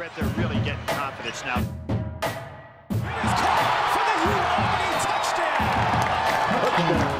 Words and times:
bet 0.00 0.16
they're 0.16 0.24
really 0.40 0.56
getting 0.64 0.80
confidence 0.86 1.44
now. 1.44 1.60
It's 1.60 3.36
caught 3.36 3.68
for 3.92 4.00
the 4.00 4.16
opening 4.24 4.96
touchdown. 5.04 5.60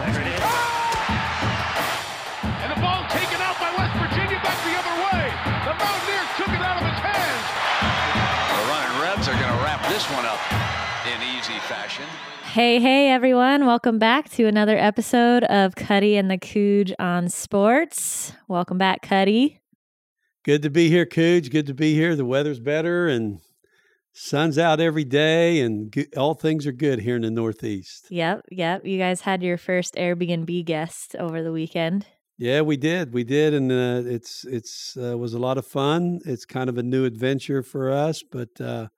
There 0.09 0.25
it 0.25 0.33
is. 0.33 0.49
And 2.41 2.73
the 2.73 2.81
ball 2.81 3.05
taken 3.13 3.37
out 3.45 3.61
by 3.61 3.69
West 3.77 3.93
Virginia 4.01 4.41
back 4.41 4.57
the 4.65 4.73
other 4.81 4.97
way. 5.13 5.29
The 5.69 5.77
Mountaineers 5.77 6.33
took 6.41 6.49
it 6.49 6.63
out 6.65 6.81
of 6.81 6.89
his 6.89 7.01
hands. 7.05 7.45
The 8.49 8.65
running 8.73 8.97
Rebs 9.05 9.29
are 9.29 9.37
going 9.37 9.53
to 9.53 9.61
wrap 9.63 9.85
this 9.93 10.09
one 10.17 10.25
up 10.25 10.41
in 11.05 11.21
easy 11.37 11.61
fashion. 11.69 12.07
Hey, 12.45 12.81
hey, 12.81 13.11
everyone. 13.11 13.67
Welcome 13.67 13.99
back 13.99 14.31
to 14.31 14.47
another 14.47 14.79
episode 14.79 15.45
of 15.45 15.75
Cuddy 15.75 16.17
and 16.17 16.31
the 16.31 16.39
Cooge 16.39 16.95
on 16.99 17.29
Sports. 17.29 18.33
Welcome 18.49 18.79
back, 18.79 19.03
Cuddy. 19.03 19.60
Good 20.43 20.63
to 20.63 20.71
be 20.71 20.89
here, 20.89 21.05
Cooge. 21.05 21.51
Good 21.51 21.67
to 21.67 21.75
be 21.75 21.95
here. 21.95 22.17
The 22.17 22.25
weather's 22.25 22.61
better 22.61 23.09
and 23.09 23.41
sun's 24.13 24.57
out 24.59 24.81
every 24.81 25.05
day, 25.05 25.61
and 25.61 25.91
go- 25.91 26.05
all 26.17 26.35
things 26.35 26.67
are 26.67 26.73
good 26.73 27.01
here 27.01 27.17
in 27.17 27.23
the 27.23 27.31
Northeast. 27.31 28.07
Yep, 28.11 28.47
yep. 28.51 28.87
You 28.87 28.99
guys 28.99 29.21
had 29.21 29.43
your 29.43 29.59
first 29.59 29.97
Airbnb 29.97 30.65
guest 30.65 31.15
over 31.17 31.43
the 31.43 31.53
weekend. 31.53 32.07
Yeah, 32.39 32.63
we 32.63 32.79
did. 32.79 33.13
We 33.13 33.23
did, 33.23 33.53
and 33.53 33.71
uh, 33.71 34.09
it's 34.11 34.47
it's 34.47 34.97
uh, 34.97 35.19
was 35.19 35.35
a 35.35 35.39
lot 35.39 35.59
of 35.59 35.67
fun. 35.67 36.21
It's 36.25 36.47
kind 36.47 36.71
of 36.71 36.79
a 36.79 36.83
new 36.83 37.05
adventure 37.05 37.63
for 37.63 37.91
us, 37.91 38.23
but 38.23 38.59
uh, 38.59 38.89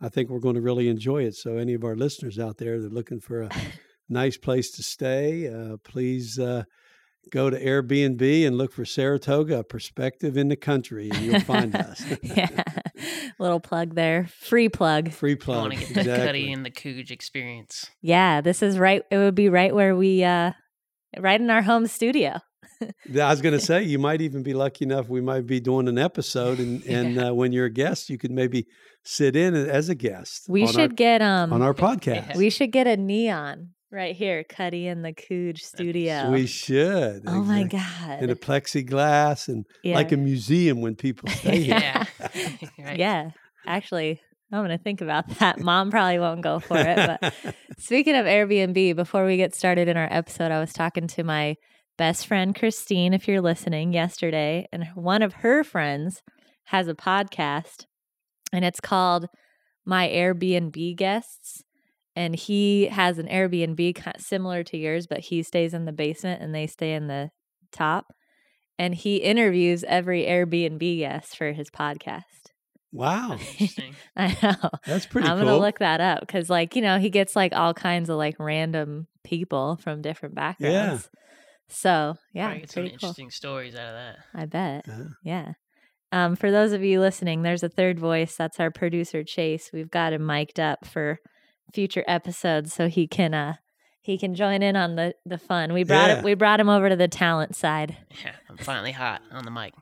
I 0.00 0.08
think 0.08 0.30
we're 0.30 0.40
going 0.40 0.54
to 0.54 0.62
really 0.62 0.88
enjoy 0.88 1.24
it. 1.24 1.34
So, 1.34 1.58
any 1.58 1.74
of 1.74 1.84
our 1.84 1.94
listeners 1.94 2.38
out 2.38 2.56
there 2.56 2.80
that 2.80 2.90
are 2.90 2.94
looking 2.94 3.20
for 3.20 3.42
a 3.42 3.50
nice 4.08 4.38
place 4.38 4.70
to 4.72 4.82
stay, 4.82 5.46
uh, 5.46 5.76
please 5.84 6.38
uh, 6.38 6.64
go 7.30 7.50
to 7.50 7.62
Airbnb 7.62 8.46
and 8.46 8.56
look 8.56 8.72
for 8.72 8.84
Saratoga, 8.84 9.64
perspective 9.64 10.36
in 10.36 10.48
the 10.48 10.56
country, 10.56 11.10
and 11.10 11.20
you'll 11.22 11.40
find 11.40 11.74
us. 11.74 12.02
yeah. 12.22 12.62
Little 13.38 13.60
plug 13.60 13.94
there. 13.94 14.28
Free 14.40 14.68
plug. 14.68 15.10
Free 15.10 15.36
plug. 15.36 15.58
I 15.58 15.60
want 15.60 15.72
to 15.74 15.78
get 15.78 15.94
the 15.94 16.00
exactly. 16.00 16.26
Cuddy 16.26 16.52
and 16.52 16.64
the 16.64 16.70
Cooge 16.70 17.10
experience. 17.10 17.90
Yeah, 18.00 18.40
this 18.40 18.62
is 18.62 18.78
right. 18.78 19.02
It 19.10 19.18
would 19.18 19.34
be 19.34 19.48
right 19.48 19.74
where 19.74 19.94
we, 19.94 20.24
uh, 20.24 20.52
right 21.18 21.40
in 21.40 21.50
our 21.50 21.62
home 21.62 21.86
studio. 21.86 22.40
Yeah, 23.08 23.28
I 23.28 23.30
was 23.30 23.40
going 23.40 23.54
to 23.58 23.64
say 23.64 23.84
you 23.84 23.98
might 23.98 24.20
even 24.20 24.42
be 24.42 24.52
lucky 24.52 24.84
enough. 24.84 25.08
We 25.08 25.22
might 25.22 25.46
be 25.46 25.60
doing 25.60 25.88
an 25.88 25.96
episode, 25.96 26.58
and 26.58 26.84
and 26.86 27.18
uh, 27.18 27.34
when 27.34 27.52
you're 27.52 27.66
a 27.66 27.70
guest, 27.70 28.10
you 28.10 28.18
could 28.18 28.30
maybe 28.30 28.66
sit 29.02 29.34
in 29.34 29.54
as 29.54 29.88
a 29.88 29.94
guest. 29.94 30.46
We 30.46 30.62
on 30.62 30.68
should 30.68 30.80
our, 30.80 30.88
get, 30.88 31.22
um, 31.22 31.54
on 31.54 31.62
our 31.62 31.72
podcast. 31.72 32.36
we 32.36 32.50
should 32.50 32.72
get 32.72 32.86
a 32.86 32.98
neon 32.98 33.70
right 33.90 34.14
here, 34.14 34.44
Cuddy 34.44 34.86
in 34.86 35.02
the 35.02 35.12
Cooge 35.12 35.62
uh, 35.62 35.66
studio. 35.66 36.30
We 36.30 36.46
should. 36.46 37.22
oh 37.26 37.42
my 37.42 37.64
God. 37.64 38.22
In 38.22 38.30
a 38.30 38.36
plexiglass 38.36 39.48
and 39.48 39.64
like 39.84 40.12
a 40.12 40.16
museum 40.16 40.80
when 40.80 40.96
people 40.96 41.28
stay 41.30 41.62
here. 41.62 41.78
Yeah. 41.78 42.04
right. 42.78 42.98
Yeah, 42.98 43.30
actually, 43.66 44.20
I'm 44.52 44.60
going 44.60 44.76
to 44.76 44.82
think 44.82 45.00
about 45.00 45.28
that. 45.38 45.58
Mom 45.58 45.90
probably 45.90 46.18
won't 46.18 46.42
go 46.42 46.60
for 46.60 46.78
it. 46.78 47.18
But 47.20 47.34
speaking 47.78 48.14
of 48.14 48.26
Airbnb, 48.26 48.94
before 48.96 49.26
we 49.26 49.36
get 49.36 49.54
started 49.54 49.88
in 49.88 49.96
our 49.96 50.08
episode, 50.10 50.52
I 50.52 50.60
was 50.60 50.72
talking 50.72 51.08
to 51.08 51.24
my 51.24 51.56
best 51.98 52.26
friend, 52.26 52.54
Christine, 52.54 53.12
if 53.14 53.26
you're 53.26 53.40
listening, 53.40 53.92
yesterday, 53.92 54.66
and 54.72 54.84
one 54.94 55.22
of 55.22 55.34
her 55.34 55.64
friends 55.64 56.22
has 56.66 56.88
a 56.88 56.94
podcast, 56.94 57.86
and 58.52 58.64
it's 58.64 58.80
called 58.80 59.26
My 59.84 60.08
Airbnb 60.08 60.96
Guests. 60.96 61.62
And 62.16 62.34
he 62.34 62.86
has 62.86 63.18
an 63.18 63.28
Airbnb 63.28 63.76
ki- 63.94 64.10
similar 64.18 64.64
to 64.64 64.76
yours, 64.78 65.06
but 65.06 65.20
he 65.20 65.42
stays 65.42 65.74
in 65.74 65.84
the 65.84 65.92
basement 65.92 66.42
and 66.42 66.54
they 66.54 66.66
stay 66.66 66.94
in 66.94 67.06
the 67.08 67.30
top. 67.72 68.06
And 68.78 68.94
he 68.94 69.18
interviews 69.18 69.84
every 69.86 70.24
Airbnb 70.24 70.98
guest 70.98 71.36
for 71.36 71.52
his 71.52 71.68
podcast. 71.70 72.22
wow, 72.92 73.36
I 74.16 74.36
know. 74.42 74.70
that's 74.86 75.04
pretty 75.06 75.28
I'm 75.28 75.36
cool. 75.38 75.46
gonna 75.46 75.58
look 75.58 75.80
that 75.80 76.00
up 76.00 76.20
because, 76.20 76.48
like, 76.48 76.74
you 76.74 76.80
know, 76.82 76.98
he 76.98 77.10
gets 77.10 77.36
like 77.36 77.52
all 77.54 77.74
kinds 77.74 78.08
of 78.08 78.16
like 78.16 78.36
random 78.38 79.06
people 79.24 79.76
from 79.82 80.00
different 80.00 80.34
backgrounds. 80.34 81.10
So 81.68 82.16
yeah, 82.32 82.46
Probably 82.46 82.60
get 82.60 82.70
some 82.70 82.82
cool. 82.84 82.92
interesting 82.92 83.30
stories 83.30 83.74
out 83.74 83.88
of 83.88 83.94
that. 83.94 84.16
I 84.34 84.46
bet. 84.46 84.84
Yeah. 84.88 85.04
Yeah. 85.24 85.52
Um, 86.12 86.36
for 86.36 86.50
those 86.50 86.72
of 86.72 86.82
you 86.84 87.00
listening, 87.00 87.42
there's 87.42 87.62
a 87.64 87.68
third 87.68 87.98
voice. 87.98 88.36
That's 88.36 88.60
our 88.60 88.70
producer 88.70 89.24
Chase. 89.24 89.70
We've 89.72 89.90
got 89.90 90.12
him 90.14 90.24
mic'd 90.24 90.60
up 90.60 90.86
for 90.86 91.18
future 91.72 92.04
episodes 92.06 92.72
so 92.72 92.88
he 92.88 93.06
can 93.06 93.34
uh 93.34 93.54
he 94.02 94.16
can 94.16 94.34
join 94.36 94.62
in 94.62 94.76
on 94.76 94.94
the 94.96 95.14
the 95.24 95.36
fun. 95.38 95.72
We 95.72 95.82
brought 95.84 96.08
Yeah. 96.08 96.18
it. 96.18 96.24
We 96.24 96.34
brought 96.34 96.60
him 96.60 96.68
over 96.68 96.88
to 96.88 96.96
the 96.96 97.08
talent 97.08 97.56
side. 97.56 97.96
Yeah, 98.24 98.32
I'm 98.48 98.56
finally 98.56 98.92
hot 98.92 99.20
on 99.32 99.44
the 99.44 99.50
mic. 99.50 99.74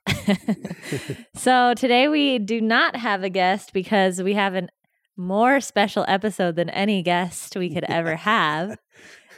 so 1.35 1.75
today 1.75 2.09
we 2.09 2.39
do 2.39 2.61
not 2.61 2.97
have 2.97 3.23
a 3.23 3.29
guest 3.31 3.73
because 3.73 4.23
we 4.23 4.35
have 4.35 4.55
a 4.55 4.69
more 5.17 5.61
special 5.61 6.05
episode 6.09 6.57
than 6.57 6.71
any 6.71 7.03
guest 7.03 7.57
we 7.57 7.73
could 7.73 7.85
ever 7.85 8.17
have. 8.17 8.77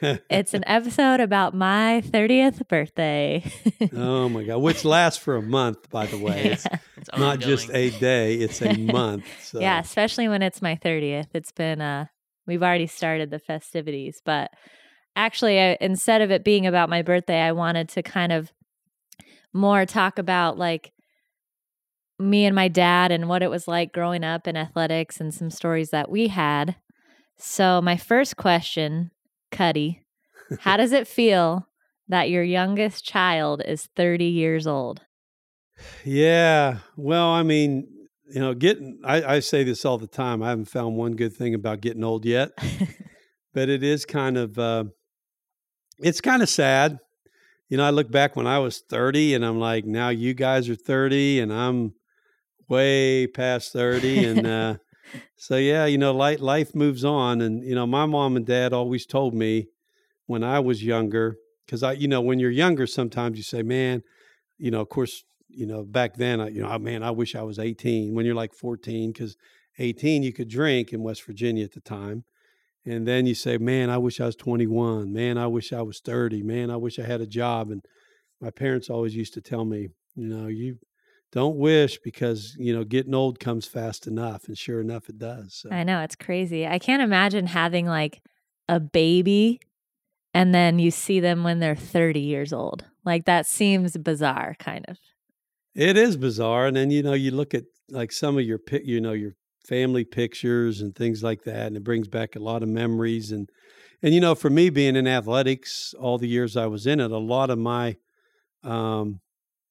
It's 0.01 0.55
an 0.55 0.63
episode 0.67 1.21
about 1.21 1.55
my 1.55 2.03
30th 2.07 2.67
birthday. 2.69 3.43
oh 3.95 4.29
my 4.29 4.45
god, 4.45 4.59
which 4.59 4.85
lasts 4.85 5.19
for 5.23 5.37
a 5.37 5.43
month, 5.43 5.91
by 5.91 6.07
the 6.07 6.19
way. 6.19 6.45
It's 6.53 6.67
It's 6.97 7.11
not 7.19 7.41
just 7.41 7.71
a 7.71 7.91
day; 7.99 8.35
it's 8.35 8.61
a 8.63 8.75
month. 8.77 9.25
So. 9.43 9.61
Yeah, 9.61 9.79
especially 9.81 10.29
when 10.29 10.43
it's 10.43 10.61
my 10.63 10.77
30th. 10.77 11.29
It's 11.35 11.53
been 11.53 11.81
uh 11.81 12.07
we've 12.47 12.63
already 12.63 12.87
started 12.87 13.31
the 13.31 13.39
festivities, 13.39 14.23
but 14.25 14.51
actually 15.15 15.59
I, 15.61 15.77
instead 15.81 16.23
of 16.23 16.31
it 16.31 16.45
being 16.45 16.67
about 16.67 16.91
my 16.91 17.03
birthday, 17.03 17.41
I 17.41 17.53
wanted 17.53 17.89
to 17.91 18.03
kind 18.03 18.33
of 18.33 18.53
more 19.53 19.87
talk 19.87 20.19
about 20.19 20.59
like 20.59 20.93
me 22.19 22.45
and 22.45 22.55
my 22.55 22.69
dad 22.69 23.13
and 23.13 23.29
what 23.29 23.43
it 23.43 23.51
was 23.51 23.69
like 23.69 23.93
growing 23.93 24.25
up 24.25 24.47
in 24.47 24.57
athletics 24.57 25.21
and 25.21 25.35
some 25.35 25.51
stories 25.51 25.91
that 25.91 26.11
we 26.11 26.29
had. 26.29 26.77
So, 27.39 27.83
my 27.83 27.97
first 27.97 28.37
question, 28.37 29.11
Cuddy, 29.51 30.03
how 30.61 30.77
does 30.79 30.93
it 30.93 31.07
feel 31.07 31.69
that 32.09 32.31
your 32.31 32.43
youngest 32.43 33.05
child 33.05 33.63
is 33.67 33.89
30 33.97 34.25
years 34.25 34.67
old? 34.67 35.03
Yeah. 36.05 36.79
Well, 36.97 37.29
I 37.29 37.43
mean, 37.43 37.87
you 38.29 38.41
know, 38.41 38.55
getting, 38.55 39.01
I, 39.05 39.37
I 39.37 39.41
say 39.41 39.65
this 39.65 39.85
all 39.85 39.99
the 39.99 40.07
time. 40.07 40.43
I 40.43 40.51
haven't 40.51 40.67
found 40.67 40.97
one 40.97 41.15
good 41.15 41.35
thing 41.35 41.55
about 41.55 41.81
getting 41.81 42.05
old 42.05 42.25
yet, 42.25 42.51
but 43.55 43.69
it 43.69 43.83
is 43.83 44.05
kind 44.05 44.37
of, 44.37 44.59
uh, 44.59 44.85
it's 45.99 46.21
kind 46.21 46.43
of 46.43 46.49
sad. 46.49 46.99
You 47.69 47.77
know, 47.77 47.85
I 47.85 47.91
look 47.91 48.11
back 48.11 48.37
when 48.37 48.47
I 48.47 48.59
was 48.59 48.81
30 48.81 49.35
and 49.35 49.45
I'm 49.45 49.59
like, 49.59 49.85
now 49.85 50.09
you 50.09 50.35
guys 50.35 50.69
are 50.69 50.77
30 50.77 51.41
and 51.41 51.53
I'm 51.53 51.95
way 52.69 53.27
past 53.27 53.73
30. 53.73 54.25
And, 54.25 54.47
uh, 54.47 54.77
so 55.37 55.57
yeah, 55.57 55.87
you 55.87 55.99
know, 55.99 56.13
life, 56.13 56.41
life 56.41 56.75
moves 56.75 57.05
on. 57.05 57.41
And, 57.41 57.65
you 57.65 57.75
know, 57.75 57.87
my 57.87 58.07
mom 58.07 58.37
and 58.37 58.47
dad 58.47 58.73
always 58.73 59.07
told 59.07 59.35
me 59.35 59.69
when 60.27 60.43
I 60.43 60.59
was 60.61 60.85
younger, 60.85 61.37
because 61.65 61.83
I, 61.83 61.93
you 61.93 62.09
know, 62.09 62.21
when 62.21 62.39
you're 62.39 62.51
younger, 62.51 62.87
sometimes 62.87 63.37
you 63.37 63.45
say, 63.45 63.63
man, 63.63 64.03
you 64.59 64.71
know, 64.71 64.81
of 64.81 64.89
course, 64.89 65.25
you 65.49 65.67
know, 65.67 65.85
back 65.85 66.17
then, 66.17 66.41
I, 66.41 66.49
you 66.49 66.63
know, 66.63 66.79
man, 66.79 67.03
I 67.03 67.11
wish 67.11 67.35
I 67.35 67.43
was 67.43 67.59
18 67.59 68.15
when 68.15 68.27
you're 68.27 68.35
like 68.35 68.55
14, 68.55 69.13
because 69.13 69.37
18, 69.79 70.23
you 70.23 70.33
could 70.33 70.49
drink 70.49 70.93
in 70.93 71.03
West 71.03 71.25
Virginia 71.25 71.65
at 71.65 71.73
the 71.73 71.81
time. 71.81 72.25
And 72.85 73.07
then 73.07 73.27
you 73.27 73.35
say, 73.35 73.59
man, 73.59 73.91
I 73.91 73.99
wish 73.99 74.21
I 74.21 74.27
was 74.27 74.37
21. 74.37 75.13
Man, 75.13 75.39
I 75.39 75.49
wish 75.49 75.73
I 75.73 75.83
was 75.83 76.01
30. 76.01 76.43
Man, 76.43 76.71
I 76.71 76.77
wish 76.77 76.99
I 76.99 77.03
had 77.03 77.21
a 77.21 77.27
job. 77.27 77.71
And 77.71 77.85
my 78.41 78.51
parents 78.51 78.89
always 78.89 79.17
used 79.17 79.35
to 79.35 79.41
tell 79.41 79.65
me, 79.65 79.89
you 80.15 80.29
know, 80.29 80.47
you 80.47 80.79
don't 81.33 81.57
wish 81.57 81.99
because, 81.99 82.55
you 82.59 82.73
know, 82.75 82.85
getting 82.85 83.15
old 83.15 83.41
comes 83.41 83.67
fast 83.67 84.07
enough. 84.07 84.47
And 84.47 84.57
sure 84.57 84.81
enough, 84.81 85.09
it 85.09 85.19
does. 85.19 85.55
So. 85.55 85.71
I 85.71 85.83
know 85.83 86.01
it's 86.01 86.15
crazy. 86.15 86.67
I 86.67 86.79
can't 86.79 87.03
imagine 87.03 87.49
having 87.49 87.87
like 87.87 88.23
a 88.69 88.79
baby 88.79 89.61
and 90.33 90.55
then 90.55 90.79
you 90.79 90.91
see 90.91 91.19
them 91.19 91.45
when 91.45 91.61
they're 91.61 91.75
30 91.75 92.21
years 92.21 92.53
old. 92.53 92.85
Like 93.05 93.25
that 93.25 93.47
seems 93.47 93.97
bizarre 93.97 94.55
kind 94.59 94.85
of. 94.87 94.99
It 95.77 95.97
is 95.99 96.17
bizarre, 96.17 96.67
and 96.67 96.77
then 96.77 96.91
you 96.91 97.03
know 97.03 97.13
you 97.13 97.31
look 97.31 97.55
at 97.55 97.65
like 97.91 98.11
some 98.11 98.39
of 98.39 98.45
your 98.45 98.59
pic, 98.59 98.85
you 98.87 99.01
know 99.01 99.13
your 99.13 99.35
family 99.65 100.05
pictures 100.05 100.81
and 100.81 100.95
things 100.95 101.23
like 101.23 101.45
that, 101.45 101.67
and 101.67 101.77
it 101.77 101.85
brings 101.85 102.09
back 102.09 102.35
a 102.35 102.41
lot 102.41 102.63
of 102.63 102.69
memories. 102.69 103.31
And 103.31 103.49
and 104.03 104.15
you 104.15 104.21
know, 104.21 104.35
for 104.35 104.51
me 104.51 104.71
being 104.71 104.97
in 104.97 105.07
athletics 105.07 105.95
all 106.01 106.19
the 106.19 106.29
years 106.29 106.57
I 106.57 106.67
was 106.67 106.87
in 106.87 106.99
it, 106.99 107.11
a 107.11 107.19
lot 107.19 107.51
of 107.51 107.59
my 107.59 107.97
um, 108.65 109.21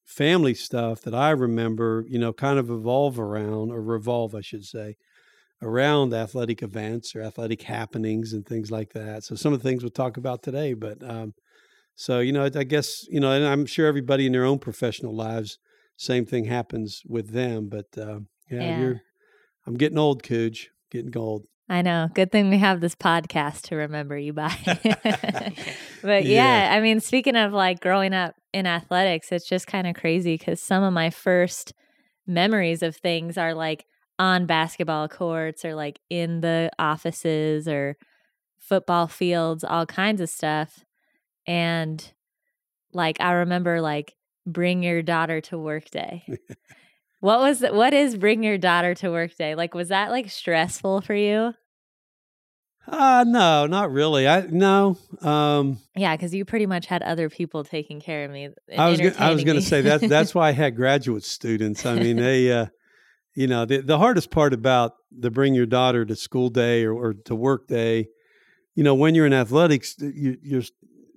family 0.06 0.56
stuff 0.56 1.02
that 1.04 1.16
I 1.16 1.32
remember, 1.32 2.06
you 2.10 2.20
know, 2.20 2.34
kind 2.34 2.60
of 2.60 2.70
evolve 2.72 3.20
around 3.20 3.72
or 3.72 3.82
revolve, 3.82 4.36
I 4.36 4.42
should 4.42 4.66
say, 4.66 4.98
around 5.62 6.14
athletic 6.14 6.64
events 6.64 7.16
or 7.16 7.24
athletic 7.24 7.64
happenings 7.64 8.34
and 8.34 8.46
things 8.46 8.72
like 8.72 8.94
that. 8.94 9.24
So 9.24 9.36
some 9.36 9.54
of 9.54 9.64
the 9.64 9.70
things 9.70 9.84
we'll 9.84 9.92
talk 9.92 10.18
about 10.18 10.44
today, 10.44 10.74
but 10.74 11.04
um, 11.04 11.34
so 11.96 12.20
you 12.20 12.34
know, 12.34 12.46
I 12.46 12.64
guess 12.64 13.06
you 13.10 13.20
know, 13.20 13.32
and 13.32 13.46
I'm 13.46 13.66
sure 13.66 13.88
everybody 13.88 14.26
in 14.26 14.34
their 14.34 14.46
own 14.46 14.60
professional 14.60 15.16
lives, 15.16 15.60
same 15.98 16.26
thing 16.26 16.46
happens 16.46 17.02
with 17.06 17.32
them. 17.32 17.68
But 17.70 17.88
uh, 17.98 18.20
yeah, 18.50 18.62
Yeah. 18.62 18.80
you're, 18.80 19.02
I'm 19.66 19.76
getting 19.76 19.98
old, 19.98 20.24
Cooge, 20.24 20.70
getting 20.92 21.16
old. 21.18 21.46
I 21.68 21.82
know. 21.82 22.10
Good 22.14 22.32
thing 22.32 22.50
we 22.50 22.60
have 22.60 22.80
this 22.80 22.94
podcast 22.96 23.62
to 23.70 23.76
remember 23.76 24.18
you 24.18 24.34
by. 24.34 24.56
but 26.02 26.26
Yeah. 26.26 26.68
yeah, 26.68 26.70
I 26.72 26.80
mean, 26.80 27.00
speaking 27.00 27.36
of 27.36 27.54
like 27.54 27.80
growing 27.80 28.14
up 28.14 28.36
in 28.54 28.68
athletics, 28.68 29.32
it's 29.32 29.48
just 29.48 29.66
kind 29.66 29.88
of 29.88 29.96
crazy 29.96 30.38
because 30.38 30.62
some 30.62 30.84
of 30.84 30.94
my 30.94 31.10
first 31.10 31.74
memories 32.28 32.84
of 32.84 32.96
things 32.96 33.38
are 33.38 33.54
like 33.54 33.86
on 34.20 34.46
basketball 34.46 35.08
courts 35.08 35.66
or 35.66 35.76
like 35.76 36.00
in 36.10 36.42
the 36.42 36.70
offices 36.78 37.68
or 37.68 37.98
football 38.60 39.08
fields, 39.08 39.64
all 39.64 39.86
kinds 39.86 40.22
of 40.22 40.30
stuff. 40.30 40.84
And 41.48 42.14
like 42.94 43.20
I 43.20 43.32
remember 43.34 43.82
like 43.82 44.16
bring 44.46 44.84
your 44.84 45.02
daughter 45.02 45.42
to 45.42 45.58
work 45.58 45.90
day. 45.90 46.26
what 47.20 47.40
was 47.40 47.62
what 47.62 47.94
is 47.94 48.18
bring 48.18 48.44
your 48.44 48.58
daughter 48.58 48.94
to 48.96 49.12
work 49.12 49.36
day? 49.36 49.56
Like 49.56 49.74
was 49.74 49.90
that 49.90 50.12
like 50.12 50.30
stressful 50.30 51.02
for 51.02 51.16
you? 51.16 51.54
Uh 52.88 53.26
no, 53.28 53.66
not 53.66 53.92
really. 53.92 54.28
I 54.28 54.42
no. 54.42 54.98
Um 55.22 55.80
Yeah, 55.96 56.16
because 56.16 56.36
you 56.36 56.46
pretty 56.46 56.68
much 56.68 56.86
had 56.86 57.02
other 57.02 57.30
people 57.30 57.64
taking 57.64 58.00
care 58.00 58.26
of 58.26 58.32
me. 58.32 58.50
I 58.78 58.90
was 58.90 59.00
gonna, 59.00 59.16
I 59.18 59.32
was 59.32 59.44
going 59.44 59.56
to 59.56 59.62
say 59.62 59.82
that 59.82 60.02
that's 60.02 60.36
why 60.36 60.50
I 60.50 60.52
had 60.52 60.76
graduate 60.76 61.24
students. 61.24 61.86
I 61.86 61.96
mean, 61.96 62.18
they 62.18 62.52
uh 62.52 62.68
you 63.36 63.48
know, 63.48 63.66
the 63.66 63.82
the 63.82 63.98
hardest 63.98 64.32
part 64.32 64.54
about 64.54 64.94
the 65.12 65.32
bring 65.32 65.56
your 65.56 65.66
daughter 65.66 66.06
to 66.06 66.16
school 66.16 66.50
day 66.50 66.84
or, 66.84 66.94
or 66.94 67.14
to 67.26 67.36
work 67.36 67.68
day, 67.68 68.08
you 68.76 68.84
know, 68.84 68.96
when 68.96 69.16
you're 69.16 69.26
in 69.26 69.34
athletics, 69.34 69.96
you 70.00 70.38
you're 70.42 70.64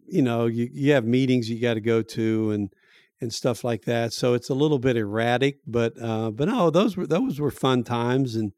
you 0.09 0.23
know, 0.23 0.47
you 0.47 0.69
you 0.73 0.93
have 0.93 1.05
meetings 1.05 1.51
you 1.51 1.61
got 1.61 1.75
to 1.75 1.81
go 1.81 2.03
to 2.03 2.51
and 2.53 2.71
and 3.21 3.33
stuff 3.33 3.65
like 3.65 3.85
that. 3.85 4.13
So 4.13 4.35
it's 4.35 4.49
a 4.49 4.55
little 4.55 4.79
bit 4.79 4.97
erratic, 4.97 5.59
but 5.67 6.01
uh 6.01 6.31
but 6.31 6.49
no, 6.49 6.71
those 6.71 6.97
were 6.97 7.07
those 7.07 7.41
were 7.41 7.51
fun 7.51 7.85
times 7.85 8.35
and 8.35 8.53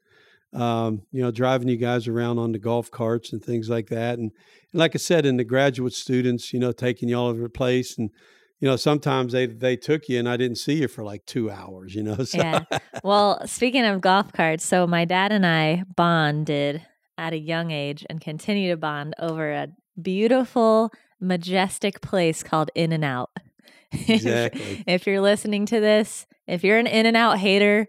um, 0.52 1.02
you 1.12 1.22
know, 1.22 1.30
driving 1.30 1.68
you 1.68 1.76
guys 1.76 2.08
around 2.08 2.38
on 2.38 2.52
the 2.52 2.58
golf 2.58 2.90
carts 2.90 3.32
and 3.32 3.42
things 3.42 3.70
like 3.70 3.88
that. 3.88 4.18
And, 4.18 4.32
and 4.72 4.80
like 4.80 4.94
I 4.94 4.98
said, 4.98 5.24
in 5.24 5.36
the 5.36 5.44
graduate 5.44 5.92
students, 5.92 6.52
you 6.52 6.58
know, 6.58 6.72
taking 6.72 7.08
you 7.08 7.16
all 7.16 7.28
over 7.28 7.42
the 7.42 7.48
place. 7.48 7.96
And, 7.96 8.10
you 8.58 8.68
know, 8.68 8.76
sometimes 8.76 9.32
they, 9.32 9.46
they 9.46 9.76
took 9.76 10.08
you 10.08 10.18
and 10.18 10.28
I 10.28 10.36
didn't 10.36 10.58
see 10.58 10.74
you 10.74 10.88
for 10.88 11.04
like 11.04 11.24
two 11.24 11.50
hours, 11.50 11.94
you 11.94 12.02
know? 12.02 12.16
So, 12.24 12.38
Yeah. 12.38 12.64
Well, 13.04 13.46
speaking 13.46 13.84
of 13.84 14.00
golf 14.00 14.32
carts, 14.32 14.64
so 14.64 14.86
my 14.86 15.04
dad 15.04 15.32
and 15.32 15.46
I 15.46 15.84
bonded 15.96 16.84
at 17.16 17.32
a 17.32 17.38
young 17.38 17.70
age 17.70 18.04
and 18.10 18.20
continue 18.20 18.70
to 18.70 18.76
bond 18.76 19.14
over 19.18 19.52
a 19.52 19.68
beautiful, 20.00 20.92
majestic 21.20 22.00
place 22.00 22.42
called 22.42 22.70
In 22.74 22.92
and 22.92 23.04
Out. 23.04 23.30
Exactly. 23.92 24.84
if 24.86 25.06
you're 25.06 25.20
listening 25.20 25.66
to 25.66 25.80
this, 25.80 26.26
if 26.46 26.64
you're 26.64 26.78
an 26.78 26.86
In 26.86 27.06
and 27.06 27.16
Out 27.16 27.38
hater, 27.38 27.86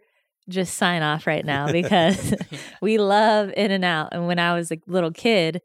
just 0.50 0.76
sign 0.76 1.02
off 1.02 1.28
right 1.28 1.46
now 1.46 1.72
because 1.72 2.34
we 2.82 2.98
love 2.98 3.52
In 3.56 3.72
and 3.72 3.86
Out. 3.86 4.10
And 4.12 4.28
when 4.28 4.40
I 4.40 4.54
was 4.54 4.72
a 4.72 4.78
little 4.88 5.12
kid, 5.12 5.62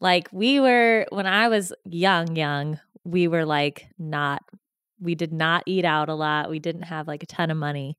like 0.00 0.28
we 0.32 0.60
were, 0.60 1.06
when 1.10 1.26
I 1.26 1.48
was 1.48 1.72
young, 1.84 2.36
young, 2.36 2.80
we 3.04 3.28
were 3.28 3.44
like 3.44 3.88
not, 3.98 4.42
we 5.00 5.14
did 5.14 5.32
not 5.32 5.62
eat 5.66 5.84
out 5.84 6.08
a 6.08 6.14
lot. 6.14 6.50
We 6.50 6.58
didn't 6.58 6.82
have 6.82 7.06
like 7.06 7.22
a 7.22 7.26
ton 7.26 7.50
of 7.50 7.56
money. 7.56 7.96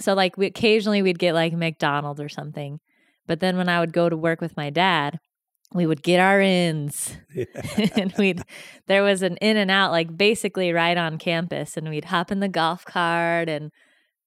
So 0.00 0.14
like 0.14 0.36
we 0.36 0.46
occasionally 0.46 1.02
we'd 1.02 1.18
get 1.18 1.34
like 1.34 1.52
McDonald's 1.52 2.20
or 2.20 2.28
something. 2.28 2.80
But 3.26 3.40
then 3.40 3.56
when 3.56 3.68
I 3.68 3.80
would 3.80 3.92
go 3.92 4.08
to 4.08 4.16
work 4.16 4.40
with 4.40 4.56
my 4.56 4.70
dad, 4.70 5.18
we 5.74 5.86
would 5.86 6.02
get 6.02 6.18
our 6.18 6.40
ins 6.40 7.16
and 7.96 8.12
we'd 8.18 8.42
there 8.86 9.02
was 9.02 9.22
an 9.22 9.36
in 9.38 9.56
and 9.56 9.70
out 9.70 9.90
like 9.90 10.16
basically 10.16 10.72
right 10.72 10.96
on 10.96 11.18
campus 11.18 11.76
and 11.76 11.88
we'd 11.88 12.06
hop 12.06 12.32
in 12.32 12.40
the 12.40 12.48
golf 12.48 12.84
cart 12.84 13.48
and 13.48 13.70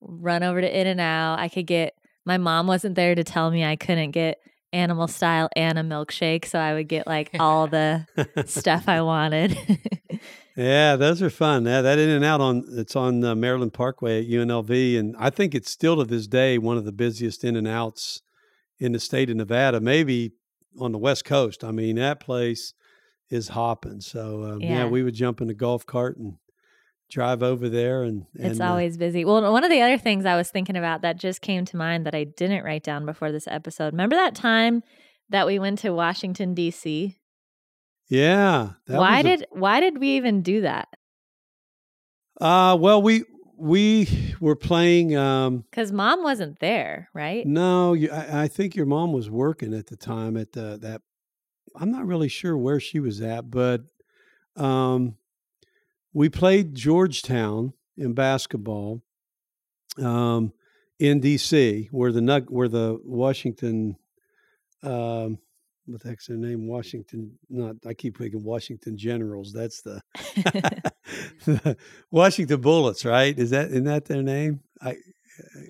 run 0.01 0.43
over 0.43 0.61
to 0.61 0.79
in 0.79 0.87
and 0.87 1.01
out 1.01 1.39
i 1.39 1.47
could 1.47 1.67
get 1.67 1.95
my 2.25 2.37
mom 2.37 2.67
wasn't 2.67 2.95
there 2.95 3.15
to 3.15 3.23
tell 3.23 3.49
me 3.49 3.63
i 3.63 3.75
couldn't 3.75 4.11
get 4.11 4.39
animal 4.73 5.07
style 5.07 5.49
and 5.55 5.77
a 5.77 5.83
milkshake 5.83 6.45
so 6.45 6.59
i 6.59 6.73
would 6.73 6.87
get 6.87 7.05
like 7.07 7.29
all 7.39 7.67
the 7.67 8.05
stuff 8.45 8.87
i 8.87 9.01
wanted 9.01 9.57
yeah, 10.55 10.95
those 10.95 11.21
are 11.21 11.29
fun. 11.29 11.65
Yeah, 11.65 11.81
that 11.81 11.99
in 11.99 12.09
and 12.09 12.25
out 12.25 12.41
on, 12.41 12.65
it's 12.71 12.95
on 12.95 13.23
uh, 13.23 13.35
Maryland 13.35 13.73
Parkway 13.73 14.21
at 14.21 14.29
UNLV. 14.29 14.99
And 14.99 15.15
I 15.17 15.29
think 15.29 15.55
it's 15.55 15.71
still 15.71 15.97
to 15.97 16.05
this 16.05 16.27
day 16.27 16.57
one 16.57 16.77
of 16.77 16.85
the 16.85 16.91
busiest 16.91 17.43
in 17.43 17.55
and 17.55 17.67
outs 17.67 18.21
in 18.79 18.91
the 18.91 18.99
state 18.99 19.29
of 19.29 19.37
Nevada, 19.37 19.79
maybe 19.79 20.33
on 20.79 20.91
the 20.91 20.97
West 20.97 21.25
Coast. 21.25 21.63
I 21.63 21.71
mean, 21.71 21.95
that 21.97 22.19
place 22.19 22.73
is 23.29 23.49
hopping. 23.49 24.01
So, 24.01 24.43
um, 24.43 24.61
yeah. 24.61 24.69
Yeah. 24.69 24.85
we 24.87 25.03
would 25.03 25.13
jump 25.13 25.41
in 25.41 25.47
the 25.47 25.53
golf 25.53 25.85
cart 25.85 26.17
and 26.17 26.35
drive 27.09 27.43
over 27.43 27.69
there. 27.69 28.03
And, 28.03 28.25
it's 28.35 28.59
and, 28.59 28.61
uh, 28.61 28.71
always 28.71 28.97
busy 28.97 29.25
well 29.25 29.51
one 29.51 29.63
of 29.65 29.69
the 29.69 29.81
other 29.81 29.97
things 29.97 30.25
i 30.25 30.37
was 30.37 30.49
thinking 30.49 30.77
about 30.77 31.01
that 31.01 31.17
just 31.17 31.41
came 31.41 31.65
to 31.65 31.75
mind 31.75 32.05
that 32.05 32.15
i 32.15 32.23
didn't 32.23 32.63
write 32.63 32.83
down 32.83 33.05
before 33.05 33.33
this 33.33 33.47
episode 33.47 33.91
remember 33.91 34.15
that 34.15 34.33
time 34.33 34.81
that 35.29 35.45
we 35.45 35.59
went 35.59 35.77
to 35.79 35.89
washington 35.91 36.53
d.c 36.53 37.17
yeah. 38.07 38.69
that 38.87 38.97
why 38.97 39.17
was 39.17 39.25
a- 39.25 39.37
did 39.37 39.45
why 39.51 39.79
did 39.81 39.97
we 39.97 40.15
even 40.15 40.41
do 40.41 40.61
that 40.61 40.87
Uh, 42.39 42.77
well, 42.79 43.01
we 43.01 43.23
we 43.61 44.33
were 44.39 44.55
playing. 44.55 45.15
Um, 45.15 45.65
because 45.69 45.91
mom 45.91 46.23
wasn't 46.23 46.59
there 46.59 47.09
right 47.13 47.45
no, 47.45 47.93
you, 47.93 48.09
I, 48.11 48.43
I 48.43 48.47
think 48.47 48.75
your 48.75 48.87
mom 48.87 49.13
was 49.13 49.29
working 49.29 49.73
at 49.73 49.87
the 49.87 49.95
time 49.95 50.35
at 50.37 50.53
the, 50.53 50.77
that. 50.81 51.01
I'm 51.75 51.91
not 51.91 52.05
really 52.05 52.27
sure 52.27 52.57
where 52.57 52.81
she 52.81 52.99
was 52.99 53.21
at, 53.21 53.49
but 53.49 53.83
um, 54.57 55.15
we 56.11 56.27
played 56.27 56.75
Georgetown 56.75 57.71
in 57.95 58.13
basketball 58.13 59.01
um, 59.97 60.51
in 60.99 61.21
D.C., 61.21 61.87
where 61.91 62.11
the 62.11 62.45
where 62.49 62.67
the 62.67 62.99
Washington. 63.03 63.95
Um, 64.83 65.37
what 65.85 66.01
the 66.01 66.09
heck's 66.09 66.27
their 66.27 66.37
name? 66.37 66.67
Washington. 66.67 67.37
Not. 67.49 67.75
I 67.85 67.93
keep 67.93 68.17
thinking 68.17 68.43
Washington 68.43 68.97
Generals. 68.97 69.51
That's 69.53 69.81
the 69.81 70.01
the 71.45 71.77
Washington 72.11 72.61
Bullets, 72.61 73.05
right? 73.05 73.37
Is 73.37 73.49
that 73.51 73.67
isn't 73.71 73.83
that 73.85 74.05
their 74.05 74.23
name? 74.23 74.61
I 74.81 74.97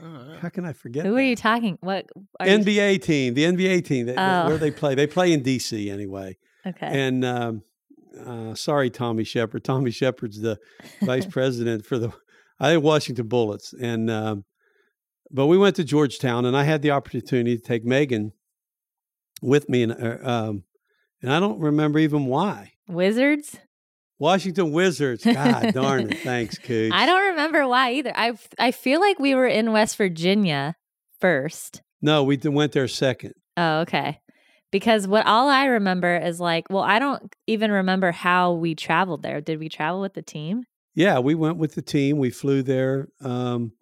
Uh, 0.01 0.37
how 0.39 0.49
can 0.49 0.65
I 0.65 0.73
forget? 0.73 1.05
Who 1.05 1.15
are 1.15 1.21
you 1.21 1.35
talking? 1.35 1.77
What 1.81 2.07
are 2.39 2.47
you- 2.47 2.57
NBA 2.59 3.01
team, 3.03 3.33
the 3.35 3.43
NBA 3.45 3.85
team 3.85 4.05
that, 4.07 4.15
that- 4.15 4.45
Oh. 4.45 4.49
where 4.49 4.57
they 4.57 4.71
play. 4.71 4.95
They 4.95 5.07
play 5.07 5.31
in 5.31 5.43
DC 5.43 5.89
anyway. 5.91 6.37
Okay. 6.65 6.87
And 6.87 7.23
um, 7.23 7.63
uh, 8.25 8.53
sorry, 8.55 8.89
Tommy 8.89 9.23
Sheppard. 9.23 9.63
Tommy 9.71 9.91
Sheppard's 9.91 10.41
the 10.41 10.59
vice 11.01 11.25
president 11.25 11.85
for 11.85 11.97
the 11.97 12.11
I 12.59 12.71
think 12.73 12.83
Washington 12.83 13.27
Bullets. 13.27 13.73
And 13.79 14.09
um, 14.09 14.45
but 15.31 15.47
we 15.47 15.57
went 15.57 15.75
to 15.77 15.83
Georgetown, 15.83 16.45
and 16.45 16.55
I 16.57 16.63
had 16.63 16.81
the 16.81 16.91
opportunity 16.91 17.55
to 17.57 17.63
take 17.63 17.85
Megan 17.85 18.33
with 19.41 19.69
me, 19.69 19.83
and 19.83 19.91
uh, 19.91 20.17
um, 20.21 20.63
and 21.21 21.31
I 21.31 21.39
don't 21.39 21.59
remember 21.59 21.99
even 21.99 22.25
why. 22.25 22.73
Wizards? 22.87 23.57
Washington 24.19 24.71
Wizards. 24.71 25.23
God 25.23 25.73
darn 25.73 26.11
it! 26.11 26.19
Thanks, 26.23 26.57
Cooch. 26.57 26.93
I 26.93 27.05
don't 27.05 27.29
remember 27.31 27.67
why 27.67 27.93
either. 27.93 28.13
I 28.15 28.33
I 28.59 28.71
feel 28.71 28.99
like 28.99 29.19
we 29.19 29.35
were 29.35 29.47
in 29.47 29.71
West 29.71 29.97
Virginia 29.97 30.75
first. 31.19 31.81
No, 32.01 32.23
we 32.23 32.37
went 32.37 32.71
there 32.71 32.87
second. 32.87 33.33
Oh, 33.57 33.79
okay. 33.81 34.19
Because 34.71 35.07
what 35.07 35.25
all 35.25 35.49
I 35.49 35.65
remember 35.65 36.15
is 36.15 36.39
like, 36.39 36.65
well, 36.69 36.83
I 36.83 36.97
don't 36.97 37.33
even 37.45 37.71
remember 37.71 38.11
how 38.11 38.53
we 38.53 38.73
traveled 38.73 39.21
there. 39.21 39.41
Did 39.41 39.59
we 39.59 39.69
travel 39.69 39.99
with 39.99 40.13
the 40.13 40.21
team? 40.21 40.63
Yeah, 40.95 41.19
we 41.19 41.35
went 41.35 41.57
with 41.57 41.75
the 41.75 41.81
team. 41.81 42.17
We 42.17 42.31
flew 42.31 42.63
there. 42.63 43.09
Um, 43.21 43.73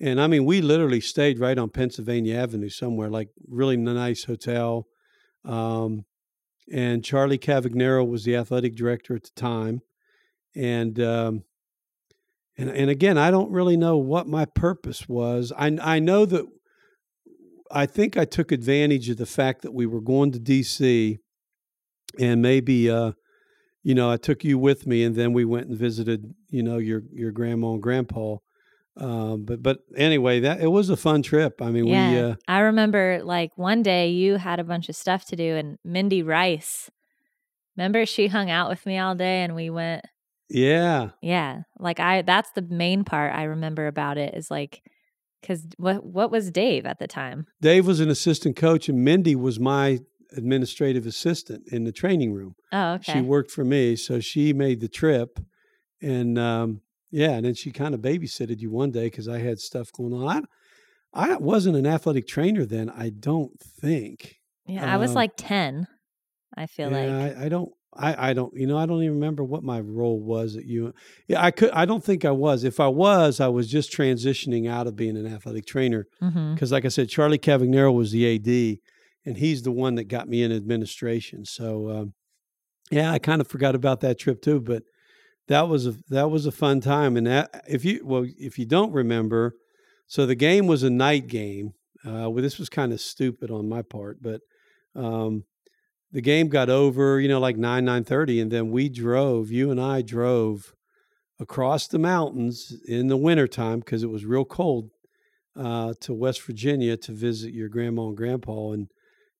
and 0.00 0.20
I 0.20 0.26
mean, 0.26 0.44
we 0.44 0.60
literally 0.60 1.00
stayed 1.00 1.38
right 1.38 1.56
on 1.56 1.70
Pennsylvania 1.70 2.36
Avenue 2.36 2.70
somewhere, 2.70 3.08
like 3.08 3.28
really 3.48 3.76
nice 3.76 4.24
hotel. 4.24 4.86
Um, 5.44 6.04
and 6.72 7.04
Charlie 7.04 7.38
Cavagnaro 7.38 8.08
was 8.08 8.24
the 8.24 8.36
athletic 8.36 8.74
director 8.74 9.14
at 9.14 9.24
the 9.24 9.30
time. 9.34 9.80
And, 10.54 10.98
um, 11.00 11.44
and, 12.56 12.70
and 12.70 12.90
again, 12.90 13.18
I 13.18 13.30
don't 13.30 13.50
really 13.50 13.76
know 13.76 13.96
what 13.96 14.26
my 14.26 14.44
purpose 14.44 15.08
was. 15.08 15.52
I, 15.56 15.76
I 15.80 15.98
know 15.98 16.24
that 16.26 16.46
I 17.70 17.86
think 17.86 18.16
I 18.16 18.24
took 18.24 18.52
advantage 18.52 19.08
of 19.08 19.16
the 19.16 19.26
fact 19.26 19.62
that 19.62 19.72
we 19.72 19.86
were 19.86 20.00
going 20.02 20.32
to 20.32 20.38
DC 20.38 21.18
and 22.18 22.42
maybe, 22.42 22.90
uh, 22.90 23.12
you 23.82 23.94
know, 23.94 24.10
I 24.10 24.16
took 24.18 24.44
you 24.44 24.58
with 24.58 24.86
me, 24.86 25.02
and 25.02 25.16
then 25.16 25.32
we 25.32 25.44
went 25.44 25.68
and 25.68 25.76
visited, 25.76 26.34
you 26.50 26.62
know, 26.62 26.78
your 26.78 27.02
your 27.10 27.32
grandma 27.32 27.72
and 27.72 27.82
grandpa. 27.82 28.36
Um, 28.96 29.44
but 29.44 29.62
but 29.62 29.78
anyway, 29.96 30.40
that 30.40 30.60
it 30.60 30.68
was 30.68 30.90
a 30.90 30.96
fun 30.96 31.22
trip. 31.22 31.62
I 31.62 31.70
mean, 31.70 31.86
yeah. 31.86 32.10
we 32.10 32.18
uh, 32.18 32.34
I 32.46 32.60
remember 32.60 33.20
like 33.24 33.56
one 33.56 33.82
day 33.82 34.10
you 34.10 34.36
had 34.36 34.60
a 34.60 34.64
bunch 34.64 34.88
of 34.88 34.96
stuff 34.96 35.24
to 35.26 35.36
do, 35.36 35.56
and 35.56 35.78
Mindy 35.84 36.22
Rice, 36.22 36.90
remember 37.76 38.04
she 38.04 38.26
hung 38.26 38.50
out 38.50 38.68
with 38.68 38.84
me 38.84 38.98
all 38.98 39.14
day, 39.14 39.42
and 39.42 39.54
we 39.54 39.70
went. 39.70 40.04
yeah, 40.50 41.10
Yeah, 41.22 41.62
like 41.78 42.00
I. 42.00 42.22
That's 42.22 42.50
the 42.52 42.62
main 42.62 43.04
part 43.04 43.34
I 43.34 43.44
remember 43.44 43.86
about 43.86 44.18
it 44.18 44.34
is 44.34 44.50
like, 44.50 44.82
because 45.40 45.66
what 45.78 46.04
what 46.04 46.30
was 46.30 46.50
Dave 46.50 46.84
at 46.84 46.98
the 46.98 47.08
time? 47.08 47.46
Dave 47.62 47.86
was 47.86 48.00
an 48.00 48.10
assistant 48.10 48.56
coach, 48.56 48.90
and 48.90 49.02
Mindy 49.02 49.34
was 49.34 49.58
my 49.58 50.00
administrative 50.36 51.06
assistant 51.06 51.66
in 51.72 51.84
the 51.84 51.92
training 51.92 52.32
room. 52.34 52.56
Oh, 52.72 52.94
okay. 52.94 53.14
She 53.14 53.20
worked 53.22 53.50
for 53.50 53.64
me, 53.64 53.96
so 53.96 54.20
she 54.20 54.52
made 54.52 54.80
the 54.80 54.88
trip, 54.88 55.40
and 56.02 56.38
um, 56.38 56.82
yeah, 57.12 57.32
and 57.32 57.44
then 57.44 57.54
she 57.54 57.70
kind 57.70 57.94
of 57.94 58.00
babysitted 58.00 58.60
you 58.60 58.70
one 58.70 58.90
day 58.90 59.06
because 59.06 59.28
I 59.28 59.38
had 59.38 59.60
stuff 59.60 59.92
going 59.92 60.14
on. 60.14 60.46
I, 61.12 61.32
I 61.32 61.36
wasn't 61.36 61.76
an 61.76 61.86
athletic 61.86 62.26
trainer 62.26 62.64
then. 62.64 62.90
I 62.90 63.10
don't 63.10 63.60
think. 63.60 64.36
yeah, 64.66 64.92
I 64.92 64.96
was 64.96 65.10
um, 65.10 65.16
like 65.16 65.32
ten. 65.36 65.86
I 66.56 66.66
feel 66.66 66.90
like 66.90 67.08
I, 67.08 67.44
I 67.44 67.48
don't. 67.48 67.70
I, 67.94 68.30
I 68.30 68.32
don't, 68.32 68.54
you 68.56 68.66
know, 68.66 68.78
I 68.78 68.86
don't 68.86 69.02
even 69.02 69.16
remember 69.16 69.44
what 69.44 69.62
my 69.62 69.78
role 69.78 70.18
was 70.18 70.56
at 70.56 70.64
you. 70.64 70.94
Yeah, 71.28 71.44
I 71.44 71.50
could, 71.50 71.70
I 71.72 71.84
don't 71.84 72.02
think 72.02 72.24
I 72.24 72.30
was. 72.30 72.64
If 72.64 72.80
I 72.80 72.88
was, 72.88 73.38
I 73.38 73.48
was 73.48 73.68
just 73.68 73.92
transitioning 73.92 74.66
out 74.66 74.86
of 74.86 74.96
being 74.96 75.14
an 75.18 75.26
athletic 75.26 75.66
trainer 75.66 76.06
hmm 76.18 76.54
because, 76.54 76.72
like 76.72 76.86
I 76.86 76.88
said, 76.88 77.10
Charlie 77.10 77.38
Cavagnaro 77.38 77.94
was 77.94 78.10
the 78.10 78.34
AD, 78.34 78.78
and 79.26 79.36
he's 79.36 79.62
the 79.62 79.72
one 79.72 79.96
that 79.96 80.04
got 80.04 80.26
me 80.28 80.42
in 80.42 80.52
administration. 80.52 81.44
So, 81.44 81.90
um, 81.90 82.14
yeah, 82.90 83.12
I 83.12 83.18
kind 83.18 83.40
of 83.40 83.48
forgot 83.48 83.74
about 83.74 84.00
that 84.00 84.18
trip 84.18 84.40
too, 84.42 84.60
but 84.60 84.82
that 85.48 85.68
was 85.68 85.86
a 85.86 85.94
that 86.08 86.30
was 86.30 86.46
a 86.46 86.52
fun 86.52 86.80
time. 86.80 87.16
And 87.16 87.26
that, 87.26 87.64
if 87.68 87.84
you 87.84 88.00
well, 88.04 88.26
if 88.38 88.58
you 88.58 88.66
don't 88.66 88.92
remember, 88.92 89.54
so 90.06 90.26
the 90.26 90.34
game 90.34 90.66
was 90.66 90.82
a 90.82 90.90
night 90.90 91.26
game. 91.26 91.74
Uh, 92.04 92.28
well, 92.28 92.42
this 92.42 92.58
was 92.58 92.68
kind 92.68 92.92
of 92.92 93.00
stupid 93.00 93.50
on 93.50 93.68
my 93.68 93.82
part, 93.82 94.20
but 94.20 94.40
um, 94.96 95.44
the 96.10 96.20
game 96.20 96.48
got 96.48 96.68
over, 96.68 97.20
you 97.20 97.28
know, 97.28 97.40
like 97.40 97.56
nine 97.56 97.84
nine 97.84 98.04
thirty, 98.04 98.40
and 98.40 98.50
then 98.50 98.70
we 98.70 98.88
drove. 98.88 99.50
You 99.50 99.70
and 99.70 99.80
I 99.80 100.02
drove 100.02 100.74
across 101.40 101.88
the 101.88 101.98
mountains 101.98 102.72
in 102.86 103.08
the 103.08 103.16
wintertime 103.16 103.80
because 103.80 104.02
it 104.02 104.10
was 104.10 104.24
real 104.24 104.44
cold 104.44 104.90
uh, 105.56 105.94
to 106.00 106.14
West 106.14 106.42
Virginia 106.42 106.96
to 106.96 107.12
visit 107.12 107.52
your 107.52 107.68
grandma 107.68 108.08
and 108.08 108.16
grandpa. 108.16 108.72
And, 108.72 108.88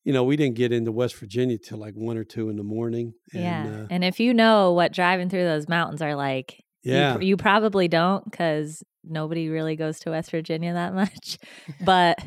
you 0.04 0.12
know, 0.12 0.24
we 0.24 0.36
didn't 0.36 0.56
get 0.56 0.72
into 0.72 0.90
West 0.90 1.14
Virginia 1.16 1.58
till 1.58 1.78
like 1.78 1.94
one 1.94 2.16
or 2.16 2.24
two 2.24 2.48
in 2.48 2.56
the 2.56 2.64
morning. 2.64 3.14
And, 3.32 3.42
yeah. 3.42 3.82
Uh, 3.82 3.86
and 3.90 4.04
if 4.04 4.18
you 4.18 4.34
know 4.34 4.72
what 4.72 4.92
driving 4.92 5.28
through 5.28 5.44
those 5.44 5.68
mountains 5.68 6.02
are 6.02 6.16
like, 6.16 6.62
yeah. 6.82 7.14
pr- 7.14 7.22
you, 7.22 7.36
probably 7.36 7.86
don't 7.86 8.28
because 8.28 8.82
nobody 9.04 9.48
really 9.48 9.76
goes 9.76 10.00
to 10.00 10.10
West 10.10 10.30
Virginia 10.30 10.72
that 10.72 10.94
much. 10.94 11.38
but 11.84 12.18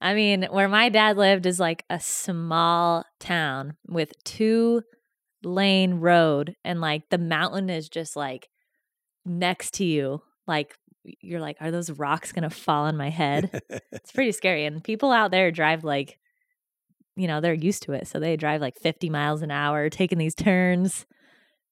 I 0.00 0.14
mean, 0.14 0.46
where 0.50 0.68
my 0.68 0.88
dad 0.88 1.16
lived 1.16 1.46
is 1.46 1.58
like 1.58 1.84
a 1.90 1.98
small 1.98 3.04
town 3.18 3.76
with 3.88 4.12
two 4.24 4.82
lane 5.42 5.94
road, 5.94 6.54
and 6.64 6.80
like 6.80 7.02
the 7.10 7.18
mountain 7.18 7.70
is 7.70 7.88
just 7.88 8.14
like 8.14 8.48
next 9.24 9.74
to 9.74 9.84
you. 9.84 10.22
Like, 10.46 10.76
you're 11.02 11.40
like, 11.40 11.56
are 11.60 11.70
those 11.70 11.90
rocks 11.90 12.32
going 12.32 12.48
to 12.48 12.50
fall 12.50 12.84
on 12.84 12.96
my 12.96 13.10
head? 13.10 13.62
it's 13.90 14.12
pretty 14.12 14.32
scary. 14.32 14.64
And 14.64 14.84
people 14.84 15.10
out 15.10 15.30
there 15.30 15.50
drive 15.50 15.82
like, 15.82 16.18
you 17.16 17.26
know, 17.26 17.40
they're 17.40 17.54
used 17.54 17.82
to 17.84 17.92
it. 17.92 18.06
So 18.06 18.20
they 18.20 18.36
drive 18.36 18.60
like 18.60 18.76
50 18.78 19.10
miles 19.10 19.42
an 19.42 19.50
hour, 19.50 19.88
taking 19.90 20.18
these 20.18 20.34
turns. 20.34 21.06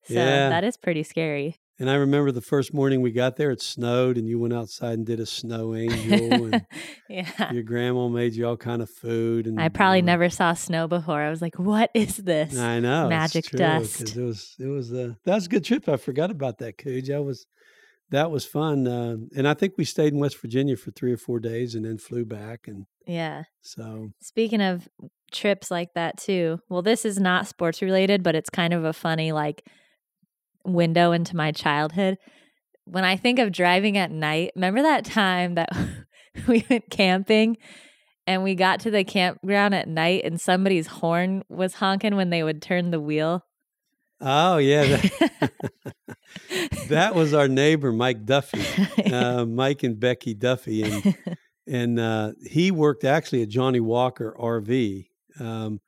So 0.05 0.15
Yeah. 0.15 0.49
that 0.49 0.65
is 0.65 0.77
pretty 0.77 1.03
scary. 1.03 1.57
and 1.81 1.91
I 1.91 1.95
remember 1.95 2.31
the 2.31 2.41
first 2.41 2.73
morning 2.73 3.01
we 3.01 3.11
got 3.11 3.37
there, 3.37 3.51
it 3.51 3.61
snowed, 3.61 4.17
and 4.17 4.29
you 4.29 4.39
went 4.39 4.55
outside 4.55 4.93
and 4.95 5.05
did 5.05 5.19
a 5.19 5.27
snow 5.27 5.75
angel, 5.75 6.45
and 6.45 6.65
yeah. 7.09 7.53
your 7.53 7.65
grandma 7.65 8.07
made 8.09 8.35
you 8.35 8.47
all 8.47 8.57
kind 8.57 8.81
of 8.81 8.89
food. 8.89 9.47
And 9.49 9.61
I 9.61 9.69
probably 9.71 10.01
uh, 10.03 10.05
never 10.05 10.31
saw 10.31 10.53
snow 10.55 10.87
before. 10.87 11.21
I 11.21 11.31
was 11.31 11.43
like, 11.43 11.59
what 11.59 11.91
is 11.95 12.17
this? 12.19 12.57
I 12.57 12.79
know 12.81 13.09
magic 13.09 13.47
true, 13.47 13.59
dust. 13.59 14.17
It 14.17 14.23
was 14.23 14.55
it 14.61 14.67
was 14.69 14.93
a 14.93 15.17
that 15.25 15.35
was 15.35 15.47
a 15.47 15.49
good 15.49 15.65
trip. 15.65 15.89
I 15.89 15.97
forgot 15.97 16.31
about 16.31 16.59
that, 16.59 16.79
Cooge. 16.79 17.11
I 17.11 17.19
was 17.19 17.47
that 18.11 18.31
was 18.31 18.45
fun, 18.45 18.87
uh, 18.87 19.17
and 19.37 19.49
I 19.49 19.55
think 19.55 19.75
we 19.79 19.85
stayed 19.85 20.13
in 20.13 20.19
West 20.21 20.41
Virginia 20.41 20.77
for 20.77 20.91
three 20.91 21.13
or 21.13 21.17
four 21.17 21.41
days, 21.41 21.75
and 21.75 21.85
then 21.85 21.99
flew 21.99 22.25
back. 22.25 22.67
And 22.69 22.87
Yeah. 23.07 23.45
so 23.63 24.11
Speaking 24.21 24.61
of 24.61 24.89
trips 25.33 25.71
like 25.71 25.95
that 25.95 26.17
too. 26.17 26.59
Well, 26.69 26.83
this 26.83 27.05
is 27.05 27.19
not 27.19 27.49
sports 27.49 27.83
related, 27.83 28.23
but 28.23 28.35
it's 28.37 28.51
kind 28.51 28.73
of 28.73 28.85
a 28.85 28.93
funny 28.93 29.33
like 29.33 29.63
window 30.65 31.13
into 31.13 31.37
my 31.37 31.51
childhood. 31.53 32.17
When 32.85 33.05
I 33.05 33.17
think 33.17 33.39
of 33.39 33.51
driving 33.53 33.97
at 33.97 34.11
night, 34.11 34.53
remember 34.55 34.83
that 34.83 35.05
time 35.05 35.55
that 35.55 35.71
we 36.47 36.65
went 36.71 36.91
camping 36.91 37.57
and 38.27 38.43
we 38.45 38.55
got 38.55 38.81
to 38.81 38.91
the 38.91 39.05
campground 39.05 39.75
at 39.75 39.89
night 39.89 40.23
and 40.25 40.41
somebody's 40.41 40.87
horn 40.87 41.43
was 41.49 41.75
honking 41.75 42.15
when 42.17 42.31
they 42.31 42.43
would 42.43 42.63
turn 42.63 42.91
the 42.91 43.01
wheel? 43.01 43.43
oh 44.21 44.59
yeah, 44.59 44.85
that, 44.85 45.53
that 46.89 47.15
was 47.15 47.35
our 47.35 47.49
neighbor 47.49 47.93
Mike 47.93 48.25
Duffy, 48.25 48.65
uh, 49.13 49.45
Mike 49.45 49.83
and 49.83 49.99
Becky 49.99 50.35
Duffy, 50.35 50.83
and 50.83 51.17
and 51.67 52.01
uh, 52.01 52.33
he 52.47 52.71
worked 52.71 53.05
actually 53.05 53.43
at 53.43 53.49
Johnny 53.49 53.81
Walker 53.81 54.35
RV. 54.39 55.07
Um, 55.41 55.81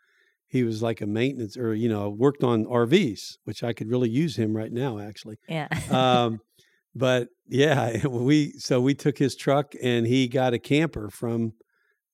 he 0.48 0.62
was 0.62 0.82
like 0.82 1.00
a 1.00 1.06
maintenance, 1.06 1.56
or 1.56 1.74
you 1.74 1.88
know, 1.88 2.08
worked 2.08 2.42
on 2.42 2.64
RVs, 2.64 3.38
which 3.44 3.62
I 3.62 3.72
could 3.72 3.88
really 3.88 4.08
use 4.08 4.36
him 4.36 4.56
right 4.56 4.72
now, 4.72 4.98
actually. 4.98 5.36
yeah. 5.48 5.68
um, 5.90 6.40
but 6.94 7.28
yeah, 7.48 8.06
we 8.06 8.52
so 8.58 8.80
we 8.80 8.94
took 8.94 9.18
his 9.18 9.36
truck 9.36 9.74
and 9.82 10.06
he 10.06 10.28
got 10.28 10.54
a 10.54 10.58
camper 10.58 11.10
from 11.10 11.52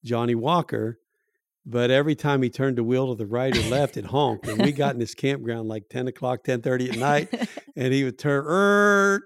Johnny 0.04 0.34
Walker. 0.34 0.98
But 1.64 1.90
every 1.90 2.14
time 2.16 2.42
he 2.42 2.50
turned 2.50 2.76
the 2.76 2.84
wheel 2.84 3.08
to 3.08 3.14
the 3.14 3.26
right 3.26 3.56
or 3.56 3.62
left, 3.70 3.96
it 3.96 4.06
honked. 4.06 4.48
And 4.48 4.60
we 4.60 4.72
got 4.72 4.94
in 4.94 5.00
this 5.00 5.14
campground 5.14 5.68
like 5.68 5.88
ten 5.88 6.08
o'clock, 6.08 6.42
ten 6.42 6.60
thirty 6.60 6.90
at 6.90 6.96
night, 6.96 7.48
and 7.76 7.92
he 7.92 8.02
would 8.02 8.18
turn 8.18 8.44
er, 8.46 9.22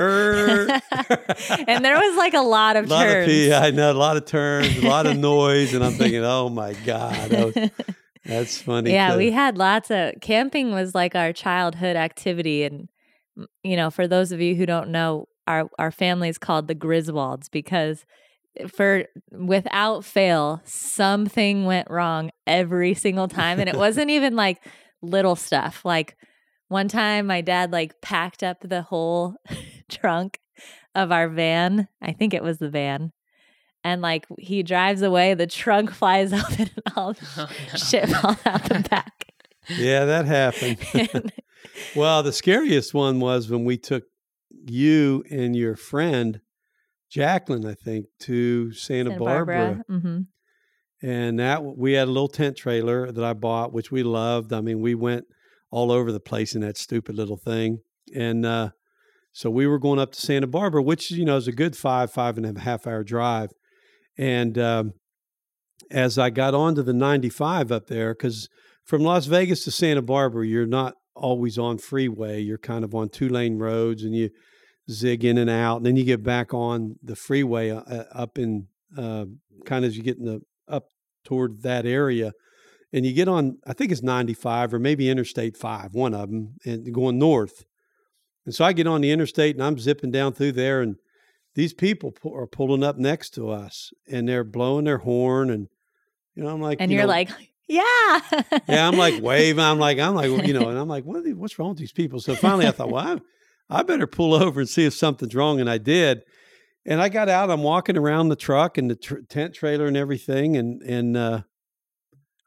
er. 0.00 0.68
and 1.66 1.84
there 1.84 1.96
was 1.96 2.16
like 2.16 2.34
a 2.34 2.40
lot 2.42 2.76
of 2.76 2.84
a 2.86 2.88
lot 2.88 3.02
turns. 3.02 3.24
of 3.24 3.28
pee, 3.28 3.52
I 3.52 3.70
know 3.72 3.90
a 3.90 3.94
lot 3.94 4.16
of 4.16 4.24
turns, 4.24 4.78
a 4.78 4.88
lot 4.88 5.06
of 5.06 5.16
noise, 5.16 5.74
and 5.74 5.84
I'm 5.84 5.92
thinking, 5.94 6.24
oh 6.24 6.48
my 6.48 6.74
god, 6.84 7.32
was- 7.32 7.70
that's 8.24 8.62
funny. 8.62 8.92
yeah, 8.92 9.12
too. 9.12 9.18
we 9.18 9.32
had 9.32 9.58
lots 9.58 9.90
of 9.90 10.12
camping 10.20 10.72
was 10.72 10.94
like 10.94 11.16
our 11.16 11.32
childhood 11.32 11.96
activity 11.96 12.62
and 12.62 12.88
you 13.62 13.76
know, 13.76 13.90
for 13.90 14.06
those 14.06 14.32
of 14.32 14.40
you 14.40 14.54
who 14.54 14.66
don't 14.66 14.90
know, 14.90 15.28
our 15.46 15.68
our 15.78 15.90
family 15.90 16.28
is 16.28 16.38
called 16.38 16.68
the 16.68 16.74
Griswolds 16.74 17.50
because 17.50 18.04
for 18.68 19.04
without 19.30 20.04
fail, 20.04 20.60
something 20.64 21.64
went 21.64 21.90
wrong 21.90 22.30
every 22.46 22.94
single 22.94 23.28
time 23.28 23.60
and 23.60 23.68
it 23.68 23.76
wasn't 23.76 24.10
even 24.16 24.36
like 24.36 24.62
little 25.02 25.36
stuff. 25.36 25.84
Like 25.84 26.16
one 26.68 26.88
time 26.88 27.26
my 27.26 27.40
dad 27.40 27.72
like 27.72 28.00
packed 28.00 28.42
up 28.42 28.58
the 28.60 28.82
whole 28.82 29.36
trunk 29.88 30.38
of 30.94 31.12
our 31.12 31.28
van. 31.28 31.88
I 32.02 32.12
think 32.12 32.34
it 32.34 32.42
was 32.42 32.58
the 32.58 32.70
van. 32.70 33.12
And 33.82 34.02
like 34.02 34.26
he 34.38 34.62
drives 34.62 35.02
away, 35.02 35.34
the 35.34 35.46
trunk 35.46 35.90
flies 35.94 36.32
open 36.32 36.70
and 36.76 36.82
all 36.96 37.14
Oh, 37.36 37.48
no. 37.72 37.78
shit 37.78 38.08
falls 38.08 38.36
out 38.44 38.64
the 38.64 38.86
back. 38.90 39.26
yeah, 39.68 40.04
that 40.04 40.26
happened. 40.26 41.32
Well, 41.96 42.22
the 42.22 42.32
scariest 42.32 42.92
one 42.94 43.20
was 43.20 43.48
when 43.48 43.64
we 43.64 43.76
took 43.78 44.04
you 44.66 45.24
and 45.30 45.54
your 45.56 45.76
friend 45.76 46.40
Jacqueline, 47.10 47.66
I 47.66 47.74
think, 47.74 48.06
to 48.20 48.72
Santa, 48.72 49.18
Barbara, 49.18 49.82
hmm 49.88 50.20
and 51.02 51.38
that 51.38 51.64
we 51.64 51.94
had 51.94 52.08
a 52.08 52.10
little 52.10 52.28
tent 52.28 52.58
trailer 52.58 53.10
that 53.10 53.24
I 53.24 53.32
bought, 53.32 53.72
which 53.72 53.90
we 53.90 54.02
loved. 54.02 54.52
I 54.52 54.60
mean, 54.60 54.82
we 54.82 54.94
went 54.94 55.24
all 55.70 55.90
over 55.90 56.12
the 56.12 56.20
place 56.20 56.54
in 56.54 56.60
that 56.60 56.76
stupid 56.76 57.16
little 57.16 57.38
thing, 57.38 57.78
and 58.14 58.44
uh, 58.44 58.70
so 59.32 59.48
we 59.48 59.66
were 59.66 59.78
going 59.78 59.98
up 59.98 60.12
to 60.12 60.20
Santa 60.20 60.46
Barbara, 60.46 60.82
which 60.82 61.10
you 61.10 61.24
know 61.24 61.36
is 61.36 61.48
a 61.48 61.52
good 61.52 61.74
five 61.74 62.12
five 62.12 62.36
and 62.36 62.44
a 62.44 62.60
half 62.60 62.86
hour 62.86 63.02
drive, 63.02 63.50
and 64.18 64.58
um, 64.58 64.92
as 65.90 66.18
I 66.18 66.30
got 66.30 66.54
onto 66.54 66.82
the 66.82 66.92
95 66.92 67.72
up 67.72 67.86
there, 67.86 68.14
because 68.14 68.48
from 68.84 69.02
Las 69.02 69.26
Vegas 69.26 69.64
to 69.64 69.70
Santa 69.70 70.02
Barbara, 70.02 70.46
you're 70.46 70.66
not 70.66 70.94
always 71.14 71.58
on 71.58 71.78
freeway. 71.78 72.40
You're 72.40 72.58
kind 72.58 72.84
of 72.84 72.94
on 72.94 73.08
two 73.08 73.28
lane 73.28 73.58
roads 73.58 74.02
and 74.02 74.14
you 74.14 74.30
zig 74.90 75.24
in 75.24 75.38
and 75.38 75.50
out. 75.50 75.78
And 75.78 75.86
then 75.86 75.96
you 75.96 76.04
get 76.04 76.22
back 76.22 76.52
on 76.52 76.96
the 77.02 77.16
freeway 77.16 77.70
uh, 77.70 77.80
uh, 77.80 78.04
up 78.12 78.38
in 78.38 78.68
uh, 78.96 79.26
kind 79.64 79.84
of 79.84 79.90
as 79.90 79.96
you 79.96 80.02
get 80.02 80.18
in 80.18 80.24
the 80.24 80.40
up 80.68 80.88
toward 81.24 81.62
that 81.62 81.86
area. 81.86 82.32
And 82.92 83.06
you 83.06 83.12
get 83.12 83.28
on, 83.28 83.58
I 83.66 83.72
think 83.72 83.92
it's 83.92 84.02
95 84.02 84.74
or 84.74 84.78
maybe 84.80 85.08
Interstate 85.08 85.56
5, 85.56 85.94
one 85.94 86.12
of 86.12 86.30
them, 86.30 86.56
and 86.64 86.92
going 86.92 87.18
north. 87.18 87.64
And 88.44 88.54
so 88.54 88.64
I 88.64 88.72
get 88.72 88.88
on 88.88 89.00
the 89.00 89.12
interstate 89.12 89.54
and 89.54 89.64
I'm 89.64 89.78
zipping 89.78 90.10
down 90.10 90.32
through 90.32 90.52
there, 90.52 90.80
and 90.80 90.96
these 91.54 91.72
people 91.72 92.10
pu- 92.10 92.34
are 92.34 92.46
pulling 92.46 92.82
up 92.82 92.96
next 92.96 93.30
to 93.34 93.50
us 93.50 93.92
and 94.10 94.28
they're 94.28 94.44
blowing 94.44 94.86
their 94.86 94.98
horn. 94.98 95.50
And, 95.50 95.68
you 96.34 96.42
know, 96.42 96.48
I'm 96.48 96.60
like, 96.60 96.78
and 96.80 96.90
you 96.90 96.96
you're 96.96 97.06
know, 97.06 97.12
like, 97.12 97.30
yeah. 97.68 98.20
yeah, 98.68 98.88
I'm 98.88 98.96
like 98.96 99.22
waving. 99.22 99.62
I'm 99.62 99.78
like, 99.78 99.98
I'm 99.98 100.14
like, 100.14 100.30
you 100.46 100.54
know, 100.54 100.68
and 100.68 100.78
I'm 100.78 100.88
like, 100.88 101.04
what 101.04 101.16
are 101.16 101.22
they, 101.22 101.32
what's 101.32 101.58
wrong 101.58 101.70
with 101.70 101.78
these 101.78 101.92
people? 101.92 102.20
So 102.20 102.34
finally, 102.34 102.66
I 102.66 102.72
thought, 102.72 102.90
well, 102.90 103.06
I, 103.06 103.20
I 103.70 103.82
better 103.82 104.06
pull 104.06 104.34
over 104.42 104.60
and 104.60 104.68
see 104.68 104.84
if 104.84 104.94
something's 104.94 105.34
wrong, 105.34 105.60
and 105.60 105.70
I 105.70 105.78
did. 105.78 106.22
And 106.86 107.00
I 107.00 107.08
got 107.08 107.28
out. 107.28 107.50
I'm 107.50 107.62
walking 107.62 107.96
around 107.96 108.28
the 108.28 108.36
truck 108.36 108.78
and 108.78 108.90
the 108.90 108.96
tr- 108.96 109.20
tent 109.28 109.54
trailer 109.54 109.86
and 109.86 109.96
everything, 109.96 110.56
and 110.56 110.82
and 110.82 111.16
uh, 111.16 111.42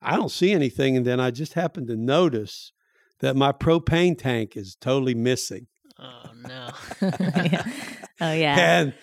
I 0.01 0.15
don't 0.15 0.32
see 0.32 0.51
anything. 0.51 0.98
And 0.98 1.06
then 1.06 1.20
I 1.20 1.32
just 1.32 1.53
happened 1.53 1.88
to 1.88 1.96
notice 1.96 2.72
that 3.20 3.36
my 3.36 3.51
propane 3.51 4.18
tank 4.18 4.58
is 4.58 4.75
totally 4.75 5.15
missing. 5.15 5.68
Oh 6.00 6.32
no. 6.36 6.70
Yeah. 7.22 7.63
Oh 8.22 8.32
yeah. 8.32 8.56
And 8.58 8.94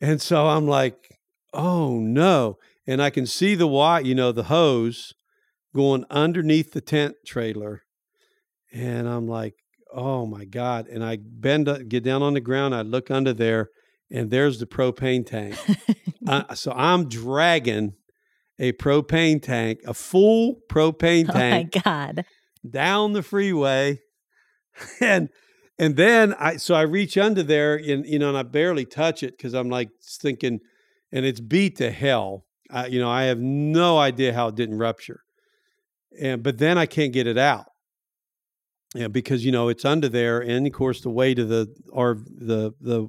and 0.00 0.20
so 0.20 0.46
I'm 0.46 0.66
like, 0.66 1.18
oh 1.52 1.98
no. 1.98 2.58
And 2.86 3.02
I 3.02 3.10
can 3.10 3.26
see 3.26 3.54
the 3.54 3.66
wire, 3.66 4.02
you 4.02 4.14
know, 4.14 4.32
the 4.32 4.44
hose 4.44 5.14
going 5.74 6.04
underneath 6.10 6.72
the 6.72 6.80
tent 6.80 7.16
trailer. 7.26 7.82
And 8.72 9.08
I'm 9.08 9.26
like, 9.28 9.54
oh 9.92 10.26
my 10.26 10.44
God. 10.44 10.86
And 10.88 11.04
I 11.04 11.18
bend 11.20 11.68
up, 11.68 11.88
get 11.88 12.04
down 12.04 12.22
on 12.22 12.34
the 12.34 12.40
ground, 12.40 12.74
I 12.74 12.82
look 12.82 13.10
under 13.10 13.32
there, 13.32 13.70
and 14.10 14.30
there's 14.30 14.58
the 14.58 14.66
propane 14.66 15.26
tank. 15.26 15.56
Uh, 16.26 16.54
so 16.54 16.72
I'm 16.72 17.08
dragging 17.08 17.94
a 18.58 18.72
propane 18.72 19.42
tank, 19.42 19.80
a 19.86 19.94
full 19.94 20.56
propane 20.68 21.30
oh 21.30 21.38
my 21.38 21.62
god. 21.62 22.24
down 22.68 23.12
the 23.14 23.22
freeway 23.22 24.00
and 25.00 25.28
and 25.78 25.96
then 25.96 26.34
I 26.34 26.56
so 26.56 26.74
I 26.74 26.82
reach 26.82 27.16
under 27.16 27.42
there 27.42 27.76
and 27.76 28.06
you 28.06 28.18
know 28.18 28.28
and 28.28 28.38
I 28.38 28.42
barely 28.42 28.84
touch 28.84 29.22
it 29.22 29.36
because 29.36 29.54
I'm 29.54 29.70
like 29.70 29.90
thinking, 30.02 30.60
and 31.12 31.24
it's 31.24 31.40
beat 31.40 31.76
to 31.76 31.90
hell. 31.90 32.44
I, 32.70 32.86
you 32.86 33.00
know 33.00 33.10
I 33.10 33.24
have 33.24 33.38
no 33.38 33.98
idea 33.98 34.32
how 34.32 34.48
it 34.48 34.54
didn't 34.54 34.78
rupture, 34.78 35.20
and 36.20 36.42
but 36.42 36.58
then 36.58 36.78
I 36.78 36.86
can't 36.86 37.12
get 37.12 37.26
it 37.26 37.38
out. 37.38 37.66
Yeah, 38.94 39.08
because 39.08 39.44
you 39.44 39.52
know 39.52 39.68
it's 39.68 39.84
under 39.84 40.08
there, 40.08 40.40
and 40.40 40.66
of 40.66 40.72
course 40.72 41.00
the 41.00 41.10
weight 41.10 41.38
of 41.38 41.48
the 41.48 41.72
or 41.90 42.18
the 42.26 42.72
the 42.80 43.08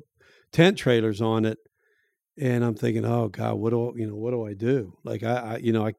tent 0.52 0.78
trailers 0.78 1.22
on 1.22 1.46
it, 1.46 1.58
and 2.38 2.64
I'm 2.64 2.76
thinking, 2.76 3.06
oh 3.06 3.30
God, 3.30 3.56
what 3.56 3.72
do 3.72 3.90
I, 3.90 3.92
you 3.96 4.08
know 4.08 4.16
what 4.16 4.32
do 4.32 4.46
I 4.46 4.54
do? 4.54 4.98
Like 5.04 5.24
I, 5.24 5.36
I 5.36 5.58
you 5.58 5.74
know 5.74 5.86
I 5.86 5.94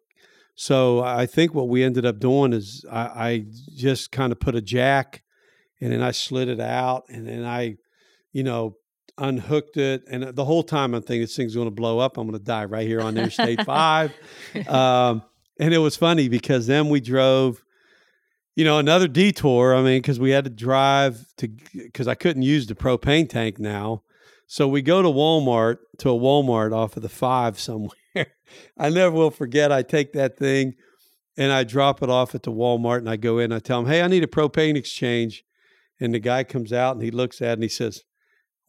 so 0.55 1.03
I 1.03 1.27
think 1.27 1.55
what 1.55 1.69
we 1.69 1.83
ended 1.83 2.07
up 2.07 2.19
doing 2.19 2.53
is 2.53 2.85
I, 2.91 3.01
I 3.01 3.45
just 3.75 4.13
kind 4.13 4.33
of 4.33 4.41
put 4.41 4.55
a 4.55 4.61
jack 4.61 5.23
and 5.81 5.93
then 5.93 6.03
I 6.03 6.11
slid 6.11 6.49
it 6.49 6.61
out 6.61 7.05
and 7.09 7.27
then 7.27 7.45
I, 7.45 7.77
you 8.33 8.43
know, 8.43 8.77
unhooked 9.19 9.77
it. 9.77 10.05
And 10.09 10.23
the 10.23 10.45
whole 10.45 10.63
time 10.63 10.95
I'm 10.95 11.03
thinking 11.03 11.23
this 11.23 11.37
thing's 11.37 11.55
going 11.55 11.67
to 11.67 11.73
blow 11.75 11.99
up. 11.99 12.17
I'm 12.17 12.27
going 12.27 12.39
to 12.39 12.45
die 12.45 12.65
right 12.65 12.87
here 12.87 13.01
on 13.01 13.17
Interstate 13.17 13.63
5. 13.65 14.13
Um, 14.69 15.23
and 15.59 15.73
it 15.75 15.79
was 15.79 15.97
funny 15.97 16.29
because 16.29 16.67
then 16.67 16.89
we 16.89 17.01
drove, 17.01 17.62
you 18.55 18.65
know, 18.65 18.79
another 18.79 19.09
detour. 19.09 19.75
I 19.75 19.83
mean, 19.83 20.01
because 20.03 20.21
we 20.21 20.31
had 20.31 20.45
to 20.45 20.51
drive 20.51 21.27
to, 21.39 21.49
because 21.75 22.09
I 22.09 22.15
couldn't 22.15 22.43
use 22.43 22.67
the 22.67 22.75
propane 22.75 23.29
tank 23.29 23.59
now. 23.59 24.03
So 24.47 24.69
we 24.69 24.83
go 24.83 25.01
to 25.01 25.09
Walmart, 25.09 25.79
to 25.99 26.11
a 26.11 26.19
Walmart 26.19 26.75
off 26.75 26.97
of 26.97 27.03
the 27.03 27.09
five 27.09 27.59
somewhere. 27.59 27.97
I 28.79 28.91
never 28.91 29.15
will 29.15 29.31
forget. 29.31 29.73
I 29.73 29.83
take 29.83 30.13
that 30.13 30.37
thing 30.37 30.75
and 31.37 31.51
I 31.51 31.65
drop 31.65 32.03
it 32.03 32.11
off 32.11 32.35
at 32.35 32.43
the 32.43 32.53
Walmart 32.53 32.99
and 32.99 33.09
I 33.09 33.17
go 33.17 33.39
in. 33.39 33.53
I 33.53 33.61
tell 33.61 33.81
him, 33.81 33.87
"Hey, 33.87 34.03
I 34.03 34.09
need 34.09 34.25
a 34.25 34.29
propane 34.29 34.77
exchange." 34.77 35.45
And 35.99 36.13
the 36.13 36.19
guy 36.19 36.45
comes 36.45 36.73
out 36.73 36.97
and 36.97 37.03
he 37.03 37.11
looks 37.11 37.41
at 37.41 37.51
it 37.51 37.53
and 37.55 37.63
he 37.63 37.69
says, 37.71 38.03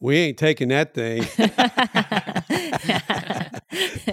"We 0.00 0.16
ain't 0.16 0.38
taking 0.38 0.68
that 0.68 0.94
thing." 0.94 1.24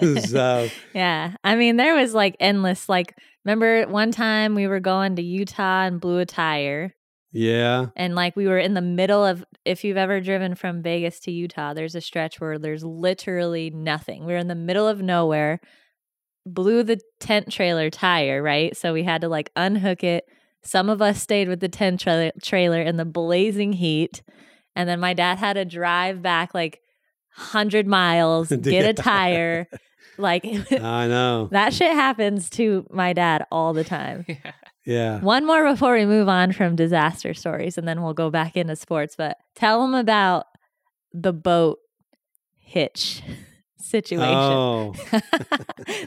so 0.28 0.70
yeah. 0.94 1.36
I 1.44 1.56
mean, 1.56 1.78
there 1.78 1.96
was 1.96 2.14
like 2.14 2.36
endless, 2.40 2.90
like, 2.90 3.16
remember 3.46 3.86
one 3.90 4.12
time 4.12 4.56
we 4.56 4.68
were 4.68 4.80
going 4.80 5.16
to 5.16 5.22
Utah 5.22 5.84
and 5.84 6.00
blew 6.00 6.20
a 6.20 6.26
tire. 6.26 6.94
yeah, 7.32 7.88
And 7.96 8.16
like 8.16 8.36
we 8.36 8.48
were 8.48 8.60
in 8.60 8.74
the 8.74 8.82
middle 8.82 9.26
of, 9.26 9.44
if 9.66 9.84
you've 9.84 9.98
ever 9.98 10.20
driven 10.22 10.56
from 10.56 10.82
Vegas 10.82 11.20
to 11.22 11.32
Utah, 11.32 11.74
there's 11.74 11.96
a 11.96 12.02
stretch 12.02 12.40
where 12.40 12.60
there's 12.60 12.84
literally 12.84 13.70
nothing. 13.70 14.26
We 14.26 14.34
were 14.34 14.40
in 14.40 14.48
the 14.48 14.56
middle 14.56 14.88
of 14.88 15.02
nowhere, 15.02 15.60
blew 16.46 16.84
the 16.84 17.00
tent 17.20 17.52
trailer 17.52 17.90
tire, 17.90 18.42
right? 18.44 18.76
So 18.76 18.94
we 18.94 19.04
had 19.04 19.22
to 19.22 19.30
like 19.30 19.52
unhook 19.56 20.04
it. 20.04 20.26
Some 20.64 20.90
of 20.90 21.02
us 21.02 21.22
stayed 21.22 21.48
with 21.48 21.60
the 21.60 21.70
tent 21.70 22.02
tra- 22.02 22.34
trailer 22.44 22.82
in 22.82 22.98
the 22.98 23.06
blazing 23.06 23.74
heat. 23.74 24.22
And 24.76 24.88
then 24.88 25.00
my 25.00 25.14
dad 25.14 25.38
had 25.38 25.54
to 25.54 25.66
drive 25.66 26.22
back 26.22 26.54
like 26.54 26.80
100 27.36 27.88
miles, 27.88 28.50
get 28.62 28.86
a 28.86 28.94
tire. 28.94 29.68
Like 30.22 30.46
I 30.72 31.08
know. 31.08 31.50
that 31.52 31.74
shit 31.74 31.92
happens 31.92 32.50
to 32.52 32.86
my 32.92 33.14
dad 33.14 33.46
all 33.52 33.74
the 33.74 33.84
time. 33.84 34.26
Yeah. 34.84 35.20
One 35.20 35.46
more 35.46 35.64
before 35.72 35.94
we 35.94 36.08
move 36.08 36.28
on 36.28 36.54
from 36.54 36.76
disaster 36.76 37.36
stories, 37.36 37.78
and 37.78 37.88
then 37.88 38.02
we'll 38.02 38.16
go 38.16 38.32
back 38.32 38.58
into 38.58 38.76
sports. 38.76 39.14
But 39.16 39.38
tell 39.56 39.80
them 39.84 39.94
about 39.94 40.48
the 41.14 41.32
boat 41.32 41.78
hitch 42.58 43.22
situation. 43.78 44.26
Oh, 44.34 44.96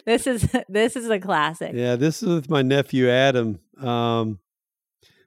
this 0.05 0.27
is 0.27 0.49
this 0.69 0.97
is 0.97 1.09
a 1.09 1.21
classic. 1.21 1.71
yeah. 1.73 1.95
This 1.95 2.21
is 2.21 2.29
with 2.29 2.51
my 2.51 2.63
nephew 2.63 3.09
Adam. 3.09 3.61
Um, 3.81 4.41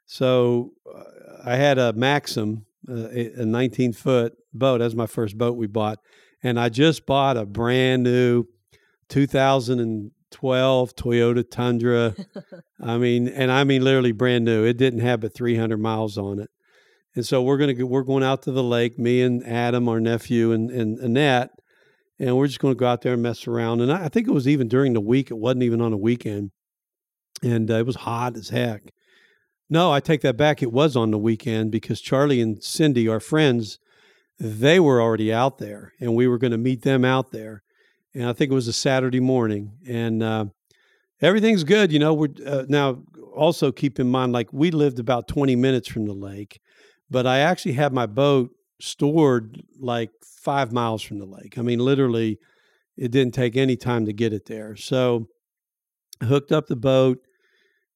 so 0.06 0.74
uh, 0.94 1.04
I 1.46 1.56
had 1.56 1.78
a 1.78 1.94
Maxum, 1.94 2.64
uh, 2.90 3.08
a 3.14 3.44
a 3.44 3.46
19 3.46 3.94
foot 3.94 4.34
boat. 4.54 4.80
That 4.80 4.84
was 4.86 4.96
my 4.96 5.08
first 5.08 5.38
boat 5.38 5.56
we 5.56 5.68
bought, 5.68 6.00
and 6.44 6.60
I 6.60 6.68
just 6.68 7.06
bought 7.06 7.38
a 7.38 7.46
brand 7.46 8.04
new 8.04 8.44
2012 9.10 10.96
Toyota 10.96 11.50
Tundra. 11.50 12.16
I 12.82 12.98
mean, 12.98 13.28
and 13.28 13.52
I 13.52 13.64
mean 13.64 13.84
literally 13.84 14.12
brand 14.12 14.46
new. 14.46 14.64
It 14.64 14.78
didn't 14.78 15.00
have 15.00 15.22
but 15.22 15.34
300 15.34 15.78
miles 15.78 16.18
on 16.18 16.40
it. 16.40 16.50
And 17.16 17.26
so 17.26 17.42
we're 17.42 17.58
gonna 17.58 17.74
go, 17.74 17.86
we're 17.86 18.04
going 18.04 18.24
out 18.24 18.44
to 18.44 18.52
the 18.52 18.64
lake. 18.64 19.00
Me 19.00 19.22
and 19.22 19.46
Adam, 19.46 19.90
our 19.90 20.00
nephew, 20.00 20.52
and 20.52 20.70
and 20.70 21.00
Annette, 21.00 21.50
and 22.20 22.36
we're 22.36 22.48
just 22.48 22.60
going 22.60 22.74
to 22.74 22.80
go 22.80 22.88
out 22.88 23.02
there 23.02 23.14
and 23.14 23.22
mess 23.22 23.48
around. 23.48 23.82
And 23.82 23.92
I, 23.92 24.06
I 24.06 24.10
think 24.10 24.28
it 24.28 24.34
was 24.34 24.48
even 24.48 24.68
during 24.68 24.94
the 24.94 25.02
week. 25.02 25.32
It 25.32 25.38
wasn't 25.38 25.64
even 25.64 25.82
on 25.82 25.94
a 25.94 25.98
weekend, 25.98 26.52
and 27.44 27.70
uh, 27.70 27.76
it 27.76 27.86
was 27.86 27.98
hot 27.98 28.36
as 28.36 28.50
heck. 28.50 28.92
No, 29.70 29.92
I 29.92 30.00
take 30.00 30.22
that 30.22 30.38
back. 30.38 30.64
It 30.64 30.72
was 30.72 30.96
on 30.96 31.12
the 31.12 31.18
weekend 31.18 31.72
because 31.72 32.00
Charlie 32.00 32.42
and 32.42 32.64
Cindy, 32.64 33.08
our 33.08 33.20
friends, 33.20 33.80
they 34.40 34.80
were 34.80 35.02
already 35.02 35.34
out 35.34 35.58
there, 35.58 35.94
and 36.00 36.16
we 36.16 36.28
were 36.28 36.38
going 36.38 36.52
to 36.52 36.58
meet 36.58 36.84
them 36.84 37.04
out 37.04 37.32
there. 37.32 37.64
And 38.14 38.26
I 38.26 38.34
think 38.34 38.52
it 38.52 38.56
was 38.56 38.68
a 38.68 38.74
Saturday 38.74 39.20
morning, 39.20 39.74
and 39.88 40.24
uh, 40.24 40.46
everything's 41.22 41.64
good. 41.64 41.92
You 41.92 42.00
know, 42.00 42.14
we're 42.14 42.34
uh, 42.46 42.66
now 42.68 43.04
also 43.36 43.72
keep 43.72 44.00
in 44.00 44.10
mind 44.10 44.32
like 44.32 44.52
we 44.52 44.72
lived 44.72 45.00
about 45.00 45.28
twenty 45.28 45.56
minutes 45.56 45.88
from 45.88 46.06
the 46.06 46.14
lake, 46.14 46.60
but 47.10 47.28
I 47.28 47.40
actually 47.40 47.74
had 47.74 47.94
my 47.94 48.06
boat 48.08 48.50
stored 48.80 49.62
like 49.80 50.10
five 50.24 50.72
miles 50.72 51.04
from 51.04 51.20
the 51.20 51.26
lake. 51.26 51.58
I 51.58 51.62
mean, 51.62 51.80
literally, 51.80 52.40
it 52.96 53.12
didn't 53.12 53.34
take 53.34 53.56
any 53.56 53.76
time 53.76 54.06
to 54.06 54.14
get 54.14 54.34
it 54.34 54.46
there. 54.46 54.76
So 54.76 55.28
I 56.22 56.26
hooked 56.26 56.52
up 56.52 56.68
the 56.68 56.76
boat. 56.76 57.20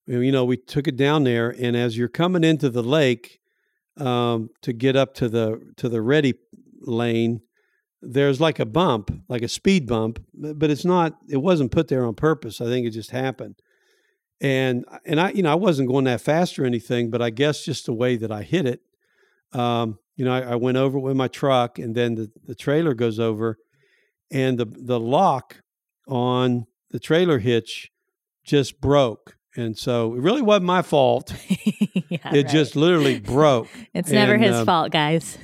You 0.08 0.32
know, 0.32 0.46
we 0.46 0.58
took 0.58 0.88
it 0.88 0.98
down 0.98 1.24
there, 1.24 1.56
and 1.58 1.76
as 1.76 1.98
you're 1.98 2.10
coming 2.10 2.44
into 2.44 2.70
the 2.70 2.84
lake 2.84 3.40
um, 3.98 4.50
to 4.62 4.74
get 4.74 4.96
up 4.96 5.14
to 5.16 5.30
the 5.30 5.60
to 5.78 5.90
the 5.90 6.02
ready 6.02 6.34
lane, 6.82 7.42
there's 8.02 8.42
like 8.42 8.60
a 8.60 8.66
bump, 8.66 9.12
like 9.28 9.42
a 9.42 9.48
speed 9.48 9.88
bump, 9.88 10.24
but 10.34 10.70
it's 10.70 10.86
not. 10.86 11.18
It 11.30 11.38
wasn't 11.38 11.72
put 11.72 11.88
there 11.88 12.06
on 12.06 12.16
purpose. 12.16 12.60
I 12.60 12.66
think 12.66 12.86
it 12.86 12.92
just 12.92 13.12
happened. 13.12 13.56
And 14.40 14.86
and 15.06 15.20
I, 15.20 15.32
you 15.32 15.44
know, 15.44 15.52
I 15.52 15.56
wasn't 15.56 15.88
going 15.88 16.06
that 16.06 16.22
fast 16.22 16.58
or 16.58 16.66
anything, 16.66 17.12
but 17.12 17.22
I 17.22 17.30
guess 17.30 17.64
just 17.64 17.86
the 17.86 17.94
way 17.94 18.16
that 18.16 18.32
I 18.32 18.42
hit 18.42 18.66
it, 18.66 18.82
um, 19.54 20.00
you 20.16 20.26
know, 20.26 20.34
I, 20.34 20.42
I 20.42 20.56
went 20.56 20.78
over 20.78 20.98
with 20.98 21.16
my 21.16 21.28
truck, 21.28 21.78
and 21.78 21.96
then 21.96 22.16
the, 22.16 22.32
the 22.46 22.56
trailer 22.56 22.94
goes 22.94 23.20
over, 23.20 23.58
and 24.32 24.58
the 24.58 24.66
the 24.66 25.00
lock 25.00 25.62
on 26.08 26.66
the 26.90 27.00
trailer 27.00 27.40
hitch 27.40 27.92
just 28.44 28.82
broke, 28.82 29.38
and 29.56 29.78
so 29.78 30.16
it 30.16 30.22
really 30.22 30.42
wasn't 30.42 30.66
my 30.66 30.82
fault. 30.82 31.34
yeah, 32.10 32.18
it 32.34 32.46
right. 32.46 32.48
just 32.48 32.76
literally 32.76 33.20
broke, 33.20 33.68
it's 33.94 34.10
never 34.10 34.38
his 34.38 34.56
um, 34.56 34.66
fault, 34.66 34.92
guys. 34.92 35.38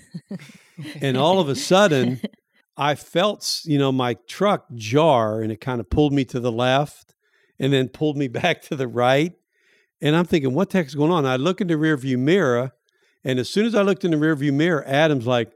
and 1.02 1.18
all 1.18 1.40
of 1.40 1.50
a 1.50 1.56
sudden, 1.56 2.20
I 2.78 2.96
felt 2.96 3.62
you 3.66 3.78
know 3.78 3.92
my 3.92 4.16
truck 4.28 4.66
jar, 4.76 5.42
and 5.42 5.52
it 5.52 5.60
kind 5.60 5.80
of 5.80 5.90
pulled 5.90 6.14
me 6.14 6.24
to 6.26 6.40
the 6.40 6.52
left, 6.52 7.16
and 7.60 7.74
then 7.74 7.90
pulled 7.90 8.18
me 8.18 8.28
back 8.28 8.62
to 8.64 8.76
the 8.76 8.88
right, 8.88 9.34
and 10.02 10.16
I'm 10.16 10.26
thinking, 10.26 10.54
what 10.54 10.70
the 10.70 10.78
heck's 10.80 10.96
going 10.96 11.12
on? 11.12 11.26
I 11.26 11.38
look 11.38 11.60
in 11.60 11.68
the 11.68 11.74
rearview 11.74 12.18
mirror, 12.18 12.72
and 13.24 13.40
as 13.40 13.50
soon 13.50 13.66
as 13.66 13.74
I 13.74 13.82
looked 13.82 14.06
in 14.06 14.12
the 14.12 14.18
rearview 14.18 14.54
mirror, 14.54 14.84
Adam's 14.86 15.26
like, 15.26 15.52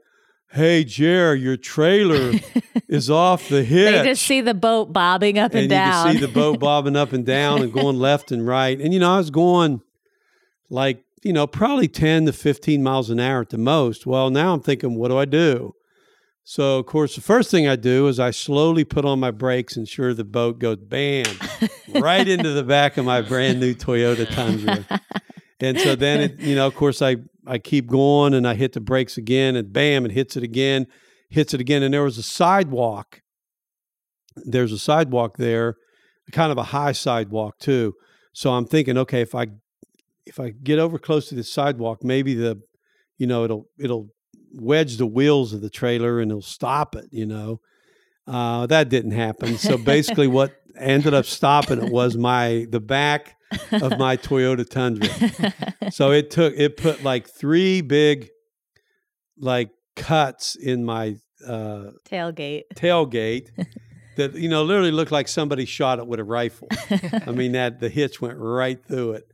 "Hey, 0.50 0.82
Jer, 0.82 1.34
your 1.34 1.56
trailer 1.56 2.32
is 2.88 3.08
off 3.08 3.48
the 3.48 3.62
hitch." 3.62 3.92
they 3.92 4.10
just 4.10 4.22
see 4.24 4.40
the 4.40 4.54
boat 4.54 4.92
bobbing 4.92 5.38
up 5.38 5.52
and, 5.52 5.60
and 5.60 5.70
down. 5.70 6.06
you 6.06 6.12
can 6.12 6.20
see 6.20 6.26
the 6.26 6.32
boat 6.32 6.58
bobbing 6.60 6.96
up 6.96 7.12
and 7.12 7.24
down 7.24 7.62
and 7.62 7.72
going 7.72 7.98
left 7.98 8.32
and 8.32 8.46
right. 8.46 8.80
And 8.80 8.92
you 8.92 8.98
know, 8.98 9.14
I 9.14 9.18
was 9.18 9.30
going 9.30 9.80
like 10.68 11.04
you 11.22 11.32
know 11.32 11.46
probably 11.46 11.88
ten 11.88 12.26
to 12.26 12.32
fifteen 12.32 12.82
miles 12.82 13.10
an 13.10 13.20
hour 13.20 13.42
at 13.42 13.50
the 13.50 13.58
most. 13.58 14.06
Well, 14.06 14.28
now 14.30 14.54
I'm 14.54 14.60
thinking, 14.60 14.96
what 14.96 15.08
do 15.08 15.18
I 15.18 15.24
do? 15.24 15.76
So 16.44 16.78
of 16.78 16.86
course, 16.86 17.14
the 17.14 17.20
first 17.20 17.50
thing 17.50 17.68
I 17.68 17.76
do 17.76 18.08
is 18.08 18.18
I 18.18 18.30
slowly 18.30 18.84
put 18.84 19.04
on 19.04 19.20
my 19.20 19.30
brakes, 19.30 19.76
ensure 19.76 20.12
the 20.12 20.24
boat 20.24 20.58
goes 20.58 20.78
bam 20.78 21.26
right 21.88 22.26
into 22.26 22.50
the 22.50 22.64
back 22.64 22.96
of 22.96 23.04
my 23.04 23.20
brand 23.20 23.60
new 23.60 23.74
Toyota 23.74 24.28
Tundra. 24.28 24.84
And 25.60 25.78
so 25.78 25.94
then 25.94 26.20
it, 26.20 26.40
you 26.40 26.56
know, 26.56 26.66
of 26.66 26.74
course, 26.74 27.00
I 27.00 27.16
I 27.46 27.58
keep 27.58 27.86
going 27.86 28.34
and 28.34 28.46
I 28.46 28.54
hit 28.54 28.72
the 28.72 28.80
brakes 28.80 29.16
again, 29.16 29.56
and 29.56 29.72
bam, 29.72 30.04
it 30.04 30.12
hits 30.12 30.36
it 30.36 30.42
again, 30.42 30.86
hits 31.30 31.54
it 31.54 31.60
again, 31.60 31.82
and 31.82 31.94
there 31.94 32.02
was 32.02 32.18
a 32.18 32.22
sidewalk. 32.22 33.20
There's 34.36 34.72
a 34.72 34.78
sidewalk 34.78 35.36
there, 35.36 35.76
kind 36.32 36.50
of 36.50 36.58
a 36.58 36.64
high 36.64 36.92
sidewalk 36.92 37.58
too. 37.58 37.94
So 38.32 38.50
I'm 38.50 38.66
thinking, 38.66 38.98
okay, 38.98 39.20
if 39.20 39.34
I 39.34 39.46
if 40.26 40.40
I 40.40 40.50
get 40.50 40.78
over 40.78 40.98
close 40.98 41.28
to 41.28 41.34
the 41.34 41.44
sidewalk, 41.44 42.02
maybe 42.02 42.34
the, 42.34 42.60
you 43.18 43.26
know, 43.26 43.44
it'll 43.44 43.66
it'll 43.78 44.08
wedge 44.52 44.96
the 44.96 45.06
wheels 45.06 45.52
of 45.52 45.60
the 45.60 45.70
trailer 45.70 46.20
and 46.20 46.30
it'll 46.30 46.42
stop 46.42 46.94
it. 46.96 47.06
You 47.10 47.26
know, 47.26 47.60
uh, 48.26 48.66
that 48.66 48.88
didn't 48.88 49.12
happen. 49.12 49.56
So 49.58 49.76
basically, 49.78 50.26
what 50.28 50.54
ended 50.78 51.14
up 51.14 51.26
stopping 51.26 51.82
it 51.82 51.92
was 51.92 52.16
my 52.16 52.66
the 52.70 52.80
back 52.80 53.36
of 53.72 53.98
my 53.98 54.16
Toyota 54.16 54.68
Tundra. 54.68 55.08
So 55.90 56.12
it 56.12 56.30
took 56.30 56.54
it 56.56 56.76
put 56.76 57.02
like 57.02 57.28
three 57.28 57.80
big 57.82 58.30
like 59.38 59.70
cuts 59.96 60.54
in 60.56 60.84
my 60.84 61.16
uh, 61.46 61.90
Tailgate. 62.08 62.62
tailgate 62.76 63.48
that 64.16 64.34
you 64.34 64.48
know 64.48 64.62
literally 64.62 64.92
looked 64.92 65.12
like 65.12 65.28
somebody 65.28 65.64
shot 65.64 65.98
it 65.98 66.06
with 66.06 66.20
a 66.20 66.24
rifle. 66.24 66.68
I 67.26 67.32
mean 67.32 67.52
that 67.58 67.80
the 67.80 67.88
hitch 67.88 68.20
went 68.20 68.38
right 68.38 68.82
through 68.84 69.12
it. 69.14 69.24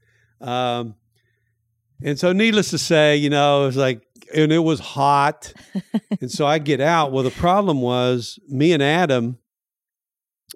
Um, 0.40 0.94
And 2.00 2.16
so, 2.18 2.32
needless 2.32 2.70
to 2.70 2.78
say, 2.78 3.16
you 3.16 3.28
know, 3.28 3.64
it 3.64 3.66
was 3.66 3.76
like, 3.76 4.02
and 4.34 4.52
it 4.52 4.58
was 4.58 4.80
hot. 4.80 5.52
and 6.20 6.30
so 6.30 6.46
I 6.46 6.58
get 6.58 6.80
out. 6.80 7.12
Well, 7.12 7.24
the 7.24 7.30
problem 7.30 7.80
was 7.80 8.38
me 8.48 8.72
and 8.72 8.82
Adam, 8.82 9.38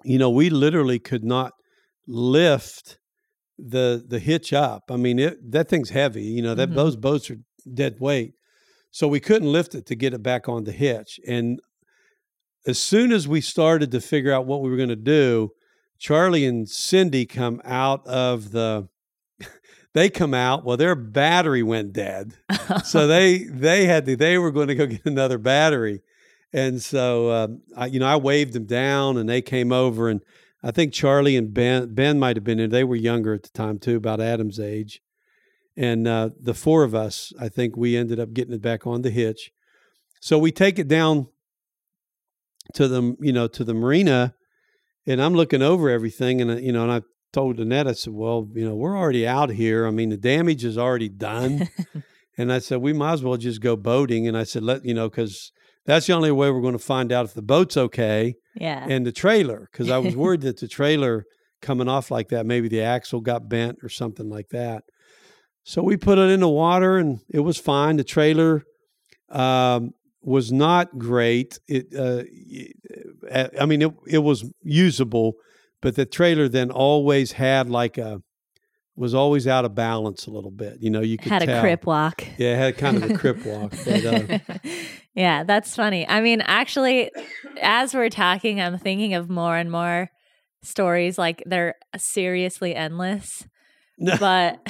you 0.03 0.17
know, 0.17 0.29
we 0.29 0.49
literally 0.49 0.99
could 0.99 1.23
not 1.23 1.53
lift 2.07 2.97
the 3.57 4.03
the 4.07 4.19
hitch 4.19 4.51
up. 4.53 4.83
I 4.89 4.97
mean, 4.97 5.19
it, 5.19 5.51
that 5.51 5.69
thing's 5.69 5.91
heavy. 5.91 6.23
You 6.23 6.41
know, 6.41 6.55
that 6.55 6.69
Mhm. 6.71 6.75
those 6.75 6.95
boats 6.95 7.29
are 7.29 7.37
dead 7.73 7.99
weight. 7.99 8.33
So 8.91 9.07
we 9.07 9.19
couldn't 9.19 9.51
lift 9.51 9.73
it 9.75 9.85
to 9.87 9.95
get 9.95 10.13
it 10.13 10.21
back 10.21 10.47
on 10.49 10.65
the 10.65 10.71
hitch. 10.71 11.19
And 11.27 11.59
as 12.65 12.79
soon 12.79 13.11
as 13.11 13.27
we 13.27 13.41
started 13.41 13.91
to 13.91 14.01
figure 14.01 14.31
out 14.31 14.45
what 14.45 14.61
we 14.61 14.69
were 14.69 14.77
going 14.77 14.89
to 14.89 14.95
do, 14.95 15.51
Charlie 15.99 16.45
and 16.45 16.67
Cindy 16.69 17.25
come 17.25 17.61
out 17.65 18.05
of 18.07 18.51
the 18.51 18.87
they 19.93 20.09
come 20.09 20.33
out 20.33 20.65
well 20.65 20.77
their 20.77 20.95
battery 20.95 21.63
went 21.63 21.93
dead. 21.93 22.35
So 22.83 23.07
they 23.13 23.43
they 23.43 23.85
had 23.85 24.05
to 24.05 24.15
they 24.15 24.37
were 24.37 24.51
going 24.51 24.67
to 24.67 24.75
go 24.75 24.85
get 24.87 25.05
another 25.05 25.37
battery. 25.37 26.01
And 26.51 26.81
so 26.81 27.31
um, 27.31 27.61
I, 27.75 27.87
you 27.87 27.99
know 27.99 28.07
i 28.07 28.15
waved 28.15 28.53
them 28.53 28.65
down 28.65 29.17
and 29.17 29.27
they 29.27 29.41
came 29.41 29.71
over 29.71 30.07
and 30.07 30.21
i 30.61 30.69
think 30.69 30.93
charlie 30.93 31.35
and 31.35 31.51
ben 31.51 31.95
ben 31.95 32.19
might 32.19 32.37
have 32.37 32.43
been 32.43 32.59
there 32.59 32.67
they 32.67 32.83
were 32.83 32.95
younger 32.95 33.33
at 33.33 33.41
the 33.41 33.49
time 33.49 33.79
too 33.79 33.97
about 33.97 34.21
adam's 34.21 34.59
age. 34.59 35.01
And 35.75 36.07
uh, 36.07 36.29
the 36.39 36.53
four 36.53 36.83
of 36.83 36.93
us 36.93 37.33
i 37.39 37.49
think 37.49 37.75
we 37.75 37.97
ended 37.97 38.19
up 38.19 38.33
getting 38.33 38.53
it 38.53 38.61
back 38.61 38.85
on 38.85 39.01
the 39.01 39.09
hitch. 39.09 39.51
So 40.21 40.37
we 40.37 40.51
take 40.51 40.79
it 40.79 40.87
down 40.87 41.27
to 42.73 42.87
the 42.87 43.15
you 43.19 43.33
know 43.33 43.47
to 43.47 43.63
the 43.63 43.73
marina 43.73 44.33
and 45.05 45.21
i'm 45.21 45.33
looking 45.33 45.61
over 45.61 45.89
everything 45.89 46.41
and 46.41 46.51
uh, 46.51 46.55
you 46.55 46.71
know 46.71 46.83
and 46.83 46.91
i 46.91 47.01
told 47.33 47.59
Annette, 47.59 47.87
I 47.87 47.93
said, 47.93 48.13
well, 48.13 48.47
you 48.53 48.63
know, 48.63 48.75
we're 48.75 48.97
already 48.97 49.27
out 49.27 49.49
here. 49.49 49.85
I 49.85 49.91
mean, 49.91 50.09
the 50.09 50.17
damage 50.17 50.63
is 50.63 50.77
already 50.77 51.09
done. 51.09 51.67
and 52.37 52.53
I 52.53 52.59
said, 52.59 52.79
we 52.79 52.93
might 52.93 53.13
as 53.13 53.23
well 53.23 53.35
just 53.37 53.59
go 53.59 53.75
boating. 53.75 54.27
And 54.27 54.37
I 54.37 54.43
said, 54.43 54.63
let, 54.63 54.85
you 54.85 54.93
know, 54.93 55.09
because 55.09 55.51
that's 55.85 56.07
the 56.07 56.13
only 56.13 56.31
way 56.31 56.49
we're 56.51 56.61
going 56.61 56.73
to 56.73 56.79
find 56.79 57.11
out 57.11 57.25
if 57.25 57.33
the 57.33 57.41
boat's 57.41 57.75
okay 57.75 58.35
yeah. 58.55 58.85
and 58.87 59.05
the 59.05 59.11
trailer. 59.11 59.67
Because 59.71 59.89
I 59.89 59.97
was 59.97 60.15
worried 60.15 60.41
that 60.43 60.59
the 60.59 60.67
trailer 60.67 61.25
coming 61.61 61.89
off 61.89 62.11
like 62.11 62.29
that, 62.29 62.45
maybe 62.45 62.69
the 62.69 62.81
axle 62.81 63.19
got 63.19 63.49
bent 63.49 63.79
or 63.83 63.89
something 63.89 64.29
like 64.29 64.49
that. 64.49 64.83
So 65.63 65.81
we 65.81 65.97
put 65.97 66.17
it 66.17 66.29
in 66.29 66.41
the 66.41 66.49
water 66.49 66.97
and 66.97 67.19
it 67.29 67.39
was 67.39 67.57
fine. 67.57 67.95
The 67.95 68.03
trailer 68.03 68.63
um, 69.29 69.91
was 70.21 70.51
not 70.51 70.97
great. 70.97 71.59
It, 71.67 71.87
uh, 71.97 72.23
y- 72.29 73.49
I 73.59 73.65
mean, 73.65 73.81
it, 73.81 73.93
it 74.07 74.17
was 74.19 74.45
usable, 74.61 75.33
but 75.83 75.95
the 75.95 76.05
trailer 76.05 76.47
then 76.47 76.71
always 76.71 77.33
had 77.33 77.69
like 77.69 77.97
a 77.97 78.23
was 78.95 79.13
always 79.13 79.47
out 79.47 79.65
of 79.65 79.75
balance 79.75 80.27
a 80.27 80.31
little 80.31 80.51
bit. 80.51 80.77
You 80.79 80.89
know, 80.89 81.01
you 81.01 81.17
could 81.17 81.31
Had 81.31 81.43
a 81.43 81.47
tell. 81.47 81.61
crip 81.61 81.85
walk. 81.85 82.23
Yeah, 82.37 82.53
it 82.53 82.57
had 82.57 82.77
kind 82.77 82.97
of 82.97 83.09
a 83.09 83.17
crip 83.17 83.45
walk. 83.45 83.73
But, 83.83 84.05
uh, 84.05 84.39
yeah, 85.15 85.43
that's 85.43 85.75
funny. 85.75 86.07
I 86.07 86.21
mean, 86.21 86.41
actually, 86.41 87.11
as 87.61 87.93
we're 87.93 88.09
talking, 88.09 88.61
I'm 88.61 88.77
thinking 88.77 89.13
of 89.13 89.29
more 89.29 89.57
and 89.57 89.71
more 89.71 90.09
stories 90.61 91.17
like 91.17 91.43
they're 91.45 91.75
seriously 91.97 92.75
endless. 92.75 93.45
but 94.19 94.65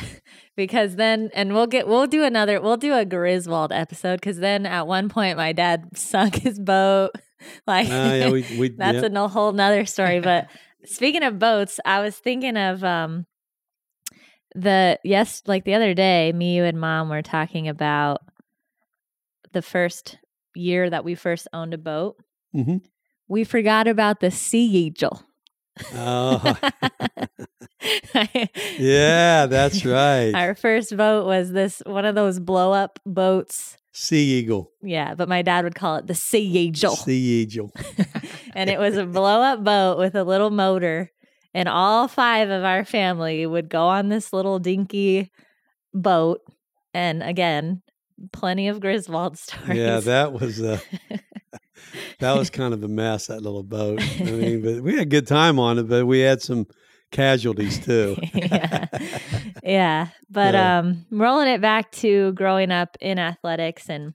because 0.55 0.95
then, 0.95 1.29
and 1.33 1.53
we'll 1.53 1.67
get, 1.67 1.87
we'll 1.87 2.07
do 2.07 2.23
another, 2.23 2.61
we'll 2.61 2.77
do 2.77 2.93
a 2.93 3.05
Griswold 3.05 3.71
episode 3.71 4.19
because 4.21 4.37
then 4.37 4.65
at 4.65 4.87
one 4.87 5.09
point 5.09 5.37
my 5.37 5.51
dad 5.51 5.97
sunk 5.97 6.35
his 6.35 6.59
boat. 6.59 7.11
Like, 7.67 7.87
uh, 7.87 7.91
yeah, 7.91 8.29
we, 8.29 8.45
we, 8.57 8.69
that's 8.69 9.01
yeah. 9.01 9.23
a 9.23 9.27
whole 9.27 9.51
nother 9.51 9.85
story. 9.85 10.21
But 10.21 10.47
speaking 10.85 11.23
of 11.23 11.39
boats, 11.39 11.79
I 11.85 12.01
was 12.01 12.17
thinking 12.17 12.57
of 12.57 12.83
um 12.83 13.25
the 14.55 14.99
yes, 15.03 15.41
like 15.47 15.65
the 15.65 15.73
other 15.73 15.93
day, 15.93 16.31
me, 16.31 16.57
you, 16.57 16.63
and 16.63 16.79
mom 16.79 17.09
were 17.09 17.21
talking 17.21 17.67
about 17.67 18.21
the 19.51 19.61
first 19.61 20.17
year 20.55 20.89
that 20.89 21.03
we 21.03 21.15
first 21.15 21.47
owned 21.53 21.73
a 21.73 21.77
boat. 21.77 22.17
Mm-hmm. 22.55 22.77
We 23.27 23.43
forgot 23.43 23.87
about 23.87 24.19
the 24.19 24.31
Sea 24.31 24.65
Eagle. 24.65 25.23
Oh, 25.95 26.55
yeah, 28.77 29.47
that's 29.47 29.83
right. 29.83 30.31
Our 30.35 30.53
first 30.53 30.95
boat 30.95 31.25
was 31.25 31.51
this 31.51 31.81
one 31.85 32.05
of 32.05 32.15
those 32.15 32.39
blow 32.39 32.73
up 32.73 32.99
boats. 33.05 33.77
Sea 33.93 34.39
Eagle. 34.39 34.71
Yeah, 34.81 35.13
but 35.13 35.29
my 35.29 35.43
dad 35.43 35.63
would 35.63 35.75
call 35.75 35.97
it 35.97 36.07
the 36.07 36.15
Sea 36.15 36.41
Eagle. 36.41 36.95
Sea 36.95 37.43
Eagle. 37.43 37.71
and 38.55 38.69
it 38.69 38.79
was 38.79 38.97
a 38.97 39.05
blow 39.05 39.41
up 39.41 39.63
boat 39.63 39.99
with 39.99 40.15
a 40.15 40.23
little 40.23 40.49
motor. 40.49 41.11
And 41.53 41.69
all 41.69 42.07
five 42.07 42.49
of 42.49 42.63
our 42.63 42.83
family 42.83 43.45
would 43.45 43.69
go 43.69 43.87
on 43.87 44.09
this 44.09 44.33
little 44.33 44.57
dinky 44.57 45.31
boat. 45.93 46.41
And 46.95 47.21
again, 47.21 47.83
plenty 48.31 48.67
of 48.67 48.79
Griswold 48.79 49.37
stories. 49.37 49.77
Yeah, 49.77 49.99
that 49.99 50.33
was 50.33 50.59
uh, 50.59 50.79
that 52.19 52.35
was 52.35 52.49
kind 52.49 52.73
of 52.73 52.83
a 52.83 52.87
mess. 52.87 53.27
That 53.27 53.41
little 53.41 53.63
boat. 53.63 54.01
I 54.01 54.23
mean, 54.23 54.61
but 54.63 54.81
we 54.81 54.93
had 54.93 55.03
a 55.03 55.05
good 55.05 55.27
time 55.27 55.59
on 55.59 55.77
it, 55.77 55.83
but 55.83 56.07
we 56.07 56.21
had 56.21 56.41
some 56.41 56.65
casualties 57.13 57.79
too. 57.79 58.17
yeah. 58.33 58.87
yeah. 59.63 60.07
But 60.29 60.53
Yeah. 60.53 60.79
um 60.79 61.05
rolling 61.11 61.47
it 61.47 61.61
back 61.61 61.91
to 61.93 62.33
growing 62.33 62.71
up 62.71 62.97
in 62.99 63.17
athletics 63.19 63.89
and 63.89 64.13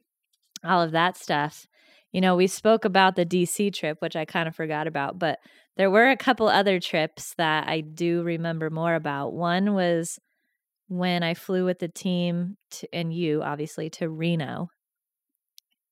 all 0.64 0.82
of 0.82 0.92
that 0.92 1.16
stuff. 1.16 1.66
You 2.12 2.20
know, 2.20 2.36
we 2.36 2.46
spoke 2.46 2.84
about 2.84 3.16
the 3.16 3.24
DC 3.26 3.72
trip, 3.74 3.98
which 4.00 4.16
I 4.16 4.24
kind 4.26 4.48
of 4.48 4.54
forgot 4.56 4.86
about, 4.86 5.18
but 5.18 5.38
there 5.76 5.90
were 5.90 6.10
a 6.10 6.16
couple 6.16 6.48
other 6.48 6.80
trips 6.80 7.34
that 7.38 7.68
I 7.68 7.80
do 7.82 8.22
remember 8.22 8.68
more 8.70 8.94
about. 8.94 9.32
One 9.34 9.74
was 9.74 10.18
when 10.88 11.22
I 11.22 11.34
flew 11.34 11.64
with 11.66 11.78
the 11.78 11.88
team 11.88 12.56
to, 12.72 12.88
and 12.94 13.12
you 13.12 13.42
obviously 13.42 13.90
to 13.90 14.08
Reno. 14.08 14.68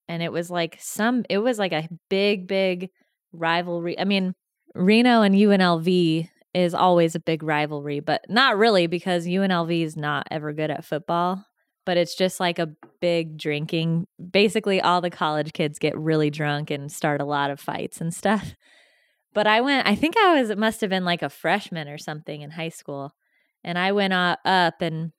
And 0.08 0.22
it 0.22 0.32
was 0.32 0.50
like 0.50 0.78
some 0.80 1.24
it 1.28 1.38
was 1.38 1.58
like 1.58 1.72
a 1.72 1.88
big 2.08 2.46
big 2.48 2.90
rivalry. 3.32 3.98
I 3.98 4.04
mean, 4.04 4.34
Reno 4.74 5.22
and 5.22 5.34
UNLV 5.34 6.28
is 6.56 6.74
always 6.74 7.14
a 7.14 7.20
big 7.20 7.42
rivalry, 7.42 8.00
but 8.00 8.24
not 8.28 8.56
really 8.56 8.86
because 8.86 9.26
UNLV 9.26 9.84
is 9.84 9.96
not 9.96 10.26
ever 10.30 10.52
good 10.54 10.70
at 10.70 10.84
football. 10.84 11.44
But 11.84 11.98
it's 11.98 12.16
just 12.16 12.40
like 12.40 12.58
a 12.58 12.72
big 13.00 13.36
drinking. 13.36 14.08
Basically, 14.30 14.80
all 14.80 15.00
the 15.00 15.10
college 15.10 15.52
kids 15.52 15.78
get 15.78 15.96
really 15.96 16.30
drunk 16.30 16.70
and 16.70 16.90
start 16.90 17.20
a 17.20 17.24
lot 17.24 17.50
of 17.50 17.60
fights 17.60 18.00
and 18.00 18.12
stuff. 18.12 18.54
But 19.34 19.46
I 19.46 19.60
went, 19.60 19.86
I 19.86 19.94
think 19.96 20.16
I 20.16 20.40
was, 20.40 20.48
it 20.48 20.56
must 20.56 20.80
have 20.80 20.88
been 20.88 21.04
like 21.04 21.20
a 21.20 21.28
freshman 21.28 21.88
or 21.88 21.98
something 21.98 22.40
in 22.40 22.52
high 22.52 22.70
school. 22.70 23.12
And 23.62 23.78
I 23.78 23.92
went 23.92 24.14
uh, 24.14 24.38
up 24.46 24.80
and 24.80 25.12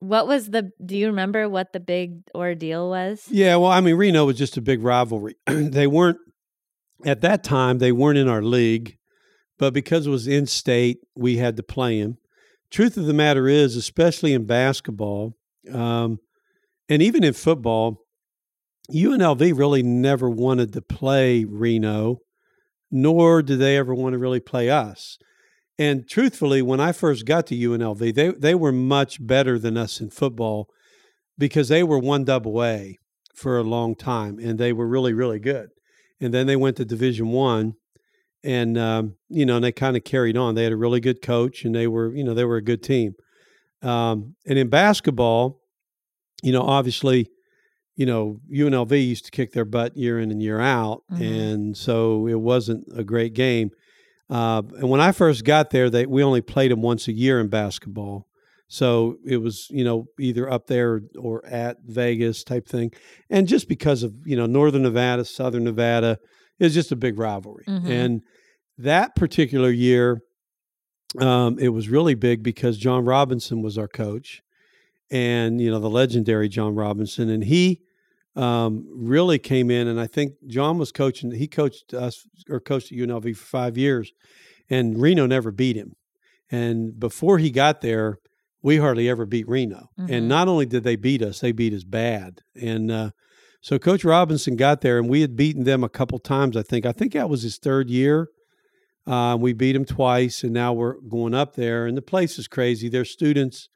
what 0.00 0.28
was 0.28 0.50
the, 0.50 0.70
do 0.84 0.98
you 0.98 1.06
remember 1.06 1.48
what 1.48 1.72
the 1.72 1.80
big 1.80 2.18
ordeal 2.34 2.90
was? 2.90 3.24
Yeah, 3.30 3.56
well, 3.56 3.70
I 3.70 3.80
mean, 3.80 3.94
Reno 3.94 4.26
was 4.26 4.36
just 4.36 4.58
a 4.58 4.60
big 4.60 4.82
rivalry. 4.82 5.34
they 5.46 5.86
weren't 5.86 6.18
at 7.06 7.22
that 7.22 7.42
time. 7.42 7.78
They 7.78 7.90
weren't 7.90 8.18
in 8.18 8.28
our 8.28 8.42
league, 8.42 8.95
but 9.58 9.72
because 9.72 10.06
it 10.06 10.10
was 10.10 10.26
in 10.26 10.46
state, 10.46 10.98
we 11.14 11.36
had 11.36 11.56
to 11.56 11.62
play 11.62 12.00
them. 12.00 12.18
Truth 12.70 12.96
of 12.96 13.06
the 13.06 13.14
matter 13.14 13.48
is, 13.48 13.76
especially 13.76 14.32
in 14.32 14.44
basketball, 14.44 15.34
um, 15.72 16.18
and 16.88 17.02
even 17.02 17.24
in 17.24 17.32
football, 17.32 17.98
UNLV 18.92 19.58
really 19.58 19.82
never 19.82 20.30
wanted 20.30 20.72
to 20.72 20.82
play 20.82 21.44
Reno, 21.44 22.18
nor 22.90 23.42
did 23.42 23.58
they 23.58 23.76
ever 23.76 23.94
want 23.94 24.12
to 24.12 24.18
really 24.18 24.40
play 24.40 24.70
us. 24.70 25.18
And 25.78 26.08
truthfully, 26.08 26.62
when 26.62 26.80
I 26.80 26.92
first 26.92 27.26
got 27.26 27.46
to 27.48 27.56
UNLV, 27.56 28.14
they 28.14 28.28
they 28.30 28.54
were 28.54 28.72
much 28.72 29.24
better 29.24 29.58
than 29.58 29.76
us 29.76 30.00
in 30.00 30.10
football 30.10 30.68
because 31.36 31.68
they 31.68 31.82
were 31.82 31.98
one 31.98 32.24
double 32.24 32.64
A 32.64 32.98
for 33.34 33.58
a 33.58 33.62
long 33.62 33.94
time, 33.94 34.38
and 34.38 34.58
they 34.58 34.72
were 34.72 34.86
really 34.86 35.12
really 35.12 35.38
good. 35.38 35.68
And 36.20 36.32
then 36.32 36.46
they 36.46 36.56
went 36.56 36.76
to 36.78 36.84
Division 36.84 37.28
One, 37.28 37.74
and 38.46 38.78
um, 38.78 39.14
you 39.28 39.44
know, 39.44 39.56
and 39.56 39.64
they 39.64 39.72
kind 39.72 39.96
of 39.96 40.04
carried 40.04 40.36
on. 40.36 40.54
They 40.54 40.62
had 40.64 40.72
a 40.72 40.76
really 40.76 41.00
good 41.00 41.20
coach, 41.20 41.64
and 41.64 41.74
they 41.74 41.86
were 41.86 42.14
you 42.14 42.24
know 42.24 42.32
they 42.34 42.44
were 42.44 42.56
a 42.56 42.62
good 42.62 42.82
team. 42.82 43.14
Um, 43.82 44.36
and 44.46 44.58
in 44.58 44.68
basketball, 44.68 45.60
you 46.42 46.52
know, 46.52 46.62
obviously, 46.62 47.28
you 47.96 48.06
know, 48.06 48.40
UNLV 48.52 48.90
used 49.06 49.24
to 49.26 49.30
kick 49.30 49.52
their 49.52 49.64
butt 49.64 49.96
year 49.96 50.18
in 50.18 50.30
and 50.30 50.42
year 50.42 50.60
out, 50.60 51.02
Mhm. 51.12 51.20
and 51.52 51.76
so 51.76 52.26
it 52.26 52.40
wasn't 52.40 52.86
a 52.94 53.04
great 53.04 53.34
game. 53.34 53.70
Uh, 54.30 54.62
and 54.78 54.88
when 54.90 55.00
I 55.00 55.12
first 55.12 55.44
got 55.44 55.70
there, 55.70 55.90
they 55.90 56.06
we 56.06 56.22
only 56.22 56.40
played 56.40 56.70
them 56.70 56.82
once 56.82 57.06
a 57.08 57.12
year 57.12 57.38
in 57.40 57.48
basketball, 57.48 58.26
so 58.68 59.16
it 59.24 59.36
was 59.38 59.66
you 59.70 59.84
know 59.84 60.06
either 60.18 60.50
up 60.50 60.66
there 60.66 61.02
or 61.18 61.44
at 61.46 61.78
Vegas 61.86 62.42
type 62.44 62.66
thing. 62.66 62.92
And 63.30 63.46
just 63.46 63.68
because 63.68 64.02
of 64.02 64.14
you 64.24 64.36
know 64.36 64.46
Northern 64.46 64.82
Nevada, 64.82 65.24
Southern 65.24 65.64
Nevada, 65.64 66.18
it 66.58 66.64
was 66.64 66.74
just 66.74 66.90
a 66.90 66.96
big 66.96 67.18
rivalry. 67.18 67.64
Mhm. 67.68 67.88
And 67.88 68.22
that 68.78 69.14
particular 69.16 69.70
year, 69.70 70.20
um, 71.20 71.58
it 71.58 71.68
was 71.68 71.88
really 71.88 72.14
big 72.14 72.42
because 72.42 72.76
John 72.78 73.04
Robinson 73.04 73.62
was 73.62 73.78
our 73.78 73.88
coach, 73.88 74.42
and 75.10 75.60
you 75.60 75.70
know 75.70 75.78
the 75.78 75.90
legendary 75.90 76.48
John 76.48 76.74
Robinson, 76.74 77.30
and 77.30 77.44
he 77.44 77.80
um, 78.34 78.86
really 78.92 79.38
came 79.38 79.70
in. 79.70 79.88
And 79.88 79.98
I 80.00 80.06
think 80.06 80.34
John 80.46 80.78
was 80.78 80.92
coaching. 80.92 81.30
He 81.30 81.48
coached 81.48 81.94
us 81.94 82.26
or 82.50 82.60
coached 82.60 82.92
at 82.92 82.98
UNLV 82.98 83.36
for 83.36 83.46
five 83.46 83.78
years, 83.78 84.12
and 84.68 85.00
Reno 85.00 85.26
never 85.26 85.50
beat 85.50 85.76
him. 85.76 85.94
And 86.50 86.98
before 86.98 87.38
he 87.38 87.50
got 87.50 87.80
there, 87.80 88.18
we 88.62 88.76
hardly 88.76 89.08
ever 89.08 89.26
beat 89.26 89.48
Reno. 89.48 89.88
Mhm. 89.98 90.10
And 90.10 90.28
not 90.28 90.48
only 90.48 90.66
did 90.66 90.84
they 90.84 90.96
beat 90.96 91.22
us, 91.22 91.40
they 91.40 91.52
beat 91.52 91.72
us 91.72 91.84
bad. 91.84 92.40
And 92.54 92.90
uh, 92.90 93.10
so 93.60 93.78
Coach 93.78 94.04
Robinson 94.04 94.56
got 94.56 94.80
there, 94.80 94.98
and 94.98 95.08
we 95.08 95.22
had 95.22 95.34
beaten 95.36 95.64
them 95.64 95.82
a 95.82 95.88
couple 95.88 96.18
times. 96.18 96.56
I 96.56 96.62
think. 96.62 96.84
I 96.84 96.92
think 96.92 97.12
that 97.14 97.30
was 97.30 97.42
his 97.42 97.58
third 97.58 97.88
year. 97.90 98.28
Uh, 99.06 99.36
we 99.38 99.52
beat 99.52 99.72
them 99.72 99.84
twice, 99.84 100.42
and 100.42 100.52
now 100.52 100.72
we're 100.72 101.00
going 101.00 101.34
up 101.34 101.54
there. 101.54 101.86
And 101.86 101.96
the 101.96 102.02
place 102.02 102.38
is 102.38 102.48
crazy. 102.48 102.88
Their 102.88 103.04
students, 103.04 103.68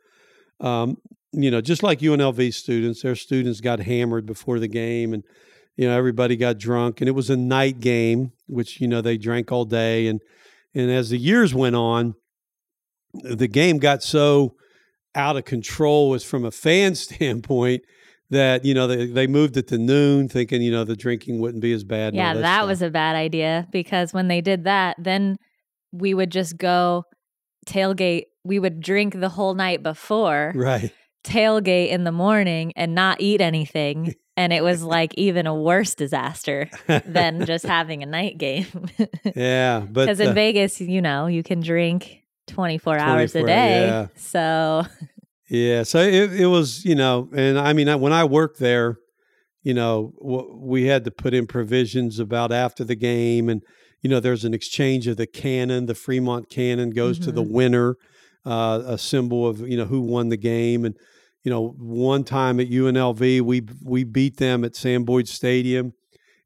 um, 0.61 0.97
you 1.33 1.51
know, 1.51 1.61
just 1.61 1.83
like 1.83 2.01
UNLV 2.01 2.53
students, 2.53 3.03
their 3.03 3.15
students 3.15 3.61
got 3.61 3.81
hammered 3.81 4.27
before 4.27 4.59
the 4.59 4.69
game, 4.69 5.15
and 5.15 5.23
you 5.77 5.87
know 5.87 5.97
everybody 5.97 6.37
got 6.37 6.59
drunk. 6.59 7.01
And 7.01 7.09
it 7.09 7.13
was 7.13 7.31
a 7.31 7.37
night 7.37 7.81
game, 7.81 8.33
which 8.47 8.81
you 8.81 8.89
know 8.89 9.01
they 9.01 9.17
drank 9.17 9.53
all 9.53 9.65
day. 9.65 10.09
And 10.09 10.21
and 10.75 10.91
as 10.91 11.11
the 11.11 11.19
years 11.19 11.55
went 11.55 11.77
on, 11.77 12.15
the 13.15 13.49
game 13.49 13.79
got 13.79 14.03
so 14.03 14.57
out 15.15 15.37
of 15.37 15.45
control 15.45 16.11
was 16.11 16.25
from 16.25 16.45
a 16.45 16.51
fan 16.51 16.95
standpoint 16.97 17.83
that 18.31 18.65
you 18.65 18.75
know 18.75 18.87
they, 18.87 19.07
they 19.07 19.27
moved 19.27 19.57
it 19.57 19.69
to 19.69 19.79
noon 19.79 20.29
thinking 20.29 20.63
you 20.63 20.71
know 20.71 20.85
the 20.85 20.97
drinking 20.97 21.41
wouldn't 21.41 21.63
be 21.63 21.73
as 21.73 21.85
bad 21.85 22.15
Yeah, 22.15 22.35
that, 22.35 22.59
stuff. 22.59 22.69
was 22.69 22.83
a 22.83 22.91
bad 22.91 23.17
idea 23.17 23.67
because 23.73 24.13
when 24.13 24.29
they 24.29 24.41
did 24.41 24.65
that, 24.65 24.97
then 24.99 25.37
we 25.93 26.15
would 26.15 26.31
just 26.31 26.57
go 26.57 27.05
tailgate. 27.67 28.25
We 28.45 28.59
would 28.59 28.81
drink 28.81 29.19
the 29.21 29.29
whole 29.29 29.55
night 29.55 29.83
before, 29.83 30.53
right 30.55 30.93
tailgate 31.25 31.91
in 31.91 32.05
the 32.05 32.13
morning, 32.13 32.73
and 32.77 32.95
not 32.95 33.21
eat 33.21 33.41
anything. 33.41 34.15
And 34.37 34.55
it 34.55 34.65
was 34.65 34.83
like 34.83 35.13
even 35.19 35.47
a 35.47 35.55
worse 35.55 35.95
disaster 35.95 36.71
than 37.05 37.45
just 37.45 37.67
having 37.77 38.03
a 38.03 38.07
night 38.07 38.39
game. 38.39 38.65
yeah 39.37 39.81
but 39.81 40.07
Because 40.07 40.19
in 40.19 40.29
uh, 40.29 40.33
Vegas, 40.33 40.81
you 40.81 41.03
know, 41.03 41.27
you 41.27 41.43
can 41.43 41.61
drink 41.61 42.23
24 42.47 42.99
hours 42.99 43.35
a 43.35 43.45
day. 43.45 43.89
yeah. 43.89 44.07
So, 44.17 44.87
yeah 45.51 45.83
so 45.83 45.99
it, 46.01 46.33
it 46.33 46.47
was 46.47 46.85
you 46.85 46.95
know 46.95 47.29
and 47.35 47.59
i 47.59 47.73
mean 47.73 47.89
I, 47.89 47.97
when 47.97 48.13
i 48.13 48.25
worked 48.25 48.59
there 48.59 48.97
you 49.63 49.75
know 49.75 50.13
w- 50.21 50.57
we 50.59 50.85
had 50.87 51.05
to 51.05 51.11
put 51.11 51.35
in 51.35 51.47
provisions 51.47 52.19
about 52.19 52.53
after 52.53 52.85
the 52.85 52.95
game 52.95 53.49
and 53.49 53.63
you 54.01 54.09
know 54.09 54.21
there's 54.21 54.45
an 54.45 54.55
exchange 54.55 55.07
of 55.07 55.17
the 55.17 55.27
cannon 55.27 55.87
the 55.87 55.95
fremont 55.95 56.49
cannon 56.49 56.91
goes 56.91 57.19
to 57.19 57.33
the 57.33 57.43
Mhm. 57.45 57.51
winner 57.53 57.97
uh, 58.47 58.83
a 58.87 58.97
symbol 58.97 59.47
of 59.47 59.61
you 59.69 59.77
know 59.77 59.85
who 59.85 60.01
won 60.01 60.31
the 60.31 60.37
game. 60.39 60.87
And 60.87 60.95
you 61.45 61.51
know 61.51 61.75
one 61.79 62.25
time 62.25 62.59
at 62.61 62.69
unlv 62.69 63.21
we 63.43 63.63
we 63.85 64.05
beat 64.05 64.39
them 64.39 64.65
at 64.65 64.75
sam 64.77 65.05
boyd 65.05 65.29
stadium 65.29 65.93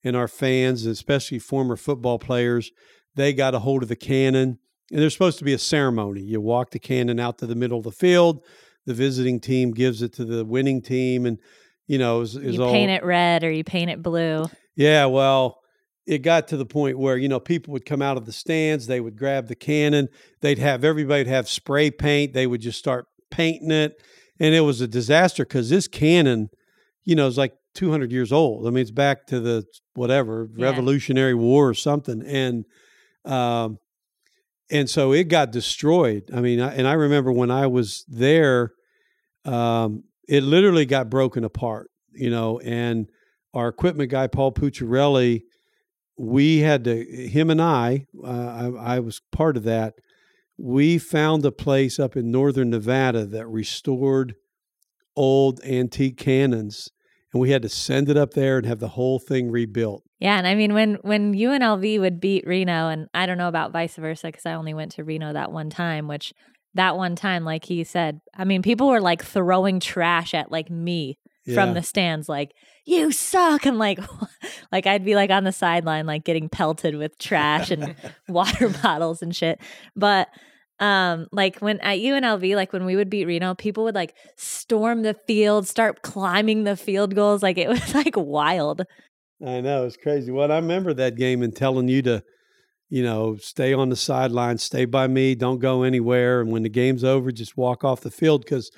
and 0.03 0.17
our 0.17 0.27
fans 0.27 0.87
especially 0.87 1.39
former 1.39 1.77
football 1.77 2.19
players 2.19 2.73
they 3.15 3.33
got 3.33 3.55
a 3.55 3.61
hold 3.61 3.85
of 3.85 3.89
the 3.89 3.95
cannon. 3.97 4.59
And 4.91 5.01
there's 5.01 5.13
supposed 5.13 5.39
to 5.39 5.45
be 5.45 5.53
a 5.55 5.59
ceremony. 5.59 6.21
You 6.23 6.41
walk 6.41 6.71
the 6.73 6.79
cannon 6.81 7.19
out 7.21 7.39
to 7.39 7.47
the 7.47 7.55
middle 7.55 7.79
of 7.79 7.85
the 7.85 7.93
field 7.93 8.41
the 8.87 8.95
visiting 8.95 9.41
team 9.41 9.73
gives 9.73 10.03
it 10.03 10.13
to 10.15 10.25
the 10.25 10.45
winning 10.45 10.83
team 10.83 11.27
and 11.27 11.39
you 11.87 11.99
know 11.99 12.21
is, 12.21 12.37
is 12.37 12.57
you 12.57 12.63
all 12.63 12.73
paint 12.73 12.91
it 12.91 13.05
red 13.05 13.45
or 13.45 13.51
you 13.51 13.65
paint 13.65 13.91
it 13.91 14.03
blue. 14.03 14.47
yeah, 14.77 15.07
well, 15.07 15.61
it 16.07 16.19
got 16.19 16.49
to 16.49 16.57
the 16.57 16.67
point 16.67 16.99
where 16.99 17.17
you 17.17 17.29
know 17.29 17.41
people 17.41 17.73
would 17.73 17.87
come 17.87 18.03
out 18.03 18.17
of 18.17 18.27
the 18.27 18.33
stands, 18.33 18.87
they 18.87 19.01
would 19.01 19.17
grab 19.17 19.49
the 19.49 19.55
cannon, 19.55 20.09
they'd 20.41 20.59
have 20.59 20.85
everybody'd 20.85 21.27
have 21.27 21.49
spray 21.49 21.91
paint, 21.91 22.33
they 22.33 22.47
would 22.47 22.61
just 22.61 22.79
start 22.79 23.07
painting 23.31 23.71
it, 23.71 24.03
and 24.39 24.55
it 24.55 24.61
was 24.61 24.81
a 24.81 24.89
disaster 24.89 25.45
because 25.45 25.71
this 25.71 25.89
cannon, 25.89 26.51
you 27.05 27.15
know, 27.15 27.27
is 27.27 27.39
like 27.39 27.55
200 27.75 28.13
years 28.13 28.33
old. 28.33 28.67
I 28.67 28.71
mean, 28.71 28.83
it's 28.83 28.91
back 28.91 29.27
to 29.29 29.41
the 29.41 29.65
whatever 29.95 30.49
Yeah. 30.55 30.67
Revolutionary 30.67 31.35
War 31.35 31.69
or 31.69 31.75
something, 31.75 32.23
and 32.23 32.65
um, 33.25 33.79
and 34.75 34.91
so 34.91 35.13
it 35.13 35.29
got 35.29 35.53
destroyed. 35.53 36.25
I 36.35 36.41
mean, 36.41 36.61
I, 36.61 36.75
and 36.75 36.89
I 36.89 36.95
remember 36.95 37.31
when 37.31 37.51
I 37.51 37.69
was 37.69 38.05
there, 38.09 38.73
um, 39.45 40.03
it 40.29 40.43
literally 40.43 40.85
got 40.85 41.09
broken 41.09 41.45
apart, 41.45 41.91
you 42.13 42.29
know, 42.29 42.59
and 42.59 43.07
our 43.55 43.69
equipment 43.69 44.11
guy 44.11 44.27
Paul 44.27 44.51
Pucciarelli, 44.51 45.43
we 46.19 46.59
had 46.59 46.83
to 46.85 47.05
him 47.05 47.51
and 47.51 47.63
I, 47.63 48.07
uh, 48.23 48.73
I, 48.77 48.97
I 48.97 48.99
was 48.99 49.21
part 49.31 49.57
of 49.57 49.63
that. 49.63 49.95
We 50.59 50.99
found 50.99 51.45
a 51.45 51.53
place 51.53 52.01
up 52.01 52.17
in 52.17 52.33
northern 52.33 52.71
Nevada 52.71 53.27
that 53.27 53.47
restored 53.47 54.35
old 55.15 55.61
antique 55.63 56.17
cannons, 56.17 56.89
and 57.35 57.41
we 57.43 57.51
had 57.51 57.61
to 57.63 57.69
send 57.69 58.09
it 58.09 58.17
up 58.17 58.33
there 58.33 58.57
and 58.57 58.67
have 58.67 58.79
the 58.79 58.89
whole 58.89 59.19
thing 59.19 59.51
rebuilt. 59.51 60.03
Yeah, 60.21 60.39
and 60.39 60.47
I 60.47 60.55
mean 60.55 60.73
when 60.73 60.95
when 61.03 61.35
UNLV 61.35 62.01
would 62.01 62.21
beat 62.21 62.47
Reno, 62.47 62.89
and 62.89 63.09
I 63.13 63.27
don't 63.27 63.37
know 63.37 63.49
about 63.49 63.73
vice 63.73 63.97
versa 63.97 64.29
because 64.29 64.47
I 64.47 64.55
only 64.55 64.73
went 64.73 64.93
to 64.93 65.05
Reno 65.05 65.33
that 65.35 65.53
one 65.53 65.69
time. 65.69 66.09
Which 66.09 66.33
that 66.75 66.97
one 66.97 67.15
time, 67.17 67.45
like 67.45 67.67
he 67.67 67.85
said, 67.85 68.21
I 68.35 68.45
mean 68.45 68.63
people 68.63 68.89
were 68.89 69.01
like 69.01 69.23
throwing 69.23 69.81
trash 69.81 70.33
at 70.33 70.51
like 70.51 70.71
me 70.71 71.19
Yeah. 71.45 71.55
from 71.57 71.75
the 71.75 71.83
stands, 71.83 72.29
like 72.29 72.53
you 72.87 73.13
suck. 73.13 73.67
I'm 73.67 73.79
like, 73.79 73.99
like 74.73 74.87
I'd 74.87 75.05
be 75.05 75.15
like 75.15 75.31
on 75.31 75.45
the 75.45 75.53
sideline, 75.53 76.07
like 76.07 76.25
getting 76.25 76.49
pelted 76.49 76.97
with 76.97 77.19
trash 77.19 77.71
and 77.71 77.95
water 78.29 78.69
bottles 78.83 79.23
and 79.23 79.35
shit. 79.35 79.61
But 79.97 80.29
um 80.81 81.27
like 81.31 81.59
when 81.59 81.79
at 81.81 81.99
UNLV 81.99 82.57
like 82.57 82.73
when 82.73 82.85
we 82.85 82.97
would 82.97 83.09
beat 83.09 83.27
Reno 83.27 83.55
people 83.55 83.85
would 83.85 83.95
like 83.95 84.15
storm 84.37 85.03
the 85.03 85.15
field 85.15 85.69
start 85.69 86.03
climbing 86.03 86.65
the 86.65 86.77
field 86.77 87.15
goals 87.15 87.43
like 87.43 87.59
it 87.59 87.69
was 87.69 87.95
like 87.95 88.17
wild 88.17 88.85
I 89.45 89.61
know 89.61 89.85
it's 89.85 89.97
crazy. 89.97 90.31
Well, 90.31 90.51
I 90.51 90.57
remember 90.57 90.95
that 90.95 91.17
game 91.17 91.43
and 91.43 91.55
telling 91.55 91.89
you 91.89 92.03
to, 92.03 92.23
you 92.89 93.03
know, 93.03 93.37
stay 93.37 93.73
on 93.73 93.89
the 93.89 93.97
sideline, 93.97 94.59
stay 94.59 94.85
by 94.85 95.07
me, 95.07 95.35
don't 95.35 95.59
go 95.59 95.83
anywhere, 95.83 96.41
and 96.41 96.51
when 96.51 96.63
the 96.63 96.69
game's 96.69 97.05
over, 97.05 97.33
just 97.33 97.57
walk 97.57 97.85
off 97.85 98.01
the 98.01 98.11
field. 98.11 98.43
Because 98.45 98.71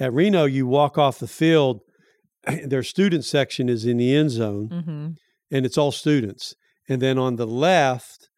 at 0.00 0.12
Reno, 0.12 0.44
you 0.44 0.66
walk 0.66 0.96
off 0.98 1.18
the 1.18 1.28
field, 1.28 1.80
their 2.64 2.82
student 2.82 3.24
section 3.24 3.68
is 3.68 3.84
in 3.84 3.96
the 3.98 4.14
end 4.14 4.30
zone, 4.30 4.68
hmm 4.68 5.08
and 5.50 5.64
it's 5.64 5.78
all 5.78 5.90
students. 5.90 6.54
And 6.90 7.00
then 7.00 7.16
on 7.16 7.36
the 7.36 7.46
left 7.46 8.28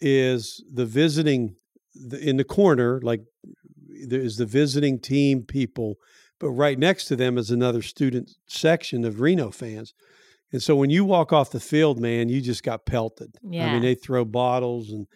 is 0.00 0.62
the 0.72 0.86
visiting 0.86 1.56
the, 1.94 2.18
in 2.18 2.36
the 2.36 2.44
corner, 2.44 3.00
like 3.02 3.22
there 4.06 4.20
is 4.20 4.36
the 4.36 4.46
visiting 4.46 4.98
team 4.98 5.42
people, 5.42 5.96
but 6.40 6.50
right 6.50 6.78
next 6.78 7.06
to 7.06 7.16
them 7.16 7.38
is 7.38 7.50
another 7.50 7.82
student 7.82 8.30
section 8.46 9.04
of 9.04 9.20
Reno 9.20 9.50
fans. 9.50 9.94
And 10.52 10.62
so 10.62 10.76
when 10.76 10.90
you 10.90 11.04
walk 11.04 11.32
off 11.32 11.50
the 11.50 11.60
field, 11.60 11.98
man, 12.00 12.28
you 12.28 12.40
just 12.40 12.62
got 12.62 12.86
pelted. 12.86 13.36
Yeah. 13.42 13.66
I 13.66 13.72
mean, 13.72 13.82
they 13.82 13.94
throw 13.94 14.24
bottles 14.24 14.90
and 14.90 15.06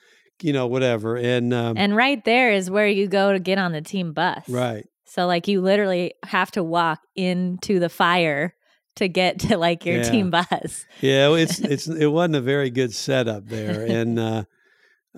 you 0.43 0.53
know 0.53 0.69
whatever, 0.69 1.17
and 1.17 1.53
um, 1.53 1.77
And 1.77 1.97
right 1.97 2.25
there 2.25 2.53
is 2.53 2.71
where 2.71 2.87
you 2.87 3.09
go 3.09 3.33
to 3.33 3.41
get 3.41 3.59
on 3.59 3.73
the 3.73 3.81
team 3.83 4.13
bus. 4.13 4.49
right, 4.49 4.87
So 5.05 5.27
like 5.27 5.49
you 5.49 5.61
literally 5.61 6.15
have 6.25 6.53
to 6.53 6.63
walk 6.63 7.01
into 7.17 7.81
the 7.81 7.89
fire 7.89 8.55
to 8.97 9.09
get 9.09 9.41
to 9.41 9.57
like 9.59 9.85
your 9.85 9.97
Yeah. 9.97 10.11
team 10.11 10.31
bus. 10.31 10.87
yeah, 11.01 11.33
it's 11.35 11.59
it's 11.75 11.89
it 11.89 12.07
wasn't 12.07 12.37
a 12.37 12.41
very 12.41 12.71
good 12.71 12.95
setup 12.95 13.47
there, 13.49 13.85
and 13.85 14.19
uh, 14.19 14.45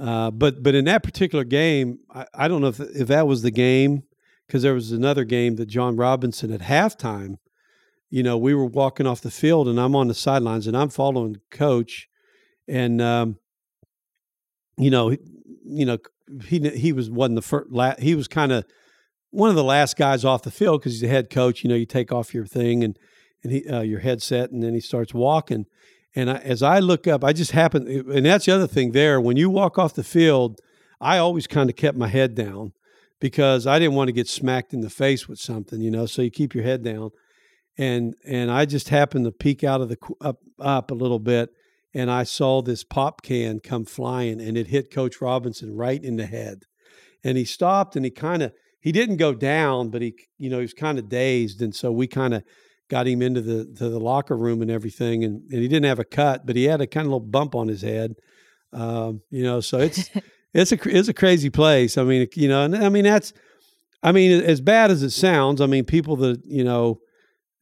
uh, 0.01 0.31
but 0.31 0.63
but 0.63 0.75
in 0.75 0.87
that 0.87 1.03
particular 1.03 1.45
game, 1.45 1.99
I, 2.13 2.27
I 2.35 2.49
don't 2.49 2.63
know 2.63 2.69
if 2.69 2.81
if 2.81 3.09
that 3.09 3.27
was 3.27 3.43
the 3.43 3.51
game 3.51 4.05
because 4.47 4.63
there 4.63 4.75
was 4.75 4.93
another 4.93 5.25
game 5.25 5.57
that 5.57 5.67
John 5.67 5.97
Robinson 5.97 6.53
at 6.53 6.61
halftime. 6.61 7.37
You 8.09 8.23
know, 8.23 8.37
we 8.37 8.55
were 8.55 8.67
walking 8.67 9.07
off 9.07 9.21
the 9.21 9.31
field, 9.31 9.69
and 9.69 9.79
I'm 9.79 9.95
on 9.95 10.09
the 10.09 10.15
sidelines, 10.15 10.67
and 10.67 10.77
I'm 10.77 10.89
following 10.89 11.37
coach, 11.51 12.09
and 12.67 13.01
um, 13.03 13.39
you 14.79 14.91
know, 14.91 15.11
you 15.11 15.85
know, 15.85 15.99
he 16.47 16.59
he 16.71 16.93
was 16.93 17.11
wasn't 17.11 17.37
the 17.37 17.43
first. 17.43 17.71
La- 17.71 17.95
he 17.99 18.15
was 18.15 18.27
kind 18.27 18.53
of 18.53 18.65
one 19.31 19.51
of 19.51 19.57
the 19.57 19.63
last 19.63 19.97
guys 19.97 20.25
off 20.25 20.43
the 20.43 20.51
field 20.51 20.81
because 20.81 20.93
he's 20.93 21.03
the 21.03 21.09
head 21.09 21.29
coach. 21.29 21.63
You 21.63 21.69
know, 21.69 21.77
you 21.77 21.87
take 21.87 22.11
off 22.11 22.33
your 22.33 22.47
thing 22.47 22.83
and 22.83 22.99
and 23.43 23.53
he 23.53 23.69
uh, 23.69 23.83
your 23.83 24.01
headset, 24.01 24.51
and 24.51 24.63
then 24.63 24.73
he 24.73 24.81
starts 24.81 25.13
walking. 25.13 25.67
And 26.15 26.31
I, 26.31 26.37
as 26.37 26.63
I 26.63 26.81
look 26.81 27.07
up, 27.07 27.23
I 27.23 27.33
just 27.33 27.53
happen, 27.53 27.87
and 27.87 28.27
that's 28.27 28.47
the 28.47 28.55
other 28.55 28.67
thing 28.67 28.93
there. 28.93 29.21
When 29.21 29.37
you 29.37 29.49
walk 29.49 29.79
off 29.79 29.95
the 29.95 30.03
field, 30.03 30.61
I 31.01 31.19
always 31.19 31.47
kind 31.47 31.71
of 31.71 31.77
kept 31.77 31.97
my 31.97 32.09
head 32.09 32.35
down 32.35 32.73
because 33.21 33.67
I 33.67 33.79
didn't 33.79 33.95
want 33.95 34.09
to 34.09 34.13
get 34.13 34.29
smacked 34.29 34.73
in 34.75 34.81
the 34.81 34.91
face 34.91 35.29
with 35.29 35.39
something, 35.39 35.81
you 35.81 35.91
know. 35.91 36.07
So 36.07 36.23
you 36.23 36.31
keep 36.31 36.55
your 36.55 36.65
head 36.65 36.83
down, 36.83 37.11
and 37.79 38.15
and 38.27 38.51
I 38.51 38.65
just 38.65 38.89
happened 38.89 39.25
to 39.27 39.33
peek 39.33 39.63
out 39.63 39.81
of 39.81 39.89
the 39.89 39.99
up 40.21 40.41
up 40.59 40.91
a 40.91 40.95
little 40.95 41.21
bit, 41.21 41.51
and 41.95 42.11
I 42.11 42.25
saw 42.25 42.61
this 42.61 42.83
pop 42.83 43.23
can 43.23 43.61
come 43.61 43.85
flying, 43.85 44.41
and 44.41 44.57
it 44.57 44.67
hit 44.67 44.93
Coach 44.93 45.21
Robinson 45.21 45.77
right 45.77 46.03
in 46.03 46.17
the 46.17 46.27
head, 46.27 46.65
and 47.23 47.39
he 47.39 47.45
stopped, 47.45 47.95
and 47.95 48.05
he 48.05 48.11
kind 48.11 48.43
of 48.43 48.53
he 48.81 48.91
didn't 48.91 49.17
go 49.17 49.33
down, 49.33 49.91
but 49.91 50.03
he 50.03 50.15
you 50.39 50.51
know 50.51 50.57
he 50.57 50.63
was 50.63 50.75
kind 50.75 50.99
of 50.99 51.09
dazed, 51.09 51.63
and 51.63 51.75
so 51.75 51.93
we 51.93 52.07
kind 52.07 52.35
of 52.35 52.43
got 52.91 53.07
him 53.07 53.23
into 53.23 53.41
the 53.41 53.65
to 53.77 53.89
the 53.89 53.99
locker 54.01 54.37
room 54.37 54.61
and 54.61 54.71
everything, 54.71 55.25
and, 55.25 55.43
and 55.51 55.63
he 55.63 55.69
didn't 55.69 55.87
have 55.87 55.99
a 56.01 56.05
cut, 56.05 56.45
but 56.45 56.57
he 56.57 56.65
had 56.65 56.81
a 56.83 56.87
kind 56.87 57.07
of 57.07 57.13
little 57.13 57.21
bump 57.21 57.55
on 57.55 57.69
his 57.69 57.81
head, 57.83 58.17
um, 58.73 59.23
you 59.31 59.43
know. 59.43 59.61
So 59.61 59.79
it's 59.79 60.11
it's 60.53 60.73
a 60.73 60.79
it's 60.89 61.09
a 61.09 61.15
crazy 61.15 61.49
place. 61.49 61.97
I 61.97 62.03
mean, 62.05 62.27
you 62.35 62.49
know, 62.49 62.65
and 62.65 62.77
I 62.77 62.89
mean 62.91 63.05
that's, 63.05 63.33
I 64.03 64.13
mean, 64.13 64.43
as 64.43 64.61
bad 64.61 64.91
as 64.91 65.03
it 65.03 65.11
sounds, 65.11 65.61
I 65.61 65.67
mean, 65.67 65.85
people 65.85 66.17
that 66.17 66.43
you 66.45 66.65
know, 66.65 67.01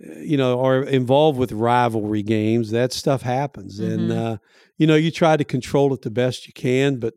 you 0.01 0.37
know, 0.37 0.61
are 0.61 0.83
involved 0.83 1.39
with 1.39 1.53
rivalry 1.53 2.23
games. 2.23 2.71
That 2.71 2.93
stuff 2.93 3.23
happens, 3.23 3.79
and 3.79 4.11
Mhm. 4.11 4.17
uh, 4.17 4.37
you 4.79 4.87
know, 4.87 4.97
you 4.97 5.11
try 5.11 5.37
to 5.37 5.45
control 5.45 5.93
it 5.93 6.03
the 6.03 6.11
best 6.11 6.47
you 6.47 6.53
can, 6.55 6.99
but 6.99 7.15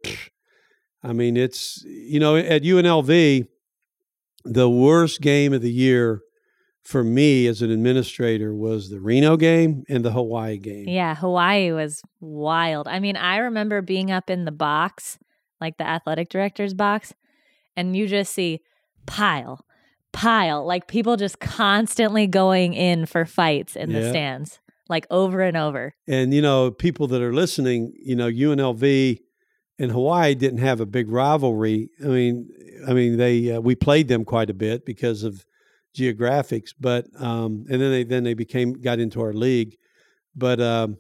I 1.04 1.13
mean, 1.13 1.38
it's 1.38 1.84
you 1.86 2.19
know, 2.19 2.36
at 2.36 2.63
UNLV, 2.63 3.47
the 4.43 4.69
worst 4.69 5.21
game 5.21 5.54
of 5.54 5.62
the 5.62 5.71
year 5.71 6.21
for 6.84 7.04
me 7.04 7.48
as 7.48 7.62
an 7.62 7.72
administrator 7.72 8.54
was 8.54 8.89
the 8.89 9.00
Reno 9.00 9.38
game 9.38 9.84
and 9.88 10.04
the 10.04 10.12
Hawaii 10.12 10.58
game. 10.58 10.88
Yeah, 10.88 11.15
Hawaii 11.15 11.72
was 11.72 12.02
wild. 12.20 12.88
I 12.88 13.00
mean, 13.00 13.15
I 13.15 13.38
remember 13.38 13.82
being 13.82 14.12
up 14.12 14.30
in 14.30 14.46
the 14.46 14.52
box, 14.52 15.20
like 15.60 15.78
the 15.78 15.88
athletic 15.88 16.30
director's 16.30 16.74
box, 16.74 17.13
and 17.76 17.96
you 17.96 18.08
just 18.08 18.34
see 18.34 18.62
pile, 19.06 19.65
pile, 20.12 20.65
like 20.65 20.88
people 20.88 21.17
just 21.17 21.39
constantly 21.39 22.28
going 22.28 22.74
in 22.74 23.06
for 23.06 23.26
fights 23.26 23.76
in 23.76 23.94
the 23.94 24.10
stands, 24.10 24.60
like 24.89 25.06
over 25.12 25.41
and 25.41 25.56
over. 25.56 25.94
And 26.08 26.34
you 26.34 26.41
know, 26.41 26.72
people 26.72 27.08
that 27.08 27.22
are 27.22 27.34
listening, 27.34 27.94
you 28.04 28.15
know, 28.15 28.30
UNLV 28.30 29.20
and 29.78 29.91
Hawaii 29.91 30.36
didn't 30.36 30.60
have 30.60 30.80
a 30.80 30.86
big 30.86 31.12
rivalry. 31.12 31.89
I 32.04 32.08
mean, 32.08 32.50
I 32.88 32.94
mean, 32.94 33.17
they 33.17 33.52
uh, 33.52 33.62
we 33.62 33.76
played 33.76 34.08
them 34.08 34.26
quite 34.26 34.50
a 34.50 34.56
bit 34.56 34.86
because 34.86 35.24
of 35.24 35.46
geographics, 35.96 36.74
but 36.80 37.06
um, 37.20 37.66
and 37.70 37.82
then 37.82 37.92
they 37.92 38.04
then 38.04 38.24
they 38.24 38.34
became 38.34 38.74
got 38.74 39.00
into 39.00 39.22
our 39.22 39.34
league, 39.34 39.76
but 40.36 40.60
um, 40.62 40.98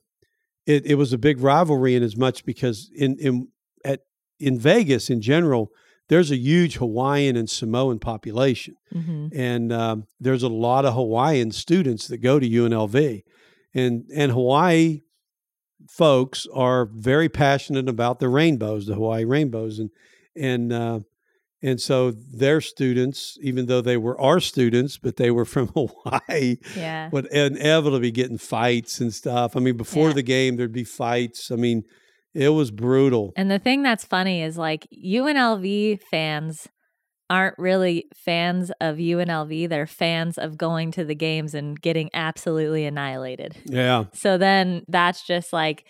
it 0.65 0.85
it 0.85 0.95
was 0.95 1.13
a 1.13 1.17
big 1.17 1.39
rivalry 1.39 1.95
in 1.95 2.03
as 2.03 2.17
much 2.17 2.45
because 2.45 2.89
in 2.95 3.17
in 3.19 3.47
at 3.85 4.01
in 4.39 4.59
Vegas 4.59 5.09
in 5.09 5.21
general, 5.21 5.69
there's 6.09 6.31
a 6.31 6.37
huge 6.37 6.75
Hawaiian 6.75 7.35
and 7.35 7.49
Samoan 7.49 7.99
population 7.99 8.75
hmm 8.91 9.27
and 9.33 9.71
um, 9.71 10.05
there's 10.19 10.43
a 10.43 10.49
lot 10.49 10.85
of 10.85 10.93
Hawaiian 10.93 11.51
students 11.51 12.07
that 12.07 12.17
go 12.17 12.39
to 12.39 12.49
UNLV, 12.49 13.23
and 13.73 14.05
and 14.13 14.31
Hawaii 14.31 15.01
folks 15.89 16.47
are 16.53 16.85
very 16.85 17.29
passionate 17.29 17.89
about 17.89 18.19
the 18.19 18.29
rainbows, 18.29 18.85
the 18.85 18.95
Hawaii 18.95 19.25
rainbows, 19.25 19.79
and 19.79 19.89
and 20.35 20.73
uh, 20.73 20.99
and 21.63 21.79
so 21.79 22.11
their 22.11 22.59
students, 22.61 23.37
even 23.41 23.65
though 23.67 23.81
they 23.81 23.97
were 23.97 24.19
our 24.19 24.39
students, 24.39 24.97
but 24.97 25.17
they 25.17 25.31
were 25.31 25.45
from 25.53 25.67
Hawaii, 25.69 26.57
Yeah. 26.75 27.09
would 27.11 27.27
inevitably 27.27 27.99
be 27.99 28.11
getting 28.11 28.37
fights 28.37 28.99
and 28.99 29.13
stuff. 29.13 29.55
I 29.55 29.59
mean, 29.59 29.77
before 29.77 30.09
Yeah. 30.09 30.15
the 30.15 30.23
game, 30.23 30.55
there'd 30.57 30.71
be 30.73 30.83
fights. 30.83 31.51
I 31.51 31.55
mean, 31.55 31.83
it 32.33 32.49
was 32.49 32.71
brutal. 32.71 33.33
And 33.35 33.51
the 33.51 33.59
thing 33.59 33.83
that's 33.83 34.05
funny 34.05 34.41
is 34.41 34.57
like 34.57 34.87
UNLV 34.91 35.99
fans 36.09 36.67
aren't 37.29 37.57
really 37.57 38.05
fans 38.25 38.71
of 38.81 38.97
UNLV. 38.97 39.69
They're 39.69 39.87
fans 39.87 40.37
of 40.37 40.57
going 40.57 40.91
to 40.91 41.05
the 41.05 41.15
games 41.15 41.53
and 41.53 41.79
getting 41.79 42.09
absolutely 42.13 42.85
annihilated. 42.85 43.55
Yeah, 43.65 44.05
So 44.13 44.37
then 44.37 44.83
that's 44.89 45.25
just 45.25 45.53
like 45.53 45.85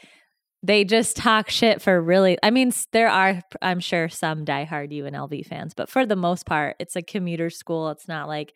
they 0.63 0.83
just 0.83 1.15
talk 1.17 1.49
shit 1.49 1.81
for 1.81 1.99
really. 2.01 2.37
I 2.43 2.51
mean, 2.51 2.71
there 2.91 3.09
are, 3.09 3.41
I'm 3.61 3.79
sure, 3.79 4.09
some 4.09 4.45
diehard 4.45 4.91
UNLV 4.91 5.45
fans, 5.47 5.73
but 5.73 5.89
for 5.89 6.05
the 6.05 6.15
most 6.15 6.45
part, 6.45 6.75
it's 6.79 6.95
a 6.95 7.01
commuter 7.01 7.49
school. 7.49 7.89
It's 7.89 8.07
not 8.07 8.27
like, 8.27 8.53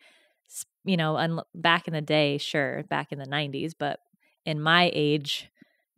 you 0.84 0.96
know, 0.96 1.16
un- 1.16 1.40
back 1.54 1.88
in 1.88 1.94
the 1.94 2.00
day, 2.00 2.38
sure, 2.38 2.84
back 2.88 3.10
in 3.10 3.18
the 3.18 3.26
90s, 3.26 3.72
but 3.78 3.98
in 4.44 4.60
my 4.60 4.90
age 4.94 5.48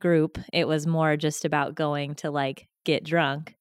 group, 0.00 0.38
it 0.52 0.66
was 0.66 0.86
more 0.86 1.16
just 1.16 1.44
about 1.44 1.74
going 1.74 2.14
to 2.16 2.30
like 2.30 2.68
get 2.84 3.04
drunk. 3.04 3.54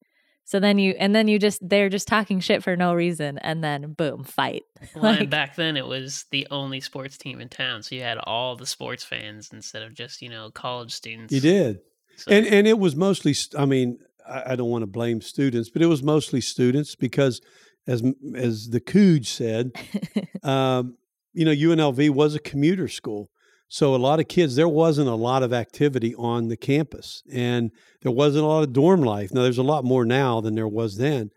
So 0.46 0.62
then 0.62 0.80
you, 0.80 0.96
and 0.98 1.14
then 1.14 1.28
you 1.28 1.40
just, 1.40 1.60
they're 1.68 1.90
just 1.90 2.08
talking 2.08 2.40
shit 2.40 2.64
for 2.64 2.78
no 2.78 2.94
reason. 2.94 3.38
And 3.40 3.62
then 3.62 3.92
boom, 3.92 4.24
fight. 4.24 4.64
Well, 4.96 5.04
Like- 5.12 5.20
and 5.20 5.30
back 5.30 5.58
then 5.58 5.76
it 5.76 5.86
was 5.86 6.24
the 6.32 6.48
only 6.52 6.80
sports 6.80 7.18
team 7.18 7.42
in 7.42 7.50
town, 7.50 7.84
so 7.84 7.96
you 7.96 8.02
had 8.04 8.20
all 8.20 8.56
the 8.56 8.66
sports 8.66 9.04
fans 9.04 9.50
instead 9.52 9.82
of 9.84 9.94
just 9.94 10.22
you 10.22 10.30
know 10.30 10.50
college 10.52 10.94
students. 10.94 11.34
you 11.34 11.42
did. 11.42 11.80
So, 12.18 12.32
And 12.32 12.46
and 12.46 12.68
it 12.68 12.80
was 12.80 12.96
mostly, 12.96 13.36
I 13.58 13.66
mean, 13.66 14.00
I, 14.28 14.54
I 14.54 14.56
don't 14.56 14.70
want 14.70 14.82
to 14.82 14.88
blame 14.88 15.22
students, 15.22 15.70
but 15.70 15.82
it 15.82 15.88
was 15.88 16.04
mostly 16.04 16.42
students 16.42 16.96
because, 16.96 17.42
as 17.86 18.04
as 18.36 18.70
the 18.70 18.80
Cooge 18.80 19.30
said, 19.30 19.72
um, 20.44 20.98
you 21.34 21.46
know, 21.46 21.52
UNLV 21.52 22.10
was 22.10 22.36
a 22.36 22.40
commuter 22.40 22.88
school, 22.88 23.30
so 23.68 23.94
a 23.94 23.98
lot 23.98 24.20
of 24.20 24.28
kids. 24.28 24.56
There 24.56 24.68
wasn't 24.68 25.10
a 25.10 25.16
lot 25.16 25.44
of 25.44 25.54
activity 25.54 26.16
on 26.16 26.48
the 26.48 26.58
campus, 26.58 27.22
and 27.32 27.72
there 28.02 28.12
wasn't 28.12 28.46
a 28.46 28.48
lot 28.48 28.64
of 28.64 28.74
dorm 28.74 29.02
life. 29.02 29.32
Now, 29.32 29.44
there's 29.44 29.58
a 29.58 29.64
lot 29.64 29.84
more 29.84 30.06
now 30.06 30.42
than 30.42 30.56
there 30.56 30.68
was 30.68 30.98
then, 30.98 31.30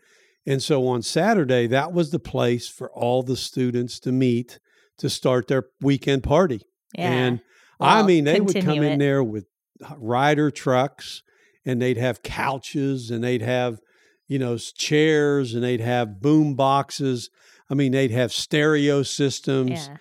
and 0.45 0.63
so 0.63 0.87
on 0.87 1.03
Saturday, 1.03 1.67
that 1.67 1.93
was 1.93 2.09
the 2.09 2.19
place 2.19 2.67
for 2.67 2.91
all 2.91 3.21
the 3.21 3.37
students 3.37 3.99
to 3.99 4.11
meet 4.11 4.59
to 4.97 5.09
start 5.09 5.47
their 5.47 5.65
weekend 5.79 6.23
party. 6.23 6.61
yeah. 6.95 7.11
And 7.11 7.41
I 7.79 8.03
mean, 8.03 8.25
they 8.25 8.39
would 8.39 8.63
come 8.63 8.77
in 8.77 8.93
it. 8.93 8.99
there 8.99 9.23
with 9.23 9.45
rider 9.97 10.51
trucks 10.51 11.23
and 11.65 11.81
they'd 11.81 11.97
have 11.97 12.23
couches 12.23 13.11
and 13.11 13.23
they'd 13.23 13.41
have, 13.41 13.79
you 14.27 14.39
know, 14.39 14.57
chairs 14.57 15.53
and 15.53 15.63
they'd 15.63 15.81
have 15.81 16.21
boom 16.21 16.55
boxes. 16.55 17.29
I 17.69 17.73
mean, 17.73 17.91
they'd 17.91 18.11
have 18.11 18.31
stereo 18.31 19.03
systems 19.03 19.89
yeah. 19.89 19.97